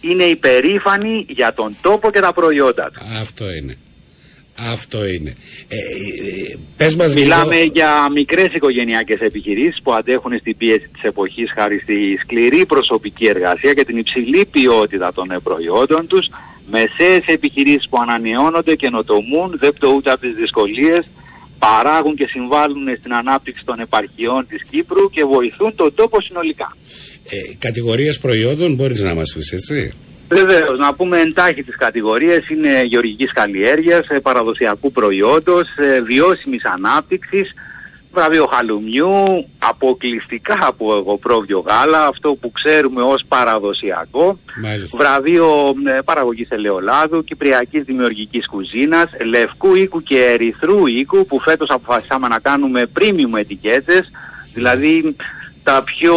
Είναι 0.00 0.24
υπερήφανοι 0.24 1.26
για 1.28 1.54
τον 1.54 1.76
τόπο 1.82 2.10
και 2.10 2.20
τα 2.20 2.32
προϊόντα 2.32 2.90
τους. 2.90 3.18
Αυτό 3.20 3.52
είναι. 3.52 3.76
Αυτό 4.72 5.06
είναι. 5.06 5.36
Ε, 5.68 5.76
ε, 5.76 6.56
πες 6.76 6.96
μας 6.96 7.14
Μιλάμε 7.14 7.54
λίγο... 7.54 7.70
για 7.74 8.08
μικρές 8.12 8.48
οικογενειακές 8.52 9.20
επιχειρήσεις 9.20 9.82
που 9.82 9.92
αντέχουν 9.92 10.38
στην 10.38 10.56
πίεση 10.56 10.88
της 10.92 11.02
εποχής 11.02 11.52
χάρη 11.52 11.78
στη 11.78 12.18
σκληρή 12.22 12.66
προσωπική 12.66 13.26
εργασία 13.26 13.74
και 13.74 13.84
την 13.84 13.96
υψηλή 13.96 14.44
ποιότητα 14.44 15.12
των 15.12 15.30
ε, 15.30 15.38
προϊόντων 15.38 16.06
τους, 16.06 16.28
μεσαίες 16.70 17.22
επιχειρήσεις 17.26 17.88
που 17.88 17.98
ανανεώνονται, 18.00 18.74
καινοτομούν, 18.74 19.56
δεν 19.58 19.72
πτωούνται 19.72 20.10
από 20.10 20.20
τις 20.20 20.34
δυσκολίες, 20.34 21.04
παράγουν 21.58 22.14
και 22.16 22.26
συμβάλλουν 22.26 22.96
στην 22.98 23.14
ανάπτυξη 23.14 23.64
των 23.64 23.80
επαρχιών 23.80 24.46
της 24.46 24.62
Κύπρου 24.70 25.10
και 25.10 25.24
βοηθούν 25.24 25.74
τον 25.74 25.94
τόπο 25.94 26.20
συνολικά. 26.20 26.76
Ε, 27.30 27.54
κατηγορίες 27.58 28.18
προϊόντων 28.18 28.74
μπορείς 28.74 29.00
να 29.00 29.14
μας 29.14 29.32
πεις, 29.34 29.52
έτσι. 29.52 29.92
Βεβαίως, 30.28 30.78
να 30.78 30.94
πούμε 30.94 31.20
εντάχει 31.20 31.62
τις 31.62 31.76
κατηγορίες 31.76 32.48
είναι 32.48 32.82
γεωργικής 32.82 33.32
καλλιέργειας, 33.32 34.08
ε, 34.08 34.18
παραδοσιακού 34.18 34.92
προϊόντος, 34.92 35.68
ε, 35.76 36.00
βιώσιμης 36.00 36.64
ανάπτυξης, 36.64 37.54
βραβείο 38.12 38.46
χαλουμιού, 38.46 39.46
αποκλειστικά 39.58 40.58
από 40.60 40.94
εγωπρόβιο 40.98 41.58
γάλα, 41.58 42.06
αυτό 42.06 42.34
που 42.40 42.50
ξέρουμε 42.50 43.02
ως 43.02 43.24
παραδοσιακό, 43.28 44.38
Μάλιστα. 44.62 44.98
βραβείο 44.98 45.74
ε, 45.86 46.00
παραγωγής 46.04 46.50
ελαιολάδου, 46.50 47.24
κυπριακής 47.24 47.84
δημιουργικής 47.84 48.46
κουζίνας, 48.46 49.10
λευκού 49.24 49.74
οίκου 49.74 50.02
και 50.02 50.24
ερυθρού 50.24 50.86
οίκου 50.86 51.26
που 51.26 51.40
φέτος 51.40 51.68
αποφασίσαμε 51.70 52.28
να 52.28 52.38
κάνουμε 52.38 52.86
premium 52.98 53.38
ετικέτες, 53.38 54.10
δηλαδή 54.54 55.16
τα 55.66 55.82
πιο 55.82 56.16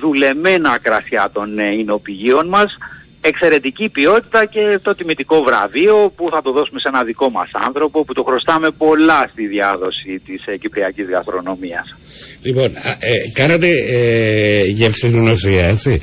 δουλεμένα 0.00 0.78
κρασιά 0.82 1.30
των 1.32 1.58
ε, 1.58 1.74
εινοπηγείων 1.74 2.48
μας, 2.48 2.76
εξαιρετική 3.20 3.88
ποιότητα 3.88 4.44
και 4.44 4.78
το 4.82 4.94
τιμητικό 4.94 5.42
βραβείο 5.42 6.12
που 6.16 6.28
θα 6.30 6.42
το 6.42 6.52
δώσουμε 6.52 6.80
σε 6.80 6.88
ένα 6.88 7.02
δικό 7.04 7.30
μας 7.30 7.50
άνθρωπο 7.66 8.04
που 8.04 8.12
το 8.12 8.22
χρωστάμε 8.22 8.70
πολλά 8.70 9.28
στη 9.32 9.46
διάδοση 9.46 10.22
της 10.26 10.46
ε, 10.46 10.56
κυπριακής 10.56 11.06
γαστρονομίας. 11.08 11.96
Λοιπόν, 12.42 12.64
α, 12.64 12.90
ε, 12.98 13.30
κάνατε 13.34 13.68
ε, 13.88 14.62
γευσηγνωσία, 14.64 15.64
έτσι. 15.66 16.02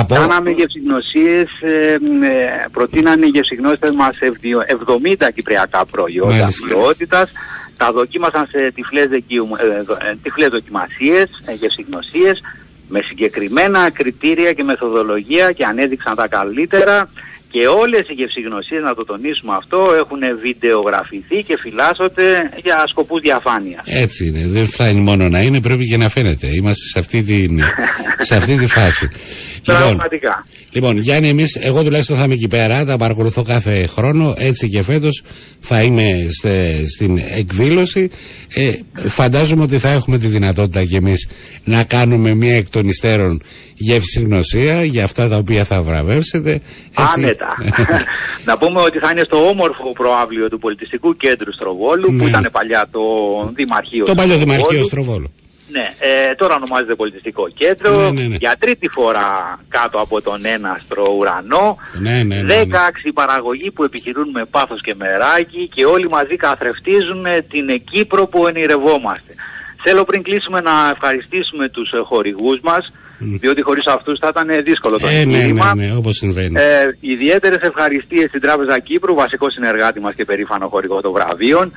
Από... 0.00 0.14
Κάναμε 0.14 0.50
γευσηγνωσίες, 0.50 1.48
ε, 1.60 1.98
μ, 2.00 2.22
ε, 2.22 2.68
προτείνανε 2.72 3.26
οι 3.26 3.28
γευσηγνώστες 3.28 3.90
μας 3.90 4.16
70 4.18 5.30
κυπριακά 5.34 5.84
προϊόντα 5.84 6.36
Μάλιστα. 6.36 6.66
ποιότητας. 6.66 7.30
Τα 7.82 7.92
δοκίμασαν 7.92 8.46
σε 8.46 8.72
τυφλές, 8.74 9.06
δοκιμ- 9.06 9.58
ε, 9.60 9.82
δο- 9.82 9.98
ε, 10.00 10.16
τυφλές 10.22 10.48
δοκιμασίες, 10.48 11.28
ε, 11.44 11.52
γευσηγνωσίες, 11.52 12.40
με 12.88 13.00
συγκεκριμένα 13.08 13.90
κριτήρια 13.90 14.52
και 14.52 14.62
μεθοδολογία 14.64 15.52
και 15.52 15.64
ανέδειξαν 15.64 16.14
τα 16.14 16.28
καλύτερα 16.28 17.10
και 17.50 17.66
όλες 17.66 18.08
οι 18.08 18.12
γευσηγνωσίες, 18.12 18.82
να 18.82 18.94
το 18.94 19.04
τονίσουμε 19.04 19.54
αυτό, 19.56 19.78
έχουν 20.02 20.20
βιντεογραφηθεί 20.42 21.42
και 21.46 21.56
φυλάσσονται 21.58 22.50
για 22.62 22.84
σκοπούς 22.86 23.20
διαφάνειας. 23.20 23.82
Έτσι 23.84 24.26
είναι. 24.26 24.46
Δεν 24.46 24.66
φτάνει 24.66 25.00
μόνο 25.00 25.28
να 25.28 25.40
είναι, 25.40 25.60
πρέπει 25.60 25.88
και 25.88 25.96
να 25.96 26.08
φαίνεται. 26.08 26.46
Είμαστε 26.46 26.84
σε 26.92 26.98
αυτή, 26.98 27.22
την, 27.22 27.60
σε 28.28 28.36
αυτή 28.36 28.56
τη 28.56 28.66
φάση. 28.66 29.04
λοιπόν, 29.66 29.76
Πραγματικά. 29.82 30.46
Λοιπόν, 30.72 30.98
Γιάννη, 30.98 31.28
εμείς, 31.28 31.54
εγώ 31.56 31.82
τουλάχιστον 31.82 32.16
θα 32.16 32.24
είμαι 32.24 32.34
εκεί 32.34 32.48
πέρα, 32.48 32.84
τα 32.84 32.96
παρακολουθώ 32.96 33.42
κάθε 33.42 33.86
χρόνο. 33.86 34.34
Έτσι 34.36 34.68
και 34.68 34.82
φέτος 34.82 35.22
θα 35.60 35.82
είμαι 35.82 36.26
στε- 36.30 36.86
στην 36.88 37.20
εκδήλωση. 37.36 38.10
Ε, 38.54 38.72
φαντάζομαι 39.08 39.62
ότι 39.62 39.78
θα 39.78 39.88
έχουμε 39.88 40.18
τη 40.18 40.26
δυνατότητα 40.26 40.84
κι 40.84 40.96
εμείς 40.96 41.28
να 41.64 41.82
κάνουμε 41.84 42.34
μια 42.34 42.56
εκ 42.56 42.70
των 42.70 42.88
υστέρων 42.88 43.42
γευσηγνωσία 43.74 44.84
για 44.84 45.04
αυτά 45.04 45.28
τα 45.28 45.36
οποία 45.36 45.64
θα 45.64 45.82
βραβεύσετε. 45.82 46.50
Έτσι. 46.52 46.62
Άνετα. 47.16 47.56
να 48.48 48.58
πούμε 48.58 48.80
ότι 48.80 48.98
θα 48.98 49.10
είναι 49.10 49.22
στο 49.24 49.48
όμορφο 49.48 49.92
προάβλιο 49.92 50.48
του 50.48 50.58
πολιτιστικού 50.58 51.16
κέντρου 51.16 51.52
Στροβόλου 51.52 52.12
Ναι. 52.12 52.22
που 52.22 52.28
ήταν 52.28 52.48
παλιά 52.52 52.88
το 52.90 53.00
Δημαρχείο 53.54 54.04
Το 54.04 54.14
παλιό 54.14 54.34
Στροβόλου. 54.34 54.56
Δημαρχείο 54.58 54.82
Στροβόλου. 54.84 55.32
Ναι, 55.72 55.94
ε, 55.98 56.34
τώρα 56.34 56.54
ονομάζεται 56.54 56.94
πολιτιστικό 56.94 57.48
κέντρο. 57.48 57.96
Ναι, 57.96 58.10
ναι, 58.10 58.26
ναι. 58.28 58.36
Για 58.38 58.56
τρίτη 58.58 58.88
φορά 58.88 59.58
κάτω 59.68 59.98
από 59.98 60.20
τον 60.22 60.44
έναστρο 60.44 61.14
ουρανό. 61.18 61.76
Ναι, 61.92 62.22
ναι, 62.22 62.42
ναι, 62.42 62.62
16 62.62 62.66
ναι. 63.04 63.12
παραγωγοί 63.12 63.70
που 63.70 63.84
επιχειρούν 63.84 64.30
με 64.30 64.44
πάθος 64.44 64.80
και 64.82 64.94
μεράκι 64.98 65.70
και 65.74 65.84
όλοι 65.84 66.08
μαζί 66.08 66.36
καθρεφτίζουν 66.36 67.26
ε, 67.26 67.40
την 67.40 67.84
Κύπρο 67.90 68.26
που 68.26 68.40
ονειρευόμαστε. 68.42 69.34
Θέλω 69.84 70.04
πριν 70.04 70.22
κλείσουμε 70.22 70.60
να 70.60 70.90
ευχαριστήσουμε 70.94 71.68
τους 71.68 71.90
ε, 71.92 71.98
χορηγούς 72.04 72.60
μας, 72.62 72.92
διότι 73.18 73.62
χωρίς 73.62 73.86
αυτούς 73.86 74.18
θα 74.18 74.28
ήταν 74.28 74.48
ε, 74.50 74.60
δύσκολο 74.60 74.98
το 74.98 75.06
Ε, 75.06 75.24
ναι, 75.24 75.36
εγχείρημα. 75.36 75.74
ναι, 75.74 75.86
ναι, 75.86 75.96
όπως 75.96 76.16
συμβαίνει. 76.16 76.60
Ε, 76.60 76.96
Ιδιαίτερες 77.00 77.60
ευχαριστίες 77.60 78.28
στην 78.28 78.40
Τράπεζα 78.40 78.78
Κύπρου, 78.78 79.14
βασικό 79.14 79.50
συνεργάτη 79.50 80.00
μας 80.00 80.14
και 80.14 80.24
περήφανο 80.24 80.68
χορηγό 80.68 81.00
των 81.00 81.12
βραβείων, 81.12 81.72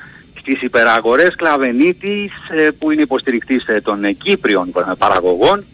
στις 0.46 0.62
υπεραγορές 0.62 1.34
Κλαβενίτης 1.36 2.32
ε, 2.50 2.70
που 2.78 2.90
είναι 2.90 3.02
υποστηρικτής 3.02 3.66
ε, 3.66 3.80
των 3.80 4.04
ε, 4.04 4.12
Κύπριων 4.12 4.68
ε, 4.68 4.92
παραγωγών, 4.98 5.64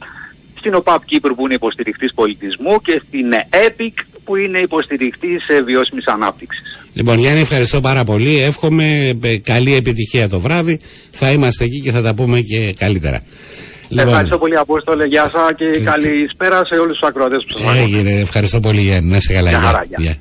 στην 0.59 0.75
ΟΠΑΠ 0.75 1.05
Κύπρου 1.05 1.35
που 1.35 1.45
είναι 1.45 1.55
υποστηρικτής 1.55 2.15
πολιτισμού 2.15 2.81
και 2.81 3.03
στην 3.07 3.33
ε, 3.33 3.49
EPIC 3.51 3.93
που 4.25 4.37
είναι 4.37 4.59
υποστηρικτής 4.59 5.49
ε, 5.49 5.63
βιώσιμης 5.63 6.07
ανάπτυξης. 6.07 6.63
Λοιπόν, 6.93 7.19
Γιάννη, 7.19 7.41
ευχαριστώ 7.41 7.81
πάρα 7.81 8.05
πολύ. 8.05 8.43
Εύχομαι 8.43 9.19
ε, 9.23 9.37
καλή 9.37 9.75
επιτυχία 9.75 10.29
το 10.29 10.41
βράδυ. 10.41 10.79
Θα 11.11 11.31
είμαστε 11.33 11.65
εκεί 11.65 11.81
και 11.81 11.91
θα 11.91 12.03
τα 12.03 12.15
πούμε 12.15 12.41
και 12.41 12.75
καλύτερα. 12.79 13.21
Λοιπόν, 13.89 14.09
Ευχαριστώ 14.09 14.39
πολύ 14.39 14.57
Απόστολε, 14.57 15.05
γεια 15.07 15.29
σας 15.29 15.51
και 15.57 15.81
καλησπέρα 15.85 16.65
σε 16.65 16.75
όλους 16.75 16.99
τους 16.99 17.09
ακροατές 17.09 17.45
που 17.49 17.59
σας 17.59 17.69
ακούνε. 17.69 17.81
Έγινε, 17.81 18.21
ευχαριστώ 18.21 18.61
πολύ 18.61 18.81
Γιάννη. 18.81 19.11
Να 19.11 19.17
είσαι 19.17 19.33
καλά. 19.33 19.51
Γεια 19.51 19.87
Γεια. 19.99 20.17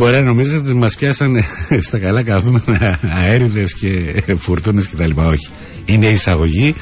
Μπορεί 0.00 0.12
να 0.12 0.20
νομίζετε 0.20 0.56
ότι 0.56 0.74
μας 0.74 0.94
πιάσανε 0.94 1.44
στα 1.86 1.98
καλά 1.98 2.22
καθούμενα 2.22 2.98
αέριδες 3.14 3.74
και 3.74 4.14
φουρτούνες 4.38 4.86
και 4.86 4.96
τα 4.96 5.06
λοιπά. 5.06 5.26
Όχι. 5.26 5.48
Είναι 5.84 6.06
εισαγωγή. 6.06 6.74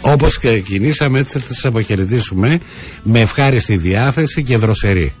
Όπως 0.00 0.38
και 0.38 0.60
κινήσαμε 0.60 1.18
έτσι 1.18 1.38
θα 1.38 1.44
σας 1.54 1.64
αποχαιρετήσουμε 1.64 2.58
με 3.02 3.20
ευχάριστη 3.20 3.76
διάθεση 3.76 4.42
και 4.42 4.56
δροσερή. 4.56 5.12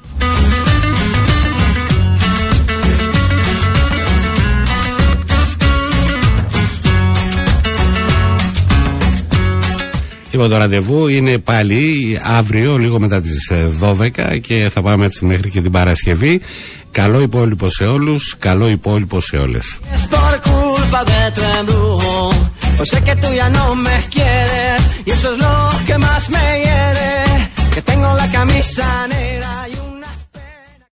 Λοιπόν, 10.30 10.48
το 10.48 10.56
ραντεβού 10.56 11.08
είναι 11.08 11.38
πάλι 11.38 12.18
αύριο, 12.38 12.78
λίγο 12.78 13.00
μετά 13.00 13.20
τις 13.20 13.52
12 13.80 14.38
και 14.40 14.68
θα 14.72 14.82
πάμε 14.82 15.04
έτσι 15.04 15.24
μέχρι 15.24 15.50
και 15.50 15.60
την 15.60 15.70
Παρασκευή. 15.70 16.40
Καλό 16.90 17.20
υπόλοιπο 17.20 17.68
σε 17.68 17.86
όλους, 17.86 18.36
καλό 18.38 18.68
υπόλοιπο 18.68 19.20
σε 19.20 19.36
όλες. 19.36 19.78
Pues 22.82 22.92
sé 22.94 23.02
que 23.08 23.14
tú 23.22 23.28
ya 23.42 23.48
no 23.58 23.66
me 23.86 23.98
quieres 24.14 24.80
y 25.04 25.10
eso 25.16 25.26
es 25.32 25.38
lo 25.46 25.54
que 25.86 25.96
más 26.06 26.22
me 26.34 26.46
hiere, 26.62 27.10
que 27.74 27.82
tengo 27.90 28.08
la 28.22 28.26
camisa 28.38 28.86
negra. 29.12 29.29